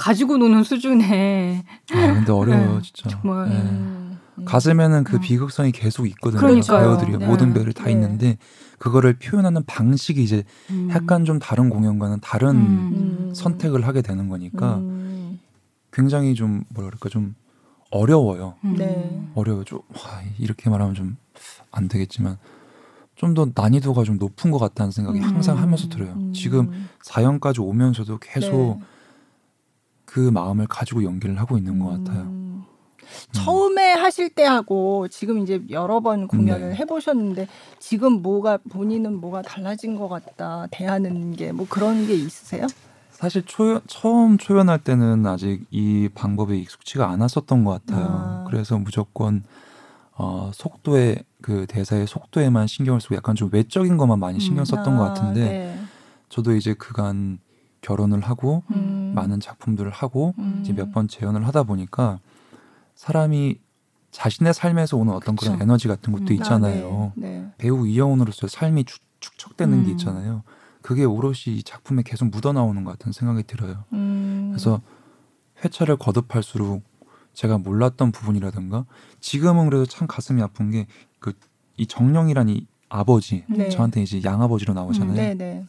가지고 0.00 0.36
노는 0.38 0.64
수준의 0.64 1.64
아 1.92 2.14
근데 2.14 2.32
어려워요 2.32 2.76
네, 2.76 2.80
진짜. 2.82 3.10
정말. 3.10 3.48
네. 3.48 3.56
음, 3.56 4.18
음. 4.38 4.44
가슴에는 4.44 5.04
그 5.04 5.16
음. 5.16 5.20
비극성이 5.20 5.72
계속 5.72 6.06
있거든요. 6.08 6.40
그러니까요. 6.40 6.96
배우들이 6.98 7.18
네. 7.18 7.26
모든 7.26 7.52
배우들 7.52 7.72
다 7.72 7.84
네. 7.84 7.92
있는데 7.92 8.38
그거를 8.78 9.18
표현하는 9.18 9.64
방식이 9.66 10.22
이제 10.22 10.44
음. 10.70 10.88
약간 10.90 11.24
좀 11.24 11.38
다른 11.38 11.68
공연과는 11.68 12.20
다른 12.20 12.48
음. 12.50 12.56
음. 13.28 13.32
선택을 13.34 13.86
하게 13.86 14.02
되는 14.02 14.28
거니까 14.28 14.76
음. 14.76 15.38
굉장히 15.92 16.34
좀 16.34 16.64
뭐라 16.70 16.88
그럴까 16.88 17.08
좀 17.08 17.34
어려워요. 17.90 18.54
음. 18.64 18.76
네. 18.76 19.22
어려워요. 19.34 19.64
좀 19.64 19.80
와, 19.94 20.22
이렇게 20.38 20.70
말하면 20.70 20.94
좀 20.94 21.16
안 21.72 21.88
되겠지만 21.88 22.38
좀 23.16 23.34
더 23.34 23.46
난이도가 23.54 24.04
좀 24.04 24.16
높은 24.16 24.50
것 24.50 24.58
같다는 24.58 24.92
생각이 24.92 25.18
음. 25.18 25.24
항상 25.24 25.58
하면서 25.58 25.88
들어요. 25.88 26.12
음. 26.16 26.32
지금 26.32 26.88
4연까지 27.04 27.62
오면서도 27.62 28.18
계속 28.18 28.78
네. 28.80 28.86
그 30.10 30.18
마음을 30.18 30.66
가지고 30.66 31.04
연기를 31.04 31.38
하고 31.38 31.56
있는 31.56 31.78
것 31.78 31.90
같아요. 31.90 32.22
음. 32.22 32.64
처음에 33.30 33.92
하실 33.92 34.28
때 34.28 34.44
하고 34.44 35.06
지금 35.06 35.38
이제 35.38 35.62
여러 35.70 36.00
번 36.00 36.26
공연을 36.26 36.70
네. 36.70 36.74
해보셨는데 36.74 37.46
지금 37.78 38.20
뭐가 38.20 38.58
본인은 38.70 39.20
뭐가 39.20 39.42
달라진 39.42 39.96
것 39.96 40.08
같다 40.08 40.66
대하는 40.72 41.36
게 41.36 41.52
뭐 41.52 41.64
그런 41.68 42.08
게 42.08 42.14
있으세요? 42.14 42.66
사실 43.12 43.44
초연, 43.46 43.82
처음 43.86 44.36
초연할 44.36 44.78
때는 44.82 45.24
아직 45.26 45.64
이 45.70 46.08
방법에 46.12 46.58
익숙치가 46.58 47.08
않았었던 47.10 47.62
것 47.62 47.84
같아요. 47.86 48.06
아. 48.08 48.44
그래서 48.48 48.78
무조건 48.78 49.44
어, 50.16 50.50
속도에 50.52 51.18
그 51.40 51.66
대사의 51.68 52.08
속도에만 52.08 52.66
신경을 52.66 53.00
쓰고 53.00 53.14
약간 53.14 53.36
좀 53.36 53.48
외적인 53.52 53.96
것만 53.96 54.18
많이 54.18 54.40
신경 54.40 54.62
음. 54.62 54.64
썼던 54.64 54.96
것 54.96 55.04
아, 55.04 55.08
같은데 55.08 55.40
네. 55.40 55.80
저도 56.30 56.56
이제 56.56 56.74
그간 56.74 57.38
결혼을 57.80 58.20
하고 58.20 58.62
음. 58.74 59.12
많은 59.14 59.40
작품들을 59.40 59.90
하고 59.90 60.34
음. 60.38 60.60
이제 60.62 60.72
몇 60.72 60.92
번 60.92 61.08
재연을 61.08 61.46
하다 61.46 61.62
보니까 61.64 62.18
사람이 62.94 63.58
자신의 64.10 64.52
삶에서 64.54 64.96
오는 64.96 65.12
어떤 65.12 65.36
그런 65.36 65.54
그쵸. 65.54 65.62
에너지 65.62 65.88
같은 65.88 66.12
것도 66.12 66.24
음. 66.24 66.32
있잖아요. 66.32 67.12
아, 67.16 67.20
네. 67.20 67.38
네. 67.40 67.52
배우 67.58 67.86
이영훈으로서 67.86 68.48
삶이 68.48 68.84
축, 68.84 69.00
축적되는 69.20 69.84
게 69.84 69.90
음. 69.90 69.92
있잖아요. 69.92 70.42
그게 70.82 71.04
오롯이 71.04 71.58
이 71.58 71.62
작품에 71.62 72.02
계속 72.02 72.26
묻어 72.30 72.52
나오는 72.52 72.82
것 72.84 72.98
같은 72.98 73.12
생각이 73.12 73.44
들어요. 73.44 73.84
음. 73.92 74.48
그래서 74.50 74.80
회차를 75.64 75.96
거듭할수록 75.96 76.82
제가 77.34 77.58
몰랐던 77.58 78.12
부분이라든가 78.12 78.86
지금은 79.20 79.68
그래도 79.68 79.86
참 79.86 80.06
가슴이 80.08 80.42
아픈 80.42 80.70
게 80.70 80.86
그 81.18 81.32
이 81.76 81.86
정령이란 81.86 82.50
이 82.50 82.66
아버지 82.90 83.44
네. 83.48 83.70
저한테 83.70 84.02
이제 84.02 84.20
양아버지로 84.22 84.74
나오잖아요. 84.74 85.14
네, 85.14 85.34
네. 85.34 85.64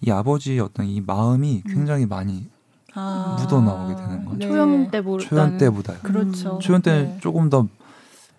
이 0.00 0.10
아버지의 0.10 0.60
어떤 0.60 0.86
이 0.86 1.00
마음이 1.00 1.62
음. 1.66 1.72
굉장히 1.72 2.06
많이 2.06 2.48
아. 2.94 3.36
묻어 3.38 3.60
나오게 3.60 3.94
되는 3.94 4.24
거죠. 4.24 4.38
네. 4.38 4.48
초연 4.48 4.90
때보다 4.90 5.24
초연 5.28 5.58
때보다요. 5.58 5.98
그렇죠. 6.02 6.58
초연 6.58 6.82
때는 6.82 7.04
네. 7.04 7.18
조금 7.20 7.50
더 7.50 7.66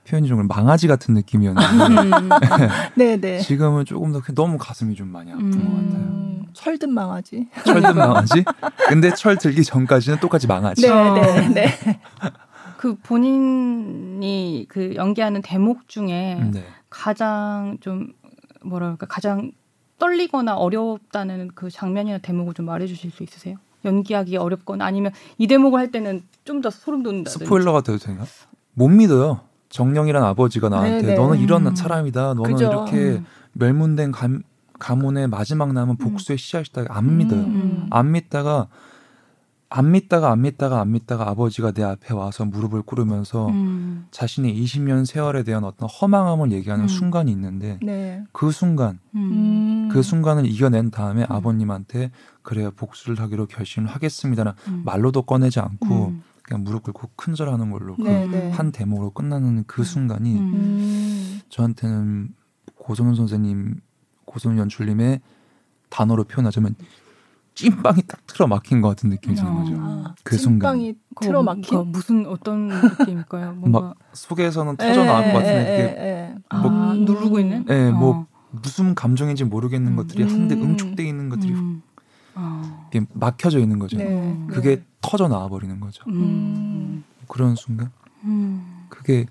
표현이 0.07 0.27
좀 0.27 0.47
망아지 0.47 0.87
같은 0.87 1.13
느낌이었는데 1.13 2.01
음. 2.01 2.29
네, 2.95 3.17
네. 3.17 3.39
지금은 3.39 3.85
조금 3.85 4.13
더 4.13 4.21
너무 4.33 4.57
가슴이 4.57 4.95
좀 4.95 5.09
많이 5.09 5.31
아픈 5.31 5.51
것 5.51 5.57
같아요. 5.57 5.77
음, 5.77 6.45
철든 6.53 6.93
망하지. 6.93 7.47
철든 7.65 7.95
망아지? 7.95 8.45
근데 8.87 9.13
철 9.13 9.37
들기 9.37 9.63
전까지는 9.63 10.19
똑같이 10.19 10.47
망아지. 10.47 10.83
네, 10.83 10.89
어. 10.89 11.13
네, 11.13 11.49
네. 11.49 11.99
그 12.77 12.95
본인이 12.95 14.65
그 14.69 14.95
연기하는 14.95 15.41
대목 15.41 15.87
중에 15.89 16.49
네. 16.53 16.63
가장 16.89 17.77
좀 17.81 18.13
뭐랄까 18.63 19.07
가장 19.07 19.51
떨리거나 19.99 20.55
어렵다는 20.55 21.49
그 21.55 21.69
장면이나 21.69 22.19
대목을 22.19 22.53
좀 22.53 22.65
말해주실 22.65 23.11
수 23.11 23.23
있으세요? 23.23 23.57
연기하기 23.85 24.37
어렵거나 24.37 24.85
아니면 24.85 25.11
이 25.37 25.47
대목을 25.47 25.79
할 25.79 25.91
때는 25.91 26.23
좀 26.45 26.61
더 26.61 26.69
소름 26.69 27.03
돋는다든지. 27.03 27.45
스포일러가 27.45 27.81
돼도 27.81 27.97
되나? 27.99 28.25
못 28.73 28.87
믿어요. 28.89 29.41
정령이란 29.69 30.23
아버지가 30.23 30.69
나한테 30.69 31.01
네네. 31.01 31.15
너는 31.15 31.39
이런 31.39 31.67
음. 31.67 31.75
사람이다. 31.75 32.33
너는 32.35 32.51
그죠. 32.53 32.65
이렇게 32.65 32.95
음. 32.97 33.25
멸문된 33.53 34.11
감, 34.11 34.43
가문의 34.79 35.27
마지막 35.27 35.73
남은 35.73 35.97
복수의 35.97 36.37
씨앗이다. 36.37 36.85
안 36.89 37.17
믿어요. 37.17 37.39
음. 37.41 37.87
안 37.89 38.11
믿다가 38.11 38.67
안 39.69 39.91
믿다가 39.91 40.31
안 40.31 40.41
믿다가 40.41 40.79
안 40.79 40.91
믿다가 40.91 41.29
아버지가 41.29 41.71
내 41.71 41.83
앞에 41.83 42.13
와서 42.13 42.45
무릎을 42.45 42.83
꿇으면서 42.83 43.49
음. 43.49 44.07
자신의 44.11 44.55
20년 44.63 45.05
세월에 45.05 45.43
대한 45.43 45.65
어떤 45.65 45.89
허망함을 45.89 46.51
얘기하는 46.53 46.85
음. 46.85 46.87
순간이 46.87 47.31
있는데 47.31 47.77
네. 47.81 48.23
그 48.31 48.51
순간 48.51 48.99
음. 49.15 49.89
그 49.91 50.01
순간을 50.01 50.45
이겨낸 50.45 50.89
다음에 50.89 51.23
음. 51.23 51.31
아버님한테 51.31 52.11
그래요 52.43 52.71
복수를 52.71 53.19
하기로 53.19 53.47
결심을 53.47 53.89
하겠습니다는 53.89 54.53
음. 54.69 54.83
말로도 54.85 55.23
꺼내지 55.23 55.59
않고 55.59 56.07
음. 56.07 56.23
그냥 56.43 56.63
무릎 56.63 56.83
꿇고 56.83 57.09
큰절하는 57.17 57.71
걸로 57.71 57.97
그 57.97 58.03
네, 58.03 58.25
네. 58.25 58.49
한 58.51 58.71
대목으로 58.71 59.11
끝나는 59.11 59.65
그 59.67 59.83
순간이 59.83 60.33
음. 60.39 60.53
음. 60.53 61.41
저한테는 61.49 62.29
고선훈 62.77 63.15
선생님, 63.15 63.81
고선훈 64.23 64.57
연출님의 64.57 65.19
단어로 65.89 66.23
표현하자면 66.23 66.75
찐빵이 67.57 68.03
딱 68.07 68.19
틀어 68.27 68.45
막힌 68.45 68.81
것 68.81 68.89
같은 68.89 69.09
느낌이 69.09 69.35
드는 69.35 69.51
어. 69.51 69.55
거죠. 69.55 69.75
아, 69.79 70.15
그 70.23 70.37
순간. 70.37 70.73
찐빵이 70.75 70.93
그거 71.15 71.25
틀어 71.25 71.43
뭐- 71.43 71.55
막힌 71.55 71.63
그거 71.63 71.83
무슨 71.83 72.25
어떤 72.27 72.67
느낌일까요? 72.67 73.53
뭔가 73.57 73.79
막 73.81 73.95
속에서는 74.13 74.77
터져 74.77 75.03
나올 75.03 75.23
것 75.25 75.33
같은 75.39 75.49
예, 75.49 75.59
느낌. 75.59 75.69
예, 75.71 76.07
예. 76.07 76.35
아, 76.49 76.57
뭐- 76.59 76.93
누르고 76.93 77.39
있는? 77.39 77.65
예, 77.69 77.89
뭐 77.89 78.15
어. 78.15 78.27
무슨 78.51 78.93
감정인지 78.93 79.43
모르겠는 79.45 79.93
음. 79.93 79.95
것들이 79.95 80.23
한데 80.23 80.53
음. 80.55 80.61
응축돼 80.63 81.03
있는 81.03 81.29
것들이 81.29 81.51
음. 81.53 81.81
어. 82.35 82.61
막혀져 83.13 83.57
있는 83.59 83.79
거죠. 83.79 83.97
네. 83.97 84.37
그게 84.49 84.75
네. 84.77 84.85
터져 85.01 85.27
나와 85.27 85.49
버리는 85.49 85.79
거죠. 85.79 86.03
음. 86.07 87.03
그런 87.27 87.55
순간 87.55 87.89
음. 88.23 88.85
그게 88.89 89.25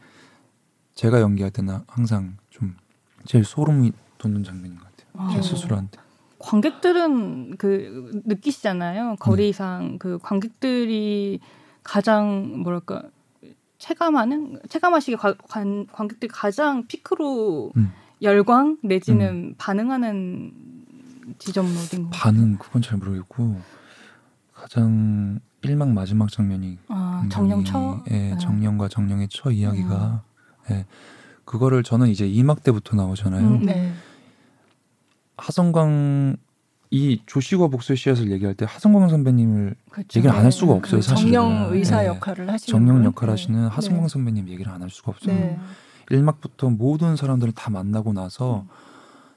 제가 0.95 1.21
연기할 1.21 1.53
때는 1.53 1.79
항상 1.87 2.37
좀 2.51 2.75
제일 3.25 3.45
소름이 3.45 3.93
돋는 4.19 4.43
장면인 4.43 4.79
것 4.79 4.85
같아요. 4.85 5.31
제 5.33 5.39
어. 5.39 5.43
스스로한테. 5.43 5.99
관객들은 6.47 7.57
그 7.57 8.23
느끼시잖아요. 8.25 9.17
거리상 9.19 9.99
그 9.99 10.19
관객들이 10.23 11.41
가장 11.83 12.63
뭐랄까 12.63 13.03
체감하는 13.79 14.61
체감하시게 14.69 15.17
관, 15.17 15.35
관, 15.49 15.87
관객들이 15.89 16.31
가장 16.33 16.87
피크로 16.87 17.73
음. 17.77 17.93
열광 18.23 18.79
내지는 18.83 19.55
반응하는 19.59 20.53
지점은 21.39 21.77
어딘 21.77 22.05
가 22.05 22.11
반응 22.13 22.57
그건 22.59 22.81
잘 22.81 22.97
모르겠고 22.99 23.61
가장 24.55 25.41
1막 25.63 25.89
마지막 25.89 26.31
장면이 26.31 26.79
아, 26.89 27.27
정령처. 27.29 28.05
예, 28.11 28.13
네. 28.13 28.33
음. 28.33 28.39
정령과 28.39 28.89
정령의 28.89 29.29
처 29.31 29.51
이야기가 29.51 30.23
예, 30.71 30.87
그거를 31.45 31.83
저는 31.83 32.07
이제 32.09 32.29
2막 32.29 32.63
때부터 32.63 32.97
나오잖아요. 32.97 33.47
음. 33.47 33.63
네. 33.63 33.93
하성광 35.51 36.37
이 36.91 37.21
조시과 37.27 37.69
복수의 37.69 37.97
씨앗을 37.97 38.31
얘기할 38.33 38.55
때 38.55 38.65
하성광 38.69 39.09
선배님을 39.09 39.75
그렇죠. 39.91 40.19
얘기를 40.19 40.35
안 40.35 40.45
할 40.45 40.51
수가 40.53 40.73
네. 40.73 40.79
없어요, 40.79 41.01
그 41.01 41.07
사실은. 41.07 41.33
정령 41.33 41.69
의사 41.73 42.01
네. 42.01 42.07
역할을 42.09 42.51
하시는 42.51 42.73
정령 42.79 42.97
분. 42.97 43.05
역할 43.05 43.27
네. 43.29 43.31
하시는 43.33 43.67
하성광 43.69 44.03
네. 44.03 44.09
선배님 44.09 44.49
얘기를 44.49 44.71
안 44.73 44.83
할 44.83 44.91
수가 44.91 45.13
없어요. 45.13 45.35
네. 45.35 45.59
1막부터 46.11 46.77
모든 46.77 47.15
사람들을 47.17 47.53
다 47.55 47.71
만나고 47.71 48.13
나서 48.13 48.63
음. 48.63 48.69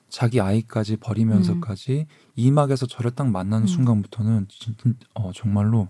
자기 0.09 0.41
아이까지 0.41 0.97
버리면서까지 0.97 2.07
2막에서 2.37 2.87
저를 2.89 3.11
딱 3.11 3.27
만나는 3.29 3.65
음. 3.65 3.67
순간부터는 3.67 4.47
진, 4.49 4.75
어, 5.13 5.31
정말로 5.33 5.89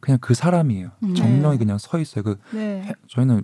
그냥 0.00 0.18
그 0.20 0.34
사람이에요. 0.34 0.90
음. 1.04 1.14
정령이 1.14 1.58
네. 1.58 1.64
그냥 1.64 1.78
서 1.78 1.98
있어요. 2.00 2.24
그 2.24 2.38
네. 2.52 2.82
해- 2.82 2.94
저희는 3.08 3.42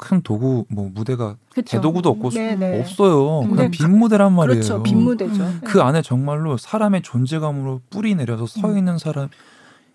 큰 0.00 0.22
도구 0.22 0.64
뭐 0.68 0.90
무대가 0.92 1.36
그쵸. 1.54 1.76
대도구도 1.76 2.08
없고 2.08 2.30
네, 2.30 2.56
네. 2.56 2.80
없어요. 2.80 3.48
그냥 3.48 3.70
빈 3.70 3.98
무대란 3.98 4.32
말이에요. 4.32 4.54
그렇죠. 4.54 4.82
빈 4.82 5.02
무대죠. 5.02 5.42
음. 5.42 5.60
그 5.62 5.82
안에 5.82 6.00
정말로 6.02 6.56
사람의 6.56 7.02
존재감으로 7.02 7.82
뿌리 7.90 8.14
내려서 8.14 8.46
서 8.46 8.68
음. 8.68 8.78
있는 8.78 8.98
사람 8.98 9.28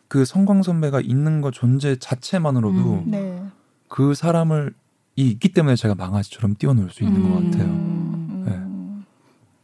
그 0.07 0.23
성광 0.23 0.61
선배가 0.63 1.01
있는 1.01 1.41
것 1.41 1.51
존재 1.51 1.97
자체만으로도 1.97 2.77
음. 2.77 3.03
네. 3.07 3.43
그 3.87 4.13
사람을 4.13 4.73
이 5.15 5.29
있기 5.29 5.49
때문에 5.49 5.75
제가 5.75 5.95
망아지처럼 5.95 6.55
뛰어놀 6.55 6.89
수 6.91 7.03
있는 7.03 7.23
것 7.23 7.39
음. 7.39 7.51
같아요. 7.51 7.65
음. 7.65 8.43
네. 8.45 8.95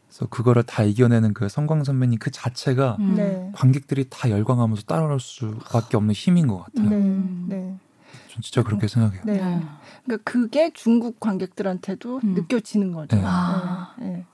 그래서 0.08 0.26
그거를 0.28 0.64
다 0.64 0.84
이겨내는 0.84 1.36
그 1.36 1.50
성광 1.50 1.84
선배님 1.84 2.18
그 2.20 2.32
자체가 2.32 2.98
음. 3.00 3.14
네. 3.16 3.52
관객들이 3.54 4.06
다 4.10 4.32
열광하면서 4.32 4.84
따라갈 4.84 5.20
수밖에 5.20 5.98
없는 5.98 6.14
힘인 6.14 6.48
것 6.48 6.66
같아요. 6.66 6.90
네. 7.48 7.76
음. 8.32 8.36
네. 8.36 8.36
전 8.36 8.42
진짜 8.42 8.64
그렇게 8.64 8.88
생각해요. 8.88 9.22
네. 9.26 9.34
네. 9.34 9.62
그러니까 10.06 10.24
그게 10.32 10.72
중국 10.74 11.20
관객들한테도 11.20 12.22
음. 12.24 12.34
느껴지는 12.34 12.92
거죠. 12.94 13.16
네. 13.18 13.24
아. 13.26 13.94
네. 14.00 14.06
네. 14.08 14.26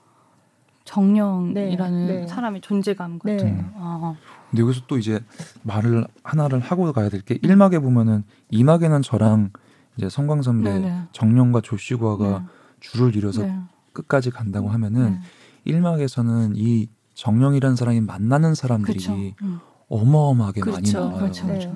정령이라는 0.84 2.06
네, 2.06 2.20
네. 2.20 2.26
사람의 2.26 2.62
존재감 2.62 3.18
같은. 3.18 3.36
네. 3.36 3.64
아, 3.74 4.14
근데 4.50 4.62
여기서 4.62 4.82
또 4.86 4.96
이제 4.96 5.20
말을 5.62 6.06
하나를 6.22 6.60
하고 6.60 6.90
가야 6.94 7.10
될 7.10 7.20
게 7.20 7.36
1막에 7.38 7.82
보면은 7.82 8.24
2막에는 8.52 9.02
저랑 9.02 9.50
이제 9.98 10.08
성광 10.08 10.40
선배, 10.40 10.72
네네. 10.72 11.08
정령과 11.12 11.60
조시구아가 11.60 12.38
네. 12.38 12.44
줄을 12.80 13.14
이뤄서 13.14 13.42
네. 13.42 13.58
끝까지 13.92 14.30
간다고 14.30 14.68
하면은 14.70 15.20
네. 15.66 15.72
1막에서는 15.74 16.52
이 16.56 16.88
정령이라는 17.12 17.76
사람이 17.76 18.00
만나는 18.00 18.54
사람들이 18.54 18.98
그렇죠. 19.04 19.12
음. 19.42 19.60
어마어마하게 19.90 20.60
많이 20.60 20.90
그렇죠. 20.90 21.00
나와요. 21.00 21.18
그렇죠. 21.18 21.46
네. 21.48 21.70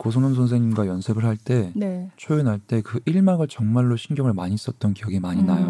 고선원 0.00 0.34
선생님과 0.34 0.86
연습을 0.86 1.24
할 1.24 1.36
때 1.36 1.72
네. 1.74 2.10
초연할 2.16 2.58
때그 2.58 3.00
1막을 3.00 3.50
정말로 3.50 3.96
신경을 3.96 4.32
많이 4.32 4.56
썼던 4.56 4.94
기억이 4.94 5.20
많이 5.20 5.42
음. 5.42 5.46
나요. 5.46 5.66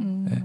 음. 0.00 0.26
네. 0.28 0.44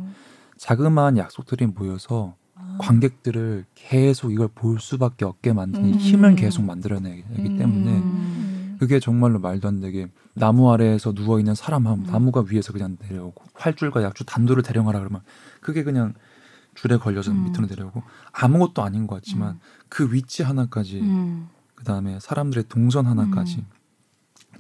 자그마한 0.57 1.17
약속들이 1.17 1.67
모여서 1.67 2.35
아. 2.55 2.77
관객들을 2.79 3.65
계속 3.75 4.31
이걸 4.33 4.47
볼 4.47 4.79
수밖에 4.79 5.23
없게 5.23 5.53
만드는 5.53 5.93
음. 5.93 5.99
힘을 5.99 6.35
계속 6.35 6.63
만들어내기 6.63 7.57
때문에 7.57 7.91
음. 7.91 8.77
그게 8.79 8.99
정말로 8.99 9.39
말도 9.39 9.67
안 9.67 9.81
되게 9.81 10.07
나무 10.33 10.71
아래에서 10.71 11.13
누워 11.13 11.37
있는 11.37 11.53
사람 11.53 11.85
한 11.85 11.99
음. 11.99 12.03
나무가 12.05 12.43
위에서 12.47 12.73
그냥 12.73 12.97
내려오고 12.99 13.43
활줄과 13.53 14.01
약줄 14.01 14.25
단도를 14.25 14.63
대령하라 14.63 14.97
그러면 14.97 15.21
그게 15.61 15.83
그냥 15.83 16.15
줄에 16.73 16.97
걸려서 16.97 17.31
음. 17.31 17.43
밑으로 17.45 17.67
내려오고 17.67 18.01
아무것도 18.31 18.81
아닌 18.81 19.05
것 19.05 19.15
같지만 19.15 19.53
음. 19.53 19.59
그 19.89 20.11
위치 20.11 20.41
하나까지 20.41 21.01
음. 21.01 21.49
그 21.77 21.83
다음에 21.83 22.19
사람들의 22.19 22.65
동선 22.69 23.05
하나까지 23.05 23.63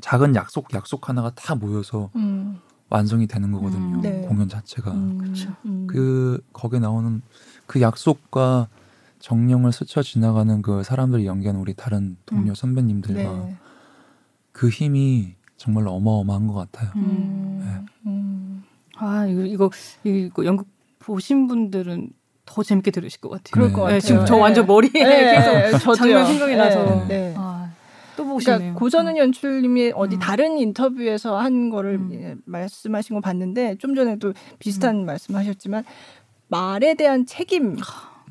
작은 0.01 0.35
약속 0.35 0.71
약속 0.73 1.09
하나가 1.09 1.31
다 1.31 1.55
모여서 1.55 2.11
음. 2.15 2.59
완성이 2.89 3.25
되는 3.25 3.51
거거든요 3.51 3.95
음. 3.97 4.01
네. 4.01 4.21
공연 4.21 4.47
자체가 4.47 4.91
음. 4.91 5.33
음. 5.65 5.87
그 5.87 6.39
거기에 6.53 6.79
나오는 6.79 7.21
그 7.65 7.81
약속과 7.81 8.69
정령을 9.19 9.71
스쳐 9.71 10.03
지나가는 10.03 10.61
그 10.61 10.83
사람들이 10.83 11.25
연기하는 11.25 11.59
우리 11.59 11.73
다른 11.73 12.17
동료 12.27 12.51
음. 12.51 12.55
선배님들과 12.55 13.45
네. 13.45 13.57
그 14.51 14.69
힘이 14.69 15.35
정말로 15.57 15.91
어마어마한 15.93 16.45
것 16.45 16.53
같아요. 16.53 16.91
음. 16.97 17.59
네. 17.63 18.09
음. 18.11 18.63
아 18.95 19.25
이거 19.25 19.41
이거 19.41 19.71
이거 20.03 20.45
연극 20.45 20.67
보신 20.99 21.47
분들은 21.47 22.11
더 22.47 22.63
재밌게 22.63 22.89
들으실 22.91 23.21
것 23.21 23.29
같아요. 23.29 23.51
그럴 23.51 23.67
네. 23.67 23.73
것 23.73 23.81
네, 23.81 23.85
같아요. 23.85 23.99
지금 23.99 24.25
저 24.25 24.35
네. 24.35 24.41
완전 24.41 24.65
머리에 24.65 24.91
네, 24.93 25.35
계속 25.37 25.53
네, 25.53 25.71
저도요. 25.77 25.95
장면 25.95 26.25
생각이 26.25 26.51
네, 26.53 26.57
나서 26.57 27.05
네. 27.07 27.33
아, 27.37 27.69
또 28.15 28.25
보시네요. 28.25 28.57
그러니까 28.57 28.79
고전은 28.79 29.17
연출님이 29.17 29.91
어디 29.95 30.15
음. 30.15 30.19
다른 30.19 30.57
인터뷰에서 30.57 31.37
한 31.37 31.69
거를 31.69 31.95
음. 31.95 32.09
예, 32.13 32.35
말씀하신 32.45 33.15
거 33.15 33.21
봤는데 33.21 33.75
좀 33.77 33.93
전에도 33.93 34.33
비슷한 34.59 35.05
말씀하셨지만 35.05 35.83
말에 36.47 36.93
대한 36.95 37.25
책임, 37.25 37.75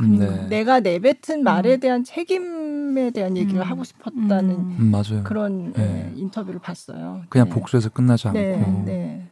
음, 0.01 0.19
그러니까. 0.19 0.37
네. 0.43 0.49
내가 0.49 0.81
내뱉은 0.81 1.43
말에 1.45 1.75
음. 1.75 1.81
대한 1.81 2.05
책임에 2.05 3.11
대한 3.11 3.37
얘기를 3.37 3.61
음. 3.61 3.67
하고 3.67 3.85
싶었다는 3.85 4.51
음. 4.51 4.93
음. 4.95 5.23
그런 5.25 5.73
네. 5.75 6.11
예, 6.15 6.19
인터뷰를 6.19 6.59
봤어요. 6.61 7.23
그냥 7.29 7.49
네. 7.49 7.55
복수해서 7.55 7.91
끝나지 7.91 8.29
않고 8.29 8.39
네, 8.41 8.83
네. 8.85 9.26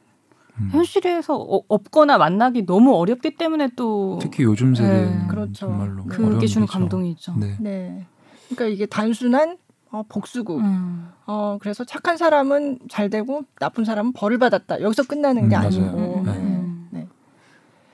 음. 0.60 0.68
현실에서 0.72 1.36
어, 1.36 1.62
없거나 1.68 2.18
만나기 2.18 2.64
너무 2.64 2.94
어렵기 2.94 3.36
때문에 3.36 3.70
또 3.76 4.18
특히 4.20 4.44
요즘 4.44 4.74
세대는 4.74 5.18
네. 5.22 5.26
그렇죠. 5.28 5.52
정말로 5.52 6.04
네. 6.04 6.14
어려운 6.14 6.34
그게 6.34 6.46
주는 6.46 6.64
일이죠. 6.64 6.78
감동이 6.78 7.10
있죠. 7.12 7.34
네. 7.36 7.56
네. 7.60 8.06
그러니까 8.48 8.66
이게 8.66 8.86
단순한 8.86 9.58
어, 9.90 10.02
복수국. 10.08 10.60
음. 10.60 11.08
어, 11.26 11.58
그래서 11.60 11.84
착한 11.84 12.16
사람은 12.16 12.80
잘 12.88 13.10
되고 13.10 13.42
나쁜 13.60 13.84
사람은 13.84 14.12
벌을 14.12 14.38
받았다. 14.38 14.80
여기서 14.80 15.04
끝나는 15.04 15.48
게 15.48 15.56
음. 15.56 15.60
아니고. 15.60 15.84
음, 15.84 16.24
네. 16.24 16.32
음. 16.32 16.88
네. 16.90 17.08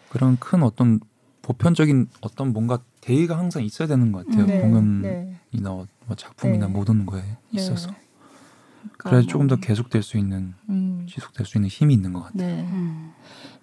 그런 0.08 0.38
큰 0.38 0.62
어떤 0.62 1.00
보편적인 1.42 2.08
어떤 2.20 2.52
뭔가 2.52 2.78
대의가 3.00 3.36
항상 3.38 3.64
있어야 3.64 3.88
되는 3.88 4.12
것 4.12 4.26
같아요. 4.26 4.46
네, 4.46 4.60
공연이나 4.60 5.08
네. 5.08 5.38
뭐 5.56 6.16
작품이나 6.16 6.66
네. 6.66 6.72
모든 6.72 7.06
거에 7.06 7.22
네. 7.22 7.36
있어서 7.52 7.90
그러니까 8.80 9.10
그래서 9.10 9.22
뭐, 9.24 9.26
조금 9.26 9.46
더 9.46 9.56
계속될 9.56 10.02
수 10.02 10.18
있는 10.18 10.54
음, 10.68 11.06
지속될 11.08 11.46
수 11.46 11.58
있는 11.58 11.68
힘이 11.68 11.94
있는 11.94 12.12
것 12.12 12.24
같아요. 12.24 12.46
네. 12.46 12.62
음. 12.72 13.12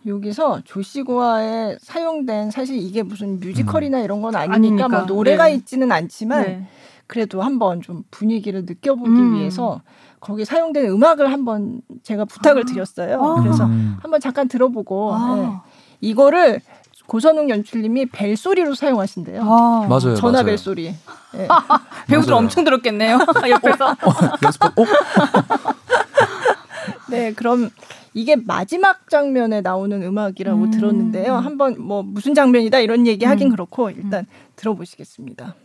여기서 0.06 0.62
조시고아에 0.64 1.78
사용된 1.82 2.52
사실 2.52 2.78
이게 2.78 3.04
무슨 3.04 3.40
뮤지컬이나 3.40 4.00
이런 4.00 4.22
건 4.22 4.36
아니니까, 4.36 4.56
아니니까. 4.56 4.88
뭐 4.88 5.02
노래가 5.02 5.46
네. 5.46 5.56
있지는 5.56 5.92
않지만 5.92 6.44
네. 6.44 6.68
그래도 7.08 7.42
한번 7.42 7.82
좀 7.82 8.04
분위기를 8.12 8.66
느껴보기 8.66 9.10
음. 9.10 9.36
위해서 9.36 9.82
거기 10.20 10.46
사용된 10.46 10.86
음악을 10.86 11.32
한번 11.32 11.82
제가 12.04 12.26
부탁을 12.26 12.64
아. 12.64 12.66
드렸어요. 12.66 13.22
아. 13.22 13.42
그래서 13.42 13.66
음. 13.66 13.98
한번 14.02 14.20
잠깐 14.20 14.48
들어보고 14.48 15.12
네. 15.12 15.18
아. 15.20 15.64
이거를 16.02 16.62
고선웅 17.08 17.50
연출님이 17.50 18.08
벨소리로 18.08 18.76
사용하신대요. 18.76 19.42
아. 19.44 19.88
맞아요. 19.90 20.16
전화 20.16 20.34
맞아요. 20.34 20.46
벨소리. 20.46 20.94
네. 21.34 21.48
배우들 22.08 22.32
맞아요. 22.32 22.44
엄청 22.44 22.64
들었겠네요. 22.64 23.18
옆에서. 23.50 23.96
연습 24.44 24.64
어? 24.64 24.72
네, 27.10 27.34
그럼 27.34 27.70
이게 28.14 28.36
마지막 28.36 29.10
장면에 29.10 29.62
나오는 29.62 30.02
음악이라고 30.04 30.64
음. 30.64 30.72
들었는데요. 30.72 31.36
한번 31.36 31.76
뭐 31.80 32.04
무슨 32.04 32.34
장면이다 32.34 32.80
이런 32.80 33.08
얘기 33.08 33.26
하긴 33.26 33.48
음. 33.48 33.52
그렇고 33.52 33.90
일단 33.90 34.26
들어보시겠습니다. 34.56 35.56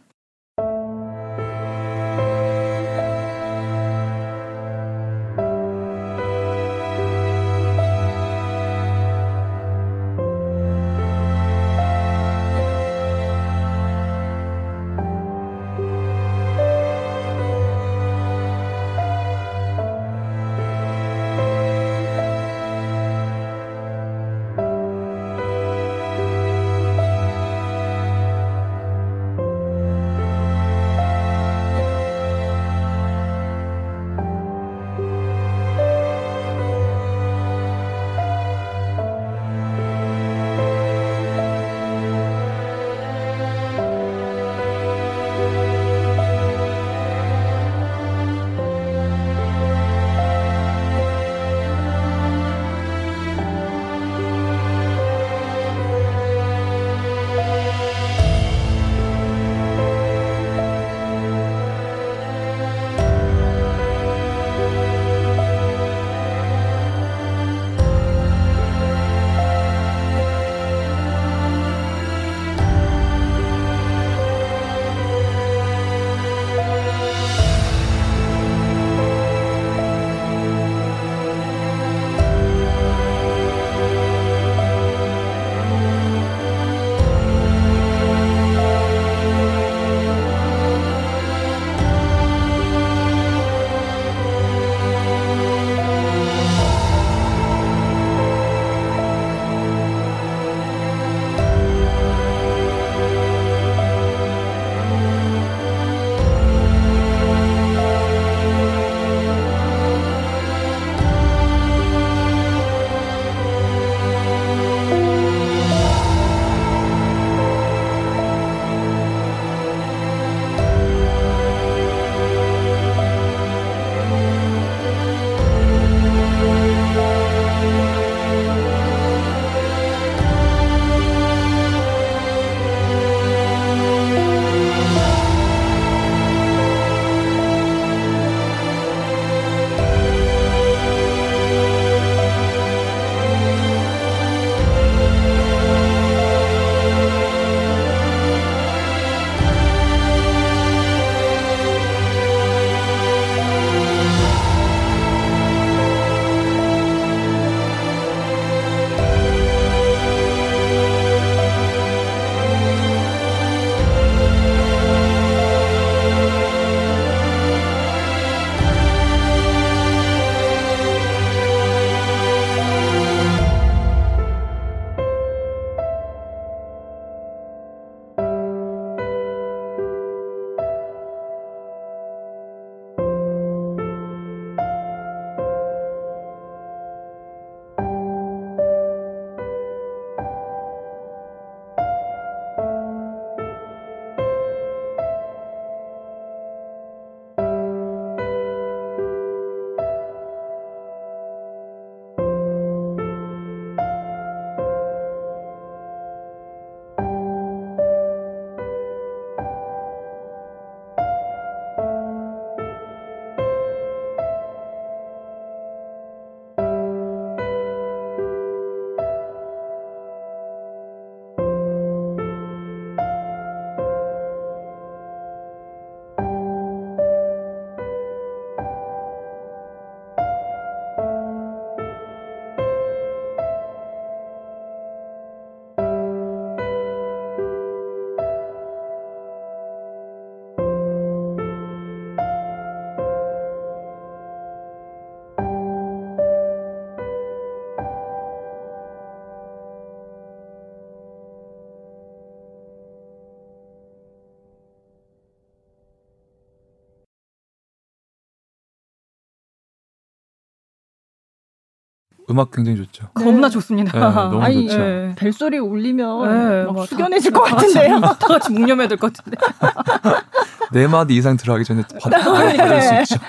음악 262.33 262.51
굉장히 262.51 262.79
좋죠. 262.79 263.09
네. 263.17 263.25
겁나 263.25 263.49
좋습니다. 263.49 263.93
네, 263.93 264.01
너무 264.01 264.43
아니, 264.43 264.67
좋죠. 264.69 264.79
네. 264.79 265.15
벨소리 265.17 265.59
울리면 265.59 266.29
네, 266.29 266.65
막뭐 266.65 266.87
숙연해질 266.87 267.33
다- 267.33 267.39
것 267.39 267.45
같은데요. 267.45 268.01
다 268.01 268.15
같이 268.27 268.53
묵념해야 268.53 268.89
될 268.89 268.99
것 268.99 269.13
같은데. 269.13 269.39
네 270.73 270.87
마디 270.89 271.15
이상 271.15 271.37
들어가기 271.37 271.65
전에 271.65 271.83
받, 272.03 272.11
받을 272.11 272.83
수 273.05 273.15
있죠. 273.15 273.21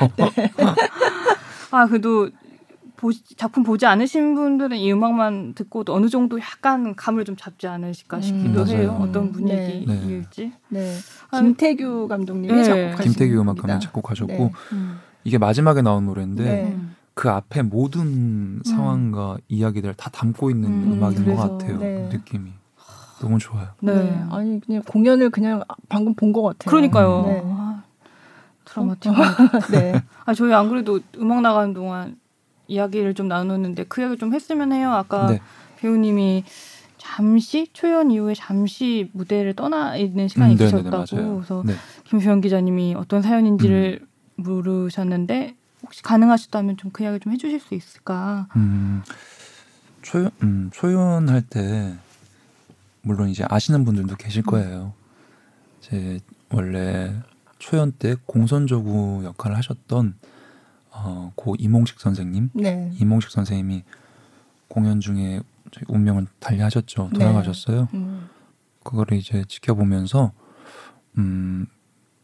아 1.72 1.86
그래도 1.88 2.30
보시, 2.96 3.22
작품 3.36 3.64
보지 3.64 3.86
않으신 3.86 4.34
분들은 4.36 4.78
이 4.78 4.92
음악만 4.94 5.56
듣고도 5.56 5.94
어느 5.94 6.08
정도 6.08 6.40
약간 6.40 6.96
감을 6.96 7.26
좀 7.26 7.36
잡지 7.36 7.68
않으실까 7.68 8.22
싶기도 8.22 8.62
음, 8.62 8.68
해요. 8.70 8.98
어떤 9.02 9.26
네. 9.46 9.84
분위기일지. 9.86 10.54
네. 10.70 10.96
아, 11.32 11.42
김태규 11.42 12.08
감독님이 12.08 12.54
네. 12.54 12.64
작곡하신 12.64 13.04
김태규 13.12 13.34
음악감이 13.42 13.60
곡입니다. 13.62 13.80
작곡하셨고 13.80 14.32
네. 14.34 14.52
음. 14.72 15.00
이게 15.26 15.38
마지막에 15.38 15.82
나온 15.82 16.06
노래인데 16.06 16.44
네. 16.44 16.64
음. 16.76 16.96
그 17.14 17.30
앞에 17.30 17.62
모든 17.62 18.62
상황과 18.64 19.38
이야기들을 19.48 19.94
다 19.96 20.10
담고 20.10 20.50
있는 20.50 20.70
음, 20.70 20.94
음, 20.94 21.04
악인 21.04 21.24
그래서, 21.24 21.42
것 21.48 21.58
같아요. 21.60 21.78
네. 21.80 22.10
느낌이 22.12 22.52
너무 23.22 23.38
좋아요. 23.38 23.68
네. 23.82 23.94
네. 23.94 24.24
아니 24.32 24.60
그냥 24.60 24.82
공연을 24.88 25.30
그냥 25.30 25.64
방금 25.90 26.16
본 26.16 26.34
것 26.34 26.42
같아요. 26.42 26.70
그러니까요. 26.72 27.24
네. 27.26 27.42
아, 27.46 27.84
드라마틱. 28.66 29.12
네. 29.72 29.94
아 30.26 30.34
저희 30.34 30.52
안 30.54 30.70
그래도 30.70 31.00
음악 31.18 31.42
나가는 31.42 31.74
동안 31.74 32.18
이야기를 32.68 33.14
좀 33.14 33.28
나눴는데 33.28 33.86
그 33.86 34.02
이야기 34.02 34.18
좀 34.18 34.34
했으면 34.34 34.72
해요. 34.72 34.92
아까 34.92 35.28
네. 35.28 35.42
배우님이 35.78 36.44
잠시 36.98 37.68
초연 37.74 38.10
이후에 38.10 38.34
잠시 38.34 39.10
무대를 39.14 39.54
떠나 39.54 39.98
있는 39.98 40.28
시간이 40.28 40.54
음, 40.54 40.58
네네네, 40.58 40.72
계셨다고 40.90 41.16
맞아요. 41.16 41.36
그래서 41.36 41.64
네. 41.66 41.74
김수현 42.06 42.42
기자님이 42.42 42.96
어떤 42.96 43.22
사연인지를 43.22 44.00
물으셨는데 44.38 45.56
혹시 45.94 46.02
가능하시다면 46.02 46.78
좀 46.78 46.92
그 46.92 47.04
이야기 47.04 47.20
좀 47.20 47.34
해주실 47.34 47.60
수 47.60 47.76
있을까? 47.76 48.48
음, 48.56 49.04
초연 50.02 50.32
음, 50.42 50.70
초연할 50.74 51.44
때 51.44 51.96
물론 53.02 53.30
이제 53.30 53.46
아시는 53.48 53.86
분들도 53.86 54.16
계실 54.16 54.42
거예요. 54.42 54.94
제 55.82 56.20
원래 56.52 57.14
초연 57.60 57.92
때 57.92 58.16
공선조구 58.26 59.22
역할을 59.24 59.56
하셨던 59.58 60.16
어, 60.90 61.32
고 61.36 61.56
이몽식 61.60 62.00
선생님, 62.00 62.50
네. 62.54 62.92
이몽식 63.00 63.30
선생님이 63.30 63.84
공연 64.68 65.00
중에 65.00 65.42
운명을 65.88 66.26
달리하셨죠. 66.40 67.10
네. 67.14 67.20
돌아가셨어요. 67.20 67.88
음. 67.94 68.30
그거를 68.84 69.18
이제 69.18 69.44
지켜보면서 69.48 70.32
음, 71.20 71.68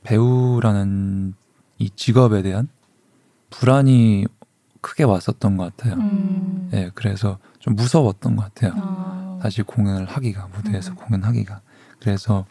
배우라는 0.04 1.36
이 1.78 1.90
직업에 1.92 2.42
대한 2.42 2.68
불안이 3.50 4.26
크게 4.82 5.04
왔었던 5.04 5.58
것 5.58 5.76
같아요. 5.76 5.96
음. 5.96 6.70
예, 6.74 6.92
그래서 6.94 7.38
좀 7.60 7.76
무서웠던 7.76 8.36
것 8.36 8.44
같아요. 8.44 8.74
아. 8.76 9.40
다시 9.42 9.62
공연을 9.62 10.06
하기가 10.06 10.50
무대에서 10.54 10.92
음. 10.92 10.96
공연하기가 10.96 11.62
그래서 12.00 12.46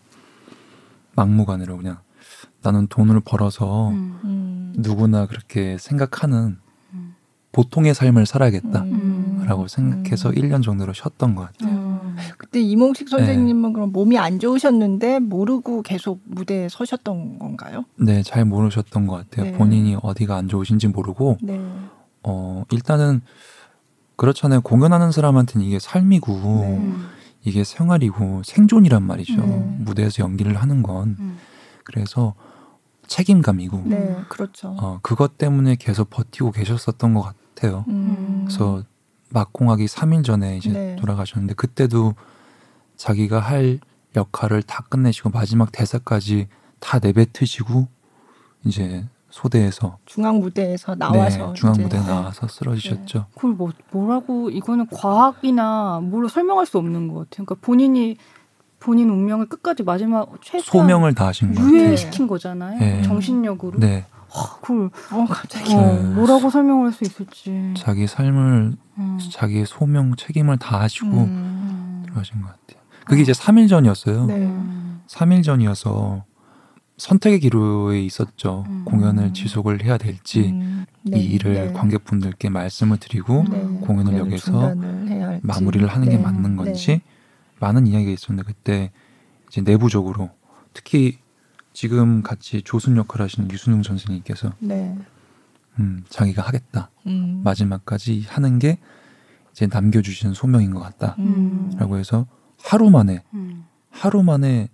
막무가내로 1.15 1.77
그냥 1.77 1.99
나는 2.63 2.87
돈을 2.89 3.21
벌어서 3.21 3.91
음. 3.91 4.21
음. 4.25 4.75
누구나 4.77 5.27
그렇게 5.27 5.79
생각하는 5.79 6.59
음. 6.93 7.15
보통의 7.53 7.95
삶을 7.95 8.27
살아야겠다라고 8.27 9.63
음. 9.63 9.69
생각해서 9.69 10.31
음. 10.31 10.35
1년 10.35 10.63
정도로 10.63 10.93
쉬었던 10.93 11.35
것 11.35 11.53
같아요. 11.53 11.78
음. 12.19 12.33
그때 12.39 12.61
이몽식 12.61 13.09
선생님은 13.09 13.73
그럼 13.73 13.93
몸이 13.93 14.19
안 14.19 14.39
좋으셨는데 14.39 15.21
모르고 15.21 15.83
계속 15.83 16.21
무대에 16.25 16.69
서셨던 16.69 17.39
건가요? 17.39 17.85
네, 17.97 18.23
잘 18.23 18.45
모르셨던 18.45 19.07
것 19.07 19.17
같아요. 19.17 19.47
네. 19.47 19.53
본인이 19.53 19.97
어디가 20.03 20.37
안 20.37 20.49
좋으신지 20.49 20.89
모르고 20.89 21.39
네. 21.43 21.61
어 22.23 22.65
일단은 22.71 23.21
그렇잖아요. 24.17 24.63
공연하는 24.63 25.13
사람한테는 25.13 25.67
이게 25.67 25.79
삶이고 25.79 26.33
네. 26.33 26.77
음. 26.77 27.09
이게 27.45 27.65
생활이고 27.65 28.43
생존이란 28.45 29.03
말이죠. 29.03 29.41
네. 29.41 29.77
무대에서 29.79 30.23
연기를 30.23 30.57
하는 30.57 30.83
건 30.83 31.17
음. 31.19 31.39
그래서 31.85 32.35
책임감이고 33.07 33.83
네, 33.87 34.17
그렇죠. 34.29 34.77
어, 34.79 34.99
그것 35.03 35.39
때문에 35.39 35.77
계속 35.77 36.11
버티고 36.11 36.53
계셨었던 36.53 37.15
것 37.15 37.23
같아요. 37.23 37.85
음. 37.89 38.45
그래서 38.47 38.83
막공하기 39.31 39.87
3일 39.87 40.25
전에 40.25 40.57
이제 40.57 40.71
네. 40.71 40.97
돌아가셨는데 40.97 41.55
그때도 41.55 42.15
자기가 42.97 43.41
할 43.41 43.79
역할을 44.17 44.63
다 44.63 44.85
끝내시고 44.89 45.31
마지막 45.31 45.71
대사까지 45.73 46.49
다 46.81 46.99
내뱉으시고 46.99 47.87
이제 48.65 49.05
소대에서 49.31 49.99
중앙 50.07 50.41
무대에서 50.41 50.95
나와서 50.95 51.49
네, 51.49 51.53
중앙 51.55 51.75
이제 51.75 51.83
무대에 51.83 52.01
나와서 52.01 52.49
쓰러지셨죠. 52.49 53.27
그걸 53.35 53.53
뭐 53.53 53.71
뭐라고 53.91 54.51
이거는 54.51 54.87
과학이나 54.87 56.01
뭐로 56.03 56.29
설명할 56.29 56.67
수 56.67 56.79
없는 56.79 57.09
것 57.09 57.15
같아요. 57.15 57.45
그러니까 57.45 57.55
본인이 57.61 58.17
본인 58.81 59.11
운명을 59.11 59.49
끝까지 59.49 59.83
마지막 59.83 60.31
최대한 60.41 60.65
소명을 60.65 61.15
다하신 61.15 61.53
것 61.53 61.61
같아요. 61.61 61.77
유예시킨 61.77 62.27
거잖아요. 62.27 62.79
네. 62.79 63.03
정신력으로. 63.03 63.79
네, 63.79 64.07
그걸 64.31 64.91
어 65.13 65.27
갑자기 65.29 65.75
어, 65.75 65.81
네. 65.81 66.03
뭐라고 66.15 66.51
설명할 66.51 66.93
수 66.93 67.05
있을지. 67.05 67.75
자기 67.77 68.07
삶을 68.07 68.75
음. 68.99 69.19
자기의 69.33 69.67
소명 69.67 70.15
책임을 70.17 70.59
다 70.59 70.81
하시고 70.81 71.07
음. 71.07 71.15
음. 71.19 72.03
들어가신 72.05 72.41
것 72.43 72.49
같아요. 72.49 72.83
그게 73.07 73.23
이제 73.23 73.33
3일 73.33 73.69
전이었어요. 73.69 74.27
네. 74.27 74.35
음. 74.35 75.01
3일 75.07 75.43
전이어서 75.43 76.25
선택의 76.99 77.41
기로에 77.41 78.03
있었죠. 78.03 78.65
음. 78.69 78.85
공연을 78.85 79.33
지속을 79.33 79.85
해야 79.85 79.97
될지 79.97 80.51
음. 80.51 80.85
네. 81.03 81.19
이 81.19 81.25
일을 81.25 81.55
네. 81.55 81.73
관객분들께 81.73 82.51
말씀을 82.51 82.99
드리고 82.99 83.41
음. 83.41 83.47
네. 83.51 83.87
공연을 83.87 84.19
여기서. 84.19 84.75
마무리를 85.43 85.87
하는 85.87 86.09
게 86.09 86.17
네. 86.17 86.23
맞는 86.23 86.51
네. 86.51 86.57
건지 86.57 87.01
많은 87.61 87.87
이야기가 87.87 88.11
있었는데 88.11 88.47
그때 88.47 88.91
이제 89.49 89.61
내부적으로 89.61 90.31
특히 90.75 91.19
지금 91.79 92.25
같이 92.25 92.61
조순 92.63 92.97
역할 92.97 93.23
하시는 93.23 93.49
유순웅 93.49 93.85
선생님께서 93.85 94.53
네. 94.59 94.99
음, 95.79 96.03
자기가 96.09 96.43
하겠다 96.43 96.91
음. 97.07 97.43
마지막까지 97.45 98.25
하는 98.27 98.59
게 98.59 98.81
이제 99.53 99.69
남겨주신 99.69 100.35
소명인 100.35 100.75
것 100.75 100.81
같다라고 100.81 101.15
음. 101.21 101.97
해서 101.97 102.27
하루 102.61 102.91
만에 102.91 103.23
음. 103.33 103.65
하루 103.91 104.25
만에 104.25 104.71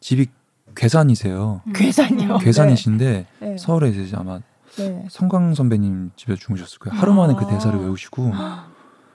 집이 0.00 0.28
괴산이세요. 0.74 1.60
음. 1.66 1.72
괴산이요. 1.74 2.38
괴산이신데 2.38 3.26
네. 3.38 3.58
서울에 3.58 3.90
이제 3.90 4.16
아마 4.16 4.40
네. 4.78 5.06
성광 5.10 5.54
선배님 5.54 6.12
집에 6.16 6.36
주무셨을 6.36 6.78
거예요. 6.78 6.98
하루 6.98 7.12
만에 7.12 7.34
그 7.34 7.44
아. 7.44 7.48
대사를 7.48 7.78
외우시고 7.78 8.32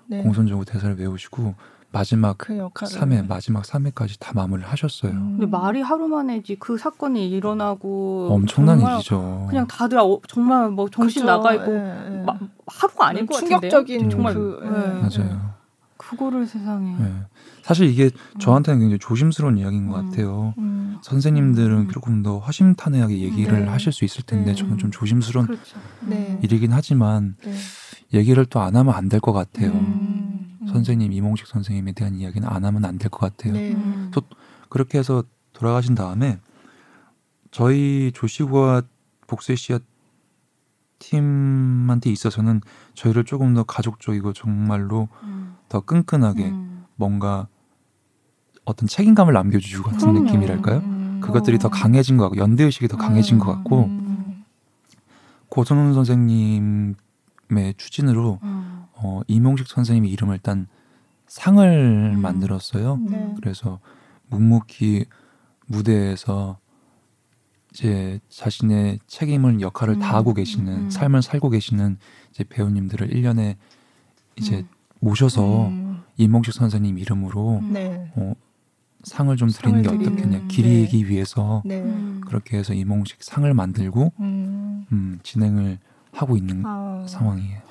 네. 0.05 0.21
공손적으로 0.21 0.63
대사를 0.63 0.95
외우시고 0.95 1.55
마지막 1.91 2.37
그 2.37 2.57
역할을 2.57 2.93
3회 2.97 3.27
마지막 3.27 3.63
3회까지 3.63 4.15
다 4.19 4.31
마무리를 4.33 4.69
하셨어요. 4.69 5.11
음. 5.11 5.37
근데 5.37 5.45
말이 5.45 5.81
하루 5.81 6.07
만에지 6.07 6.55
그 6.59 6.77
사건이 6.77 7.29
일어나고 7.29 8.29
엄청난 8.31 8.79
일이죠. 8.79 9.47
그냥 9.49 9.67
다들 9.67 9.99
어, 9.99 10.19
정말 10.27 10.69
뭐 10.69 10.89
정신 10.89 11.23
그쵸. 11.23 11.31
나가 11.31 11.53
있고 11.53 11.73
예, 11.73 12.05
예. 12.11 12.23
마- 12.25 12.37
하루가 12.67 13.07
아닐 13.07 13.25
것 13.25 13.35
같은데요. 13.35 13.59
충격적인 13.59 14.09
정말 14.09 14.33
그, 14.33 14.59
예. 14.63 14.69
네. 14.69 15.01
맞아요. 15.01 15.51
그거를 15.97 16.45
세상에. 16.47 16.95
네. 16.97 17.13
사실 17.61 17.87
이게 17.87 18.09
저한테는 18.39 18.79
굉장히 18.79 18.99
조심스러운 18.99 19.57
이야기인 19.57 19.87
것 19.87 19.99
음. 19.99 20.09
같아요. 20.09 20.53
음. 20.57 20.97
선생님들은 21.03 21.77
음. 21.77 21.89
조금 21.89 22.23
더 22.23 22.39
허심탄회하게 22.39 23.19
얘기를 23.19 23.65
네. 23.65 23.67
하실 23.69 23.91
수 23.91 24.03
있을 24.05 24.23
텐데 24.23 24.51
네. 24.51 24.55
저는 24.55 24.77
좀 24.77 24.91
조심스러운 24.91 25.45
그렇죠. 25.47 25.77
네. 26.07 26.39
일이긴 26.41 26.71
하지만 26.73 27.35
네. 27.43 27.53
얘기를 28.13 28.45
또 28.45 28.59
안 28.61 28.75
하면 28.75 28.93
안 28.93 29.09
될 29.09 29.19
것 29.19 29.31
같아요. 29.33 29.71
음. 30.61 30.67
선생님 30.67 31.11
이몽식 31.11 31.47
선생님에 31.47 31.91
대한 31.93 32.15
이야기는 32.15 32.47
안 32.47 32.65
하면 32.65 32.85
안 32.85 32.97
될 32.97 33.09
것 33.09 33.19
같아요. 33.19 33.53
네. 33.53 33.73
음. 33.73 34.11
저- 34.13 34.21
그렇게 34.69 34.97
해서 34.99 35.23
돌아가신 35.53 35.95
다음에 35.95 36.39
저희 37.51 38.11
조시구와 38.13 38.83
복세 39.27 39.55
씨와 39.55 39.79
팀한테 40.99 42.11
있어서는 42.11 42.61
저희를 42.93 43.23
조금 43.25 43.53
더 43.53 43.63
가족적이고 43.63 44.33
정말로 44.33 45.09
음. 45.23 45.55
더 45.67 45.79
끈끈하게 45.81 46.45
음. 46.49 46.85
뭔가 46.95 47.47
어떤 48.65 48.87
책임감을 48.87 49.33
남겨주고 49.33 49.83
같은 49.89 49.99
그럼요. 49.99 50.19
느낌이랄까요? 50.25 50.77
음. 50.79 51.19
그것들이 51.21 51.57
더 51.59 51.67
어. 51.67 51.71
강해진 51.71 52.17
것 52.17 52.23
같고 52.25 52.37
연대 52.37 52.63
의식이 52.63 52.87
더 52.87 52.97
강해진 52.97 53.39
것 53.39 53.51
같고 53.51 53.85
음. 53.85 54.43
고선훈 55.49 55.93
선생님의 55.95 56.93
추진으로 57.77 58.39
음. 58.43 58.60
어, 59.03 59.21
이몽식 59.27 59.67
선생님의 59.67 60.11
이름을 60.11 60.35
일단 60.35 60.67
상을 61.27 61.65
음. 61.65 62.21
만들었어요. 62.21 62.97
네. 62.97 63.33
그래서 63.37 63.79
묵묵히 64.29 65.05
무대에서 65.67 66.57
이제 67.73 68.19
자신의 68.29 68.99
책임을 69.07 69.61
역할을 69.61 69.95
음, 69.95 69.99
다하고 69.99 70.33
계시는 70.33 70.73
음. 70.73 70.89
삶을 70.89 71.21
살고 71.21 71.49
계시는 71.49 71.97
이제 72.31 72.43
배우님들을 72.43 73.09
1년에 73.09 73.55
이제 74.35 74.57
음. 74.57 74.67
모셔서 74.99 75.67
음. 75.67 76.03
이몽식 76.17 76.53
선생님 76.53 76.99
이름으로 76.99 77.59
음. 77.59 77.73
네. 77.73 78.11
어, 78.15 78.33
상을 79.03 79.35
좀 79.37 79.49
드리는 79.49 79.81
게 79.81 79.89
상을 79.89 80.01
어떻겠냐 80.01 80.47
기리기 80.47 81.09
위해서 81.09 81.61
네. 81.65 81.81
음. 81.81 82.21
그렇게 82.25 82.57
해서 82.57 82.73
이몽식 82.73 83.23
상을 83.23 83.51
만들고 83.53 84.11
음. 84.19 84.85
음, 84.91 85.19
진행을 85.23 85.79
하고 86.11 86.35
있는 86.35 86.63
아. 86.65 87.05
상황이에요. 87.07 87.61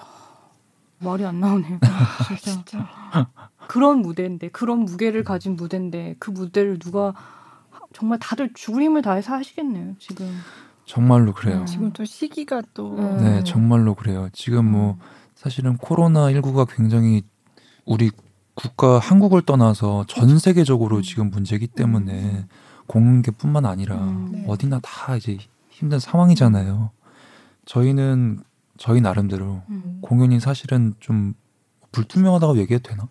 말이 1.03 1.24
안 1.24 1.40
나오네요. 1.40 1.78
진짜. 2.26 2.51
진짜. 2.64 2.88
그런 3.68 4.01
무대인데 4.01 4.48
그런 4.48 4.80
무게를 4.80 5.24
가진 5.24 5.57
무대인데 5.57 6.16
그 6.18 6.30
무대를 6.30 6.78
누가 6.78 7.14
하- 7.70 7.80
정말 7.92 8.18
다들 8.18 8.51
죽을 8.55 8.82
힘을 8.82 9.03
다해서 9.03 9.34
하시겠네요. 9.34 9.94
지금. 9.98 10.26
정말로 10.84 11.32
그래요. 11.32 11.61
음. 11.61 11.66
지금 11.66 11.92
또 11.92 12.05
시기가 12.05 12.62
또 12.74 12.96
음. 12.98 13.18
네, 13.18 13.44
정말로 13.44 13.94
그래요. 13.94 14.28
지금 14.32 14.70
뭐 14.70 14.98
사실은 15.34 15.76
코로나 15.76 16.26
19가 16.32 16.66
굉장히 16.74 17.22
우리 17.86 18.11
국가 18.55 18.98
한국을 18.98 19.42
떠나서 19.42 20.05
전 20.09 20.38
세계적으로 20.38 20.96
음. 20.98 21.03
지금 21.03 21.30
문제이기 21.30 21.68
때문에 21.68 22.46
공개뿐만 22.88 23.64
아니라 23.66 23.96
음. 23.96 24.28
네. 24.32 24.44
어디나 24.48 24.80
다 24.82 25.16
이제 25.16 25.38
힘든 25.70 25.98
상황이잖아요. 26.01 26.90
저희는 27.66 28.40
저희 28.81 29.03
나름대로 29.03 29.61
음. 29.68 29.99
공연이 30.01 30.41
사실은 30.41 30.95
좀 31.01 31.35
불투명하다고 31.93 32.57
얘기해도 32.61 32.89
되나? 32.89 33.03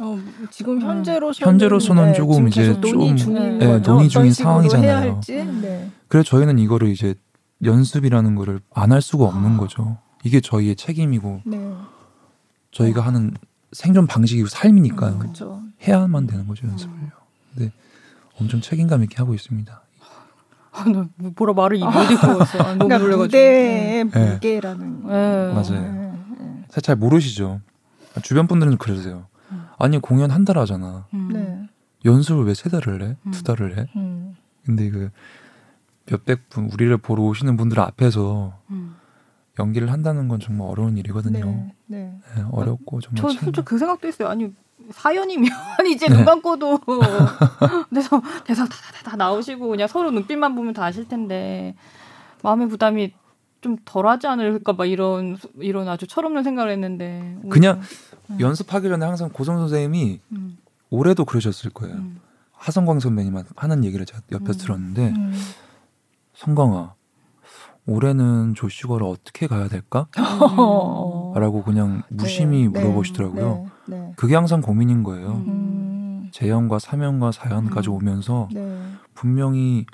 어, 0.00 0.18
지금 0.50 0.78
음. 0.78 0.80
현재로서는 0.80 1.52
현재로서는 1.52 2.14
조금 2.14 2.48
지금 2.48 2.72
이제 2.72 2.80
논의 2.80 3.08
좀, 3.08 3.16
중인 3.18 3.58
네, 3.58 3.66
거죠. 3.66 3.92
논의 3.92 4.08
중인 4.08 4.32
상황이잖아요. 4.32 4.88
해야 4.88 5.00
할지. 5.00 5.38
음. 5.38 5.60
네. 5.60 5.90
그래서 6.08 6.24
저희는 6.30 6.58
이거를 6.58 6.88
이제 6.88 7.14
연습이라는 7.62 8.34
거를 8.36 8.60
안 8.72 8.90
할 8.90 9.02
수가 9.02 9.26
없는 9.26 9.50
아. 9.52 9.56
거죠. 9.58 9.98
이게 10.24 10.40
저희의 10.40 10.76
책임이고 10.76 11.42
네. 11.44 11.74
저희가 12.70 13.02
하는 13.02 13.34
생존 13.72 14.06
방식이고 14.06 14.48
삶이니까요. 14.48 15.12
음, 15.12 15.18
그렇죠. 15.18 15.62
해야만 15.86 16.26
되는 16.26 16.46
거죠 16.46 16.66
연습을요. 16.68 17.10
근데 17.54 17.70
엄청 18.40 18.62
책임감 18.62 19.02
있게 19.02 19.16
하고 19.16 19.34
있습니다. 19.34 19.81
아, 20.72 20.84
나 20.88 21.06
뭐라 21.36 21.52
말을 21.54 21.78
못 21.78 21.86
읽었어. 22.10 22.58
아, 22.58 22.74
너무 22.74 22.88
그러니까 22.88 22.98
놀래가지고. 22.98 23.22
무대의 23.24 24.04
네. 24.04 24.32
무게라는 24.34 25.06
네. 25.06 25.52
맞아요. 25.52 25.80
네, 25.82 26.12
네. 26.38 26.64
사실 26.68 26.82
잘 26.82 26.96
모르시죠. 26.96 27.60
주변 28.22 28.46
분들은 28.46 28.78
그러세요. 28.78 29.26
음. 29.50 29.64
아니 29.78 29.98
공연 29.98 30.30
한 30.30 30.44
달 30.44 30.58
하잖아. 30.58 31.06
음. 31.14 31.28
네. 31.32 31.68
연습을 32.04 32.44
왜 32.44 32.54
세 32.54 32.68
달을 32.70 33.02
해? 33.02 33.16
음. 33.26 33.30
두 33.30 33.42
달을 33.44 33.78
해? 33.78 33.86
음. 33.96 34.36
근데 34.64 34.90
그 34.90 35.10
몇백 36.10 36.48
분 36.48 36.68
우리를 36.72 36.96
보러 36.98 37.22
오시는 37.24 37.56
분들 37.56 37.78
앞에서 37.80 38.58
음. 38.70 38.96
연기를 39.58 39.92
한다는 39.92 40.28
건 40.28 40.40
정말 40.40 40.68
어려운 40.68 40.96
일이거든요. 40.96 41.44
네. 41.46 41.74
네. 41.86 42.18
네, 42.36 42.42
어렵고 42.50 43.00
정말 43.00 43.20
저 43.22 43.28
솔직히 43.28 43.64
그 43.64 43.78
생각도 43.78 44.08
했어요. 44.08 44.28
아니 44.28 44.52
사연이면 44.92 45.50
이제 45.92 46.06
네. 46.06 46.16
눈 46.16 46.24
감고도 46.24 46.80
그래서 47.90 48.22
대사 48.44 48.64
다다다 48.64 49.10
다 49.10 49.16
나오시고 49.16 49.68
그냥 49.68 49.88
서로 49.88 50.10
눈빛만 50.10 50.54
보면 50.54 50.74
다 50.74 50.84
아실 50.84 51.08
텐데 51.08 51.74
마음의 52.42 52.68
부담이 52.68 53.12
좀 53.60 53.76
덜하지 53.84 54.26
않을까 54.26 54.74
봐 54.74 54.84
이런 54.84 55.38
이런 55.60 55.88
아주 55.88 56.06
철없는 56.06 56.42
생각을 56.42 56.70
했는데 56.72 57.36
그냥 57.48 57.80
음. 58.30 58.40
연습하기 58.40 58.88
전에 58.88 59.06
항상 59.06 59.30
고성 59.32 59.58
선생님이 59.58 60.20
음, 60.32 60.58
올해도 60.90 61.24
그러셨을 61.24 61.70
거예요. 61.70 61.94
음, 61.94 62.20
하성광 62.52 63.00
선배님 63.00 63.36
하는 63.56 63.84
얘기를 63.84 64.04
제가 64.04 64.20
옆에서 64.32 64.52
음. 64.52 64.58
들었는데 64.58 65.08
음. 65.10 65.32
성광아 66.34 66.94
올해는 67.86 68.54
조시거를 68.54 69.06
어떻게 69.06 69.46
가야 69.46 69.68
될까? 69.68 70.06
어. 71.34 71.38
라고 71.38 71.62
그냥 71.62 72.02
무심히 72.08 72.62
네, 72.62 72.68
물어보시더라고요. 72.68 73.66
네. 73.86 73.98
네. 73.98 74.12
그게 74.16 74.34
항상 74.34 74.60
고민인 74.60 75.02
거예요. 75.02 75.28
음. 75.28 75.44
음. 75.48 76.28
재연과 76.30 76.78
사연과 76.78 77.32
사연까지 77.32 77.90
음. 77.90 77.94
오면서 77.94 78.48
네. 78.52 78.78
분명히 79.14 79.86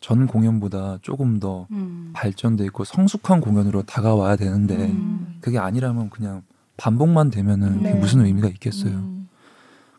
전 0.00 0.26
공연보다 0.26 0.98
조금 1.02 1.38
더 1.38 1.66
음. 1.70 2.10
발전돼 2.14 2.64
있고 2.66 2.84
성숙한 2.84 3.40
공연으로 3.40 3.82
다가와야 3.82 4.36
되는데 4.36 4.90
음. 4.90 5.38
그게 5.40 5.58
아니라면 5.58 6.10
그냥 6.10 6.42
반복만 6.76 7.30
되면은 7.30 7.82
네. 7.82 7.94
무슨 7.94 8.24
의미가 8.24 8.48
있겠어요. 8.48 8.92
음. 8.92 9.28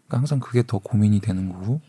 그러니까 0.08 0.18
항상 0.18 0.40
그게 0.40 0.64
더 0.66 0.80
고민이 0.80 1.20
되는 1.20 1.50
거고. 1.50 1.80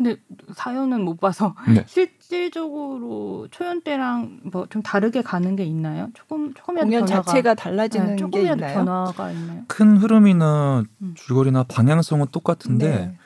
음. 0.00 0.04
근데 0.04 0.20
사연은 0.54 1.04
못 1.04 1.20
봐서 1.20 1.54
네. 1.68 1.84
실질적으로 1.88 3.48
초연 3.50 3.82
때랑 3.82 4.40
뭐 4.52 4.66
좀 4.70 4.82
다르게 4.82 5.22
가는 5.22 5.56
게 5.56 5.64
있나요? 5.64 6.08
조금 6.14 6.54
조금이라도 6.54 6.86
공연 6.86 7.04
변화가 7.04 7.22
자체가 7.22 7.54
네, 7.54 7.62
달라지는 7.62 8.10
게 8.10 8.16
조금이라도 8.16 8.56
있나요? 8.60 8.74
변화가 8.74 9.32
있나요? 9.32 9.62
큰 9.68 9.96
흐름이나 9.96 10.84
음. 11.02 11.14
줄거리나 11.16 11.64
방향성은 11.64 12.26
똑같은데 12.30 12.88
네. 12.88 13.18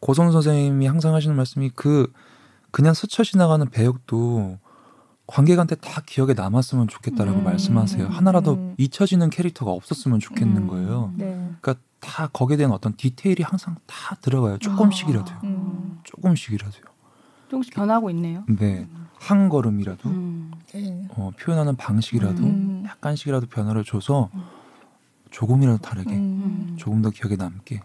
고성 0.00 0.30
선생님이 0.30 0.86
항상 0.86 1.14
하시는 1.14 1.34
말씀이 1.34 1.70
그 1.74 2.12
그냥 2.70 2.94
스쳐 2.94 3.24
지나가는 3.24 3.68
배역도 3.68 4.58
관객한테 5.26 5.76
다 5.76 6.02
기억에 6.04 6.34
남았으면 6.34 6.88
좋겠다라고 6.88 7.38
음. 7.38 7.44
말씀하세요. 7.44 8.08
하나라도 8.08 8.52
음. 8.54 8.74
잊혀지는 8.78 9.30
캐릭터가 9.30 9.70
없었으면 9.72 10.20
좋겠는 10.20 10.62
음. 10.62 10.68
거예요. 10.68 11.12
네. 11.16 11.34
그러니까 11.60 11.76
다 12.04 12.28
거기에 12.32 12.56
대한 12.58 12.72
어떤 12.72 12.94
디테일이 12.94 13.42
항상 13.42 13.76
다 13.86 14.16
들어가요. 14.20 14.58
조금씩이라도요. 14.58 15.38
음. 15.44 15.98
조금씩이라도요. 16.04 16.82
조금씩 17.48 17.74
변하고 17.74 18.10
있네요. 18.10 18.44
네. 18.48 18.86
한 19.18 19.48
걸음이라도 19.48 20.08
음. 20.10 20.52
네. 20.72 21.08
어, 21.16 21.30
표현하는 21.40 21.76
방식이라도 21.76 22.42
음. 22.42 22.84
약간씩이라도 22.86 23.46
변화를 23.46 23.84
줘서 23.84 24.28
조금이라도 25.30 25.78
다르게 25.78 26.14
음. 26.14 26.76
조금 26.78 27.00
더 27.00 27.10
기억에 27.10 27.36
남게 27.36 27.80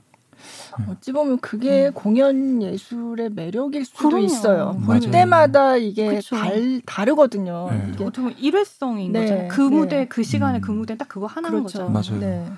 어찌 0.87 1.11
보면 1.11 1.39
그게 1.39 1.87
음. 1.87 1.93
공연 1.93 2.61
예술의 2.61 3.31
매력일 3.31 3.85
수도 3.85 4.09
그럼요. 4.09 4.25
있어요. 4.25 4.71
볼 4.85 4.99
맞아요. 4.99 5.11
때마다 5.11 5.75
이게 5.77 6.15
그쵸. 6.15 6.35
달, 6.35 6.81
다르거든요. 6.85 7.67
네. 7.71 7.91
이게 7.93 8.03
어떻게 8.03 8.21
보면 8.21 8.37
일회성인 8.37 9.11
네, 9.11 9.21
거잖아요. 9.21 9.47
그 9.49 9.61
네. 9.61 9.69
무대 9.69 10.07
그 10.07 10.23
시간에 10.23 10.59
음. 10.59 10.61
그 10.61 10.71
무대 10.71 10.97
딱 10.97 11.07
그거 11.07 11.25
하나인 11.25 11.51
그렇죠. 11.63 11.91
거잖아요. 11.91 12.19
맞아요. 12.27 12.57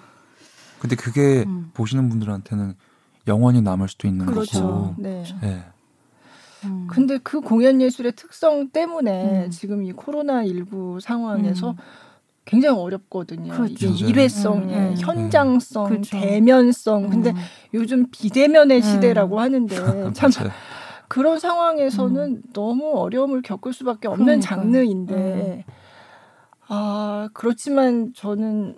네. 0.82 0.88
근데 0.88 0.96
그게 0.96 1.44
음. 1.48 1.70
보시는 1.74 2.10
분들한테는 2.10 2.74
영원히 3.28 3.62
남을 3.62 3.88
수도 3.88 4.08
있는 4.08 4.26
그렇죠. 4.26 4.62
거고 4.62 4.96
네. 4.98 5.24
네. 5.42 5.64
음. 6.66 6.88
근데 6.90 7.20
그 7.20 7.40
공연 7.40 7.82
예술의 7.82 8.14
특성 8.16 8.70
때문에 8.70 9.46
음. 9.46 9.52
지금 9.52 9.84
이 9.84 9.92
코로나 9.92 10.46
19 10.46 11.00
상황에서 11.02 11.72
음. 11.72 11.76
굉장히 12.46 12.80
어렵거든요. 12.80 13.54
그렇죠. 13.54 13.74
이게 13.74 13.88
맞아요. 13.88 14.10
일회성에 14.10 14.76
음, 14.76 14.90
음. 14.90 14.96
현장성, 14.98 15.90
그렇죠. 15.90 16.20
대면성. 16.20 17.10
근데 17.10 17.30
음. 17.32 17.36
요즘 17.76 18.08
비대면의 18.12 18.78
음. 18.78 18.82
시대라고 18.82 19.40
하는데 19.40 19.76
참 20.14 20.32
맞아요. 20.36 20.52
그런 21.08 21.40
상황에서는 21.40 22.42
너무 22.54 22.94
어려움을 22.98 23.42
겪을 23.44 23.74
수밖에 23.74 24.08
없는 24.08 24.26
그러니까요. 24.40 24.62
장르인데 24.62 25.66
아 26.68 27.30
그렇지만 27.34 28.14
저는 28.16 28.76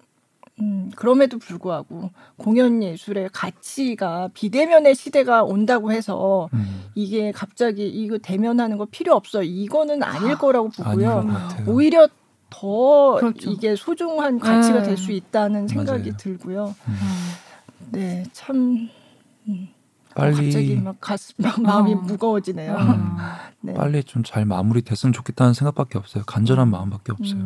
음, 0.60 0.92
그럼에도 0.96 1.40
불구하고 1.40 2.12
공연 2.38 2.84
예술의 2.84 3.30
가치가 3.34 4.30
비대면의 4.34 4.94
시대가 4.96 5.44
온다고 5.44 5.92
해서 5.92 6.50
음. 6.54 6.84
이게 6.96 7.32
갑자기 7.32 7.88
이거 7.88 8.18
대면하는 8.20 8.78
거 8.78 8.86
필요 8.86 9.16
없어 9.16 9.42
이거는 9.44 10.04
아닐 10.04 10.32
아, 10.32 10.38
거라고 10.38 10.70
보고요. 10.70 11.26
오히려 11.68 12.08
더 12.52 13.16
그렇죠. 13.16 13.50
이게 13.50 13.76
소중한 13.76 14.38
가치가 14.40 14.82
네. 14.82 14.90
될수 14.90 15.12
있다는 15.12 15.68
생각이 15.68 16.10
맞아요. 16.12 16.18
들고요. 16.18 16.76
음. 16.88 16.96
네, 17.92 18.24
참 18.32 18.90
빨리 20.16 20.36
갑자기 20.36 20.76
막 20.76 20.96
가슴 21.02 21.34
막 21.38 21.60
마음이 21.62 21.94
어. 21.94 21.98
무거워지네요. 21.98 22.76
음. 22.76 23.18
네. 23.62 23.74
빨리 23.74 24.04
좀 24.04 24.24
잘 24.24 24.46
마무리됐으면 24.46 25.14
좋겠다는 25.14 25.54
생각밖에 25.54 25.98
없어요. 25.98 26.24
간절한 26.28 26.70
마음밖에 26.70 27.12
없어요. 27.12 27.40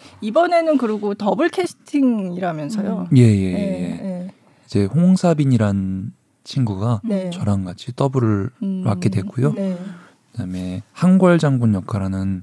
음, 0.00 0.18
이번에는 0.20 0.78
그리고 0.78 1.14
더블 1.14 1.48
캐스팅이라면서요. 1.48 3.08
예예예. 3.14 3.52
네, 3.52 4.00
네. 4.02 4.28
이제 4.66 4.84
홍사빈이란 4.84 6.12
친구가 6.44 7.02
네. 7.04 7.30
저랑 7.30 7.64
같이 7.64 7.94
더블을 7.94 8.50
음, 8.62 8.82
맡게 8.84 9.08
됐고요. 9.08 9.52
네. 9.52 9.78
그다음에 10.32 10.82
한궐 10.92 11.38
장군 11.38 11.74
역할하는 11.74 12.42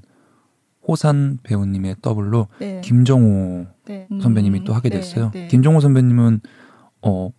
호산 0.86 1.38
배우님의 1.42 1.96
더블로 2.00 2.48
네. 2.58 2.80
김정호 2.82 3.66
네. 3.86 4.08
선배님이 4.22 4.60
음, 4.60 4.64
또 4.64 4.72
하게 4.72 4.88
네, 4.88 4.96
됐어요. 4.96 5.30
네. 5.32 5.48
김정호 5.48 5.80
선배님은 5.80 6.40
어, 7.02 7.30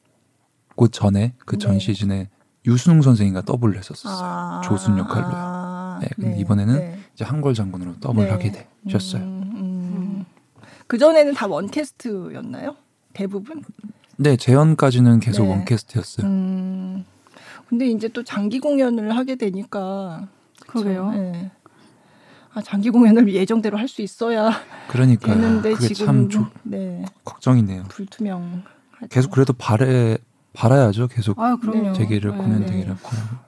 그 0.75 0.89
전에 0.89 1.33
그전 1.45 1.73
네. 1.73 1.79
시즌에 1.79 2.29
유순웅 2.65 3.01
선생님과 3.01 3.43
더블을 3.43 3.77
했었어요. 3.77 4.13
아, 4.15 4.61
조순 4.63 4.97
역할로요. 4.97 5.33
아, 5.33 5.99
네, 6.01 6.07
근데 6.15 6.39
이번에는 6.39 6.93
이제 7.13 7.25
한궐 7.25 7.53
장군으로 7.53 7.95
더블 7.99 8.25
네. 8.25 8.31
하게 8.31 8.67
되셨어요. 8.85 9.23
음, 9.23 9.27
음. 9.27 9.38
그 10.89 10.97
전에는 10.97 11.35
다 11.35 11.45
one 11.45 11.68
cast였나요? 11.68 12.75
대부분? 13.13 13.63
네, 14.17 14.35
재연까지는 14.35 15.19
계속 15.19 15.43
네. 15.43 15.49
one 15.51 15.64
cast였어요. 15.64 16.25
음. 16.25 17.05
근데 17.67 17.85
이제 17.85 18.07
또 18.07 18.23
장기 18.23 18.59
공연을 18.59 19.15
하게 19.15 19.35
되니까 19.35 20.27
그러게요. 20.67 21.11
네. 21.11 21.51
아, 22.55 22.61
장기 22.63 22.89
공연을 22.89 23.31
예정대로 23.31 23.77
할 23.77 23.87
수 23.87 24.01
있어야 24.01 24.49
그러니까 24.87 25.27
되는데 25.31 25.73
그게 25.73 25.93
지금 25.93 26.05
참 26.07 26.29
조- 26.29 26.47
네, 26.63 27.05
걱정이네요. 27.23 27.83
불투명. 27.89 28.63
계속 29.11 29.29
그래도 29.29 29.53
바래 29.53 30.17
바라야죠. 30.53 31.07
계속 31.09 31.37
아 31.39 31.55
그럼요. 31.57 31.93
되기를 31.93 32.31
네, 32.31 32.37
공연 32.37 32.59
네. 32.61 32.65
되기를. 32.65 32.95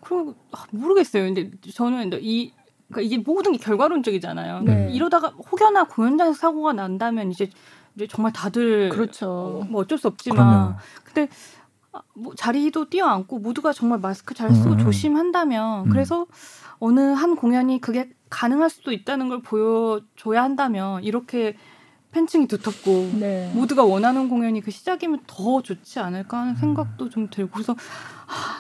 그럼 0.02 0.36
아, 0.52 0.66
모르겠어요. 0.70 1.24
근데 1.24 1.50
저는 1.74 2.12
이 2.22 2.54
그러니까 2.92 3.02
이게 3.02 3.18
모든 3.18 3.54
게 3.54 3.58
결과론적이잖아요. 3.58 4.62
네. 4.62 4.90
이러다가 4.92 5.30
혹여나 5.52 5.86
공연장에서 5.86 6.38
사고가 6.38 6.74
난다면 6.74 7.32
이제 7.32 7.50
이제 7.96 8.08
정말 8.08 8.32
다들 8.32 8.90
그렇죠. 8.90 9.66
뭐 9.70 9.82
어쩔 9.82 9.98
수 9.98 10.08
없지만 10.08 10.38
그럼요. 10.38 10.76
근데 11.04 11.30
아, 11.94 12.02
뭐 12.14 12.34
자리도 12.36 12.90
뛰어앉고 12.90 13.40
모두가 13.40 13.74
정말 13.74 14.00
마스크 14.00 14.34
잘 14.34 14.54
쓰고 14.54 14.70
음, 14.70 14.74
음. 14.74 14.80
조심한다면 14.80 15.86
음. 15.86 15.90
그래서 15.90 16.26
어느 16.80 17.00
한 17.00 17.36
공연이 17.36 17.82
그게 17.82 18.10
가능할 18.30 18.70
수도 18.70 18.92
있다는 18.92 19.30
걸 19.30 19.42
보여줘야 19.42 20.42
한다면 20.42 21.04
이렇게 21.04 21.56
팬층이 22.12 22.48
두텁고 22.48 23.12
네. 23.20 23.52
모두가 23.54 23.84
원하는 23.84 24.30
공연이 24.30 24.62
그 24.62 24.72
시작이면 24.72 25.22
더 25.28 25.62
좋지 25.62 26.00
않을까 26.00 26.40
하는 26.40 26.56
생각도 26.56 27.10
좀 27.10 27.30
들고 27.30 27.52
그래서 27.54 27.76
하, 28.26 28.51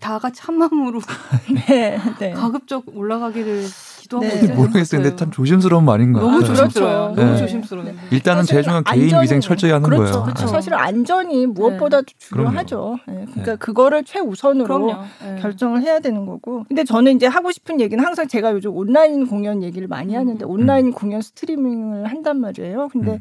다 0.00 0.18
같이 0.18 0.40
한 0.42 0.56
마음으로 0.58 1.00
네. 1.68 1.98
네. 2.18 2.32
가급적 2.32 2.84
올라가기를 2.94 3.64
기도하고 4.00 4.28
네. 4.46 4.52
모르겠어요. 4.52 5.00
근데 5.02 5.14
참 5.16 5.30
조심스러운 5.30 5.84
말인 5.84 6.12
것 6.12 6.20
너무 6.20 6.40
같아요. 6.40 6.54
조심스러워요. 6.56 6.98
그렇죠. 7.14 7.20
너무 7.20 7.32
네. 7.32 7.38
조심스러워요. 7.38 7.92
일단은 8.10 8.44
제일 8.44 8.62
중요한 8.64 8.82
개인 8.84 9.08
안전이- 9.08 9.22
위생 9.22 9.40
철저히 9.40 9.70
하는 9.70 9.88
그렇죠, 9.88 10.12
거예요. 10.12 10.24
그렇죠. 10.24 10.46
네. 10.46 10.50
사실 10.52 10.74
안전이 10.74 11.46
무엇보다 11.46 12.02
중요하죠. 12.18 12.98
예, 13.08 13.12
그러니까 13.12 13.44
네. 13.44 13.56
그거를 13.56 14.02
최우선으로. 14.04 14.96
네. 15.22 15.40
결정을 15.40 15.82
해야 15.82 16.00
되는 16.00 16.26
거고. 16.26 16.64
근데 16.68 16.82
저는 16.84 17.14
이제 17.16 17.26
하고 17.26 17.52
싶은 17.52 17.80
얘기는 17.80 18.04
항상 18.04 18.26
제가 18.26 18.52
요즘 18.52 18.74
온라인 18.76 19.26
공연 19.28 19.62
얘기를 19.62 19.86
많이 19.86 20.14
하는데 20.16 20.44
온라인 20.44 20.90
공연 20.92 21.22
스트리밍을 21.22 22.06
한단 22.10 22.40
말이에요. 22.40 22.88
근데 22.90 23.12
음. 23.12 23.18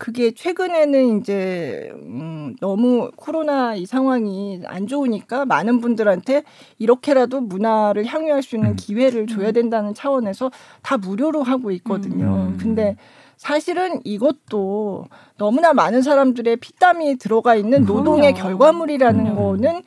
그게 0.00 0.32
최근에는 0.32 1.20
이제 1.20 1.92
음, 1.92 2.56
너무 2.58 3.10
코로나 3.16 3.74
이 3.74 3.84
상황이 3.84 4.62
안 4.64 4.86
좋으니까 4.86 5.44
많은 5.44 5.82
분들한테 5.82 6.42
이렇게라도 6.78 7.42
문화를 7.42 8.06
향유할 8.06 8.42
수 8.42 8.56
있는 8.56 8.70
음. 8.70 8.76
기회를 8.76 9.26
줘야 9.26 9.52
된다는 9.52 9.92
차원에서 9.92 10.50
다 10.80 10.96
무료로 10.96 11.42
하고 11.42 11.70
있거든요. 11.72 12.48
음. 12.48 12.58
근데 12.58 12.96
사실은 13.36 14.00
이것도 14.04 15.04
너무나 15.36 15.74
많은 15.74 16.00
사람들의 16.00 16.56
피땀이 16.56 17.16
들어가 17.18 17.54
있는. 17.54 17.84
노동의 17.84 18.32
결과물이라는 18.32 19.26
음. 19.26 19.36
거는 19.36 19.82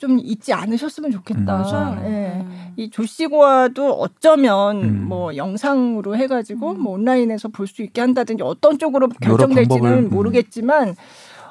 좀 0.00 0.18
잊지 0.18 0.52
않으셨으면 0.54 1.10
좋겠다. 1.12 1.40
음. 1.40 1.44
맞아요. 1.44 2.00
예. 2.04 2.08
네. 2.08 2.46
이 2.76 2.90
조씨고와도 2.90 3.92
어쩌면 3.92 4.82
음. 4.82 5.04
뭐 5.08 5.36
영상으로 5.36 6.16
해가지고 6.16 6.70
음. 6.72 6.80
뭐 6.82 6.94
온라인에서 6.94 7.48
볼 7.48 7.66
수 7.68 7.82
있게 7.82 8.00
한다든지 8.00 8.42
어떤 8.42 8.78
쪽으로 8.78 9.08
결정될지는 9.20 9.92
음. 10.06 10.08
모르겠지만 10.08 10.96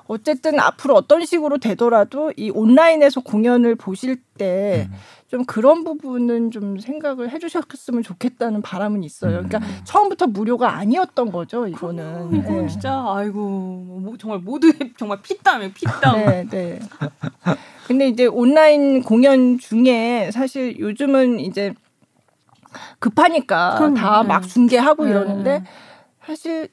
어쨌든 0.08 0.60
앞으로 0.60 0.96
어떤 0.96 1.24
식으로 1.24 1.60
되더라도 1.60 2.34
이 2.36 2.50
온라인에서 2.50 3.22
공연을 3.22 3.76
보실 3.76 4.18
때 4.38 4.88
음. 4.90 4.96
좀 5.30 5.46
그런 5.46 5.84
부분은 5.84 6.50
좀 6.50 6.80
생각을 6.80 7.30
해주셨으면 7.30 8.02
좋겠다는 8.02 8.64
바람은 8.64 9.04
있어요. 9.04 9.38
음. 9.40 9.48
그러니까 9.48 9.60
처음부터 9.84 10.26
무료가 10.26 10.76
아니었던 10.78 11.32
거죠, 11.32 11.68
이거는. 11.68 12.04
어, 12.04 12.30
이건 12.34 12.64
예. 12.64 12.68
진짜 12.68 13.04
아이고 13.08 13.40
뭐, 13.40 14.18
정말 14.18 14.40
모두의 14.40 14.74
정말 14.98 15.22
피땀이에요 15.22 15.72
피땀. 15.74 16.18
네, 16.18 16.46
네. 16.50 16.80
근데 17.86 18.08
이제 18.08 18.26
온라인 18.26 19.04
공연 19.04 19.60
중에 19.60 20.32
사실 20.34 20.80
요즘은 20.80 21.40
이제 21.40 21.76
급하니까 22.98 23.76
그럼요. 23.78 23.96
다막 23.96 24.42
네. 24.42 24.48
중계하고 24.48 25.06
네, 25.06 25.12
이러는데 25.12 25.60
네. 25.60 25.66
사실 26.26 26.70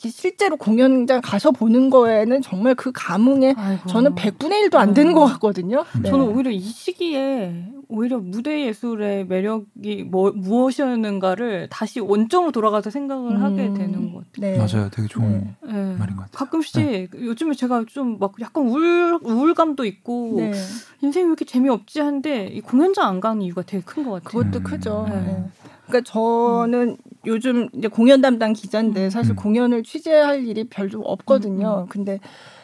실제로 0.00 0.56
공연장 0.56 1.20
가서 1.20 1.50
보는 1.50 1.90
거에는 1.90 2.40
정말 2.42 2.76
그 2.76 2.92
감흥에 2.94 3.54
아이고. 3.56 3.88
저는 3.88 4.14
100분의 4.14 4.68
1도 4.70 4.76
안 4.76 4.94
되는 4.94 5.10
음. 5.10 5.14
것 5.14 5.24
같거든요. 5.26 5.84
네. 6.00 6.08
저는 6.08 6.26
오히려 6.28 6.50
이 6.52 6.60
시기에 6.60 7.64
오히려 7.88 8.18
무대 8.18 8.66
예술의 8.66 9.26
매력이 9.26 10.04
뭐 10.08 10.30
무엇이었는가를 10.36 11.68
다시 11.70 11.98
원점으로 12.00 12.52
돌아가서 12.52 12.90
생각을 12.90 13.32
음. 13.32 13.42
하게 13.42 13.56
되는 13.74 14.12
것 14.12 14.24
같아요. 14.32 14.52
네. 14.52 14.56
맞아요. 14.58 14.88
되게 14.90 15.08
좋은 15.08 15.56
네. 15.62 15.72
네. 15.72 15.96
말인 15.96 16.16
것 16.16 16.22
같아요. 16.24 16.30
가끔씩 16.32 17.10
요즘에 17.14 17.54
제가 17.54 17.84
좀 17.88 18.18
막 18.20 18.34
약간 18.40 18.66
우울 18.66 19.18
우울감도 19.22 19.84
있고 19.84 20.34
네. 20.38 20.52
인생이 21.02 21.24
왜 21.24 21.28
이렇게 21.28 21.44
재미없지 21.44 22.00
한데 22.00 22.46
이 22.46 22.60
공연장 22.60 23.06
안 23.08 23.20
가는 23.20 23.42
이유가 23.42 23.62
되게 23.62 23.82
큰 23.84 24.04
것 24.04 24.22
같아요. 24.22 24.42
그것도 24.44 24.58
음. 24.60 24.62
크죠. 24.64 25.06
네. 25.08 25.14
네. 25.20 25.44
그러니까 25.86 26.10
저는 26.12 26.96
요즘 27.28 27.68
이제 27.74 27.88
공연 27.88 28.20
담당 28.20 28.54
기자인데 28.54 29.10
사실 29.10 29.32
음. 29.32 29.36
공연을 29.36 29.82
취재할 29.82 30.46
일이 30.46 30.64
별로 30.64 31.02
없거든요. 31.02 31.86
근데 31.88 32.18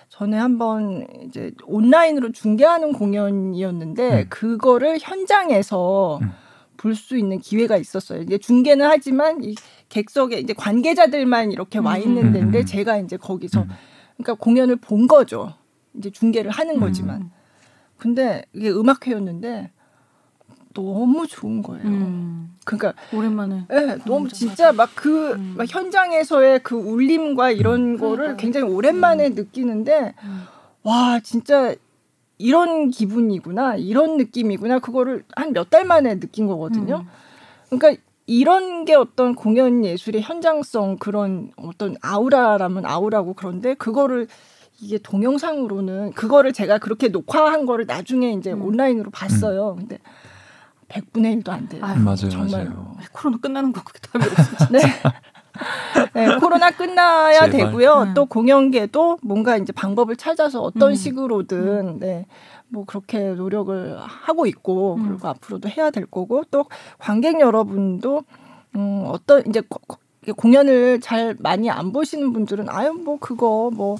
전에 0.08 0.36
한번 0.36 1.06
이제 1.26 1.52
온라인으로 1.66 2.32
중계하는 2.32 2.92
공연이었는데 2.92 4.22
음. 4.22 4.26
그거를 4.28 4.98
현장에서 5.00 6.18
음. 6.22 6.30
볼수 6.76 7.16
있는 7.16 7.38
기회가 7.38 7.76
있었어요. 7.76 8.22
이제 8.22 8.38
중계는 8.38 8.86
하지만 8.86 9.42
이 9.44 9.54
객석에 9.88 10.38
이제 10.38 10.52
관계자들만 10.52 11.52
이렇게 11.52 11.78
와 11.78 11.96
음. 11.96 12.02
있는 12.02 12.32
데인데 12.32 12.60
음. 12.60 12.64
제가 12.64 12.98
이제 12.98 13.16
거기서 13.16 13.62
음. 13.62 13.68
그러니까 14.16 14.34
공연을 14.34 14.76
본 14.76 15.06
거죠. 15.06 15.54
이제 15.94 16.10
중계를 16.10 16.50
하는 16.50 16.76
음. 16.76 16.80
거지만. 16.80 17.30
근데 17.98 18.44
이게 18.52 18.70
음악회였는데 18.70 19.70
너무 20.74 21.26
좋은 21.26 21.62
거예요. 21.62 21.84
음. 21.84 22.54
그러니까 22.64 22.94
오랜만에 23.16 23.66
예, 23.72 23.98
너무 24.06 24.28
진짜 24.28 24.54
진짜 24.54 24.72
막그 24.72 25.32
음. 25.32 25.56
현장에서의 25.68 26.60
그 26.62 26.74
울림과 26.76 27.50
이런 27.52 27.96
거를 27.98 28.16
그러니까요. 28.16 28.36
굉장히 28.36 28.72
오랜만에 28.72 29.30
느끼는데 29.30 30.14
음. 30.22 30.42
와 30.82 31.20
진짜 31.20 31.74
이런 32.38 32.90
기분이구나 32.90 33.76
이런 33.76 34.16
느낌이구나 34.16 34.80
그거를 34.80 35.24
한 35.36 35.52
몇 35.52 35.70
달 35.70 35.84
만에 35.84 36.18
느낀 36.18 36.46
거거든요. 36.46 37.04
음. 37.06 37.78
그러니까 37.78 38.02
이런 38.26 38.84
게 38.84 38.94
어떤 38.94 39.34
공연 39.34 39.84
예술의 39.84 40.22
현장성 40.22 40.96
그런 40.98 41.50
어떤 41.56 41.94
아우라라면 42.02 42.86
아우라고 42.86 43.34
그런데 43.34 43.74
그거를 43.74 44.26
이게 44.80 44.98
동영상으로는 44.98 46.12
그거를 46.12 46.52
제가 46.52 46.78
그렇게 46.78 47.08
녹화한 47.08 47.64
거를 47.66 47.86
나중에 47.86 48.32
이제 48.32 48.52
음. 48.52 48.62
온라인으로 48.62 49.10
봤어요. 49.10 49.76
근데 49.78 49.98
100분의 50.88 51.42
1도 51.42 51.48
안 51.50 51.68
돼요. 51.68 51.84
아유, 51.84 51.98
맞아요, 52.00 52.28
정말로. 52.30 52.70
맞아요. 52.70 52.94
코로나 53.12 53.38
끝나는 53.38 53.72
거 53.72 53.82
그게 53.82 53.98
답이 54.00 54.24
없어. 54.26 54.66
네. 54.72 54.80
네, 56.14 56.36
코로나 56.38 56.70
끝나야 56.70 57.46
제발. 57.46 57.50
되고요. 57.50 58.02
음. 58.08 58.14
또 58.14 58.26
공연계도 58.26 59.18
뭔가 59.22 59.56
이제 59.56 59.72
방법을 59.72 60.16
찾아서 60.16 60.60
어떤 60.62 60.90
음. 60.90 60.94
식으로든 60.94 61.98
네. 62.00 62.26
뭐 62.68 62.84
그렇게 62.84 63.18
노력을 63.34 63.96
하고 64.00 64.46
있고 64.46 64.96
음. 64.96 65.08
그리고 65.08 65.28
앞으로도 65.28 65.68
해야 65.68 65.90
될 65.90 66.06
거고 66.06 66.42
또 66.50 66.64
관객 66.98 67.38
여러분도 67.40 68.24
음 68.76 69.04
어떤 69.06 69.46
이제 69.46 69.60
고- 69.60 69.80
공연을 70.36 71.00
잘 71.00 71.36
많이 71.38 71.70
안 71.70 71.92
보시는 71.92 72.32
분들은 72.32 72.68
아유 72.68 72.92
뭐 72.92 73.18
그거 73.20 73.70
뭐 73.72 73.96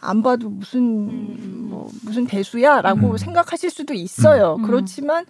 안 0.00 0.22
봐도 0.22 0.48
무슨 0.48 0.80
음. 1.08 1.66
뭐 1.70 1.90
무슨 2.04 2.24
대수야라고 2.26 3.10
음. 3.12 3.16
생각하실 3.16 3.68
수도 3.70 3.94
있어요. 3.94 4.54
음. 4.60 4.62
그렇지만 4.62 5.24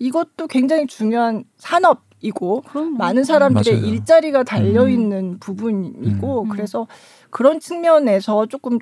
이것도 0.00 0.48
굉장히 0.48 0.86
중요한 0.86 1.44
산업 1.56 2.02
이고 2.22 2.62
그럼 2.62 2.96
많은 2.98 3.22
사람들의 3.24 3.80
맞아요. 3.80 3.86
일자리가 3.92 4.42
달려 4.42 4.88
있는 4.88 5.38
부분이고 5.38 6.42
음. 6.42 6.48
그래서 6.48 6.86
그런 7.30 7.60
측면에서 7.60 8.46
조금 8.46 8.78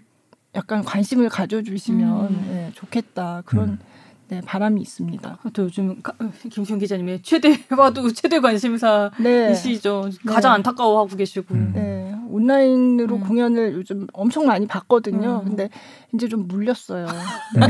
약간 0.55 0.83
관심을 0.83 1.29
가져주시면 1.29 2.27
음. 2.27 2.49
예, 2.51 2.73
좋겠다 2.75 3.43
그런 3.45 3.69
음. 3.69 3.79
네, 4.29 4.41
바람이 4.45 4.81
있습니다. 4.83 5.39
또 5.55 5.63
요즘 5.65 6.03
가- 6.03 6.13
김수영 6.51 6.79
기자님의 6.81 7.23
최대 7.23 7.49
봐도 7.69 8.11
최대 8.13 8.41
관심사이시죠. 8.41 10.11
네. 10.11 10.33
가장 10.33 10.53
안타까워하고 10.53 11.17
계시고. 11.17 11.55
음. 11.55 11.73
네, 11.75 12.15
온라인으로 12.29 13.17
음. 13.17 13.21
공연을 13.21 13.73
요즘 13.75 14.07
엄청 14.13 14.45
많이 14.47 14.67
봤거든요. 14.67 15.41
음. 15.45 15.49
근데 15.49 15.71
이제 16.15 16.29
좀 16.29 16.47
물렸어요. 16.47 17.07
음. 17.07 17.61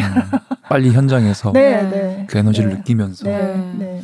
빨리 0.68 0.90
현장에서 0.90 1.52
네, 1.52 1.82
네. 1.82 1.90
네. 1.90 2.26
그 2.28 2.38
에너지를 2.38 2.70
네. 2.70 2.76
느끼면서 2.78 3.24
네. 3.24 3.38
네, 3.38 3.56
네. 3.56 3.72
네, 3.78 4.02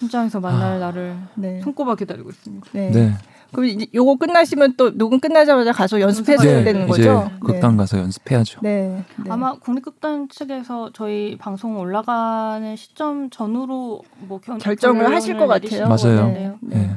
현장에서 0.00 0.40
만날 0.40 0.72
아. 0.74 0.78
날을 0.78 1.16
네. 1.36 1.60
손꼽아 1.62 1.94
기다리고 1.94 2.30
있습니다. 2.30 2.66
네. 2.72 3.14
그럼 3.52 3.66
이제 3.66 3.86
요거 3.94 4.16
끝나시면 4.16 4.74
또 4.76 4.96
녹음 4.96 5.20
끝나자마자 5.20 5.72
가서 5.72 6.00
연습해줘야 6.00 6.58
네, 6.58 6.64
되는 6.64 6.88
이제 6.88 7.08
거죠? 7.08 7.30
극단 7.40 7.76
가서 7.76 7.98
연습해야죠. 7.98 8.60
네. 8.62 9.04
네. 9.16 9.30
아마 9.30 9.54
국립극단 9.58 10.28
측에서 10.28 10.90
저희 10.92 11.36
방송 11.38 11.78
올라가는 11.78 12.76
시점 12.76 13.30
전후로 13.30 14.02
뭐 14.20 14.40
결, 14.40 14.58
결정을 14.58 15.14
하실 15.14 15.36
것 15.36 15.46
같아요. 15.46 15.88
것 15.88 16.02
맞아요. 16.02 16.26
네. 16.28 16.52
네. 16.60 16.90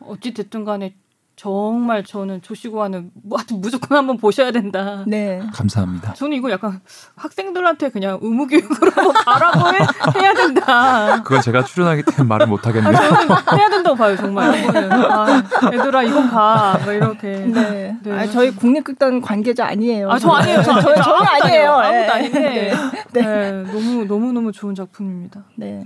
어찌 0.00 0.32
됐든 0.34 0.64
간에 0.64 0.94
정말 1.36 2.02
저는 2.02 2.40
조시고와는 2.40 3.10
뭐 3.22 3.38
하여튼 3.38 3.60
무조건 3.60 3.98
한번 3.98 4.16
보셔야 4.16 4.50
된다. 4.50 5.04
네. 5.06 5.42
감사합니다. 5.52 6.14
저는 6.14 6.34
이거 6.34 6.50
약간 6.50 6.80
학생들한테 7.14 7.90
그냥 7.90 8.18
의무 8.22 8.46
교육으로 8.46 8.90
가라고 9.12 9.74
해, 9.74 9.78
해야 10.18 10.32
된다. 10.32 11.22
그건 11.22 11.42
제가 11.42 11.62
출연하기 11.62 12.04
때문에 12.04 12.26
말을 12.26 12.46
못 12.46 12.66
아, 12.66 12.70
하겠네요. 12.70 12.92
저는 12.96 13.36
해야 13.58 13.68
된다고 13.68 13.96
봐요, 13.96 14.16
정말. 14.16 14.58
이거는. 14.58 14.92
아, 14.92 15.42
얘들아, 15.74 16.02
이건 16.04 16.30
가. 16.30 16.80
뭐 16.82 16.92
이렇게. 16.94 17.28
네. 17.36 17.96
네. 18.02 18.12
아, 18.12 18.26
저희 18.26 18.50
국립극단 18.54 19.20
관계자 19.20 19.66
아니에요. 19.66 20.10
아, 20.10 20.18
저 20.18 20.30
아니에요. 20.30 20.62
저, 20.62 20.80
저 20.80 20.90
아무것도 20.90 21.44
아니에요. 21.44 21.70
아무것도 21.72 21.94
예. 21.96 22.08
아닌데. 22.08 22.74
네. 23.12 23.20
네. 23.20 23.52
너무, 23.64 24.06
너무 24.06 24.32
너무 24.32 24.52
좋은 24.52 24.74
작품입니다. 24.74 25.44
네. 25.56 25.84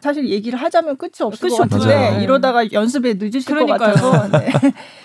사실 0.00 0.28
얘기를 0.28 0.58
하자면 0.60 0.96
끝이 0.96 1.12
없을 1.22 1.48
끝이 1.48 1.58
것 1.58 1.68
같은데 1.68 1.94
없어요. 1.94 2.22
이러다가 2.22 2.70
연습에 2.72 3.14
늦으실 3.14 3.44
그러니까요. 3.46 3.94
것 3.94 4.10
같아서 4.10 4.28
네. 4.38 4.48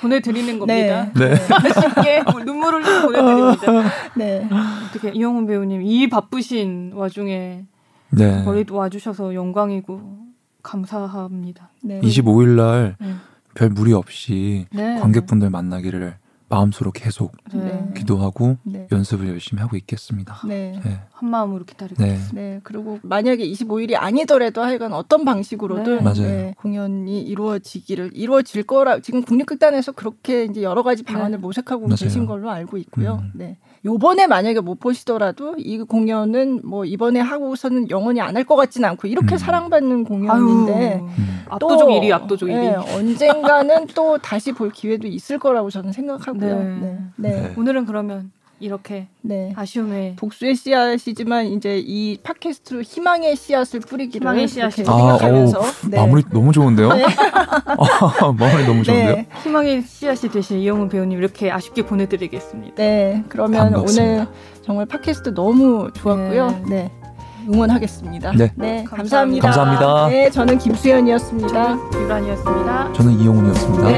보내드리는 0.01 0.59
겁니다. 0.59 1.11
네. 1.15 1.35
쉽게 1.35 2.23
눈물을 2.45 2.85
흘리고 2.85 3.07
보내드립니다. 3.11 3.91
네. 4.15 4.47
어떻게 4.87 5.09
이영훈 5.09 5.47
배우님 5.47 5.81
이 5.81 6.07
바쁘신 6.09 6.91
와중에 6.93 7.65
네. 8.11 8.43
머리 8.43 8.65
와주셔서 8.69 9.33
영광이고 9.33 10.17
감사합니다. 10.61 11.69
네. 11.81 11.99
25일 12.01 12.49
날 12.49 12.95
네. 12.99 13.13
별 13.55 13.69
무리 13.69 13.93
없이 13.93 14.67
네. 14.71 14.99
관객분들 14.99 15.49
만나기를 15.49 16.15
마음속으로 16.53 16.91
계속 16.91 17.35
네. 17.53 17.89
기도하고 17.95 18.57
네. 18.63 18.87
연습을 18.91 19.27
열심히 19.27 19.61
하고 19.61 19.75
있겠습니다. 19.75 20.41
네. 20.47 20.79
네. 20.83 20.99
한 21.11 21.29
마음으로 21.29 21.65
기다리고 21.65 22.01
네. 22.01 22.19
네, 22.33 22.59
그리고 22.63 22.99
만약에 23.01 23.45
25일이 23.47 23.95
아니더라도 23.97 24.61
하여간 24.61 24.93
어떤 24.93 25.25
방식으로든 25.25 25.97
네. 25.97 26.01
맞아요. 26.01 26.53
공연이 26.57 27.21
이루어지기를 27.21 28.11
이루어질 28.13 28.63
거라 28.63 28.99
지금 28.99 29.23
국립극단에서 29.23 29.93
그렇게 29.93 30.45
이제 30.45 30.61
여러 30.61 30.83
가지 30.83 31.03
방안을 31.03 31.31
네. 31.31 31.37
모색하고 31.37 31.87
맞아요. 31.87 31.95
계신 31.95 32.25
걸로 32.25 32.49
알고 32.51 32.77
있고요. 32.77 33.19
음. 33.23 33.31
네. 33.33 33.57
요번에 33.85 34.27
만약에 34.27 34.61
못 34.61 34.79
보시더라도 34.79 35.55
이 35.57 35.77
공연은 35.79 36.61
뭐 36.63 36.85
이번에 36.85 37.19
하고서는 37.19 37.89
영원히 37.89 38.21
안 38.21 38.33
할 38.37 38.45
것 38.45 38.55
같지는 38.55 38.89
않고 38.89 39.07
이렇게 39.07 39.35
음. 39.35 39.37
사랑받는 39.37 40.03
공연인데 40.05 40.93
아유, 40.93 41.03
음. 41.03 41.43
압도적 41.49 41.87
또, 41.87 41.93
1위, 41.99 42.11
압도적 42.11 42.49
1위. 42.49 42.53
네, 42.53 42.75
언젠가는 42.95 43.87
또 43.95 44.17
다시 44.17 44.51
볼 44.53 44.69
기회도 44.71 45.07
있을 45.07 45.37
거라고 45.37 45.69
저는 45.69 45.91
생각하고요. 45.91 46.59
네. 46.59 46.63
네. 46.63 46.97
네. 47.17 47.29
네. 47.29 47.53
오늘은 47.57 47.85
그러면 47.85 48.31
이렇게 48.63 49.07
네. 49.21 49.51
아쉬움에 49.55 50.15
복수의 50.17 50.55
씨앗이지만 50.55 51.47
이제 51.47 51.77
이 51.77 52.17
팟캐스트로 52.23 52.81
희망의 52.81 53.35
씨앗을 53.35 53.81
뿌리기를 53.81 54.21
희망의. 54.25 54.45
이렇게 54.45 54.63
아, 54.63 54.69
생각하면서 54.69 55.59
어우, 55.59 55.65
네. 55.89 55.97
마무리 55.97 56.23
너무 56.31 56.53
좋은데요? 56.53 56.89
아, 56.89 58.31
마무리 58.37 58.65
너무 58.65 58.83
좋은데요? 58.83 59.15
네. 59.15 59.27
희망의 59.43 59.81
씨앗이 59.83 60.31
되신 60.31 60.59
이영훈 60.59 60.87
배우님 60.87 61.19
이렇게 61.19 61.51
아쉽게 61.51 61.85
보내드리겠습니다. 61.85 62.75
네, 62.75 63.23
그러면 63.27 63.71
반갑습니다. 63.71 64.13
오늘 64.13 64.27
정말 64.63 64.85
팟캐스트 64.85 65.33
너무 65.33 65.91
좋았고요. 65.93 66.63
네. 66.67 66.89
네. 66.89 66.91
응원하겠습니다. 67.53 68.31
네. 68.55 68.85
감사합니다. 68.85 69.51
감사합니다. 69.51 70.07
네, 70.07 70.29
저는 70.29 70.57
김수현이었습니다. 70.57 71.77
유란이었습니다. 71.95 72.93
저는 72.93 73.19
이용훈이었습니다. 73.19 73.87
네. 73.89 73.97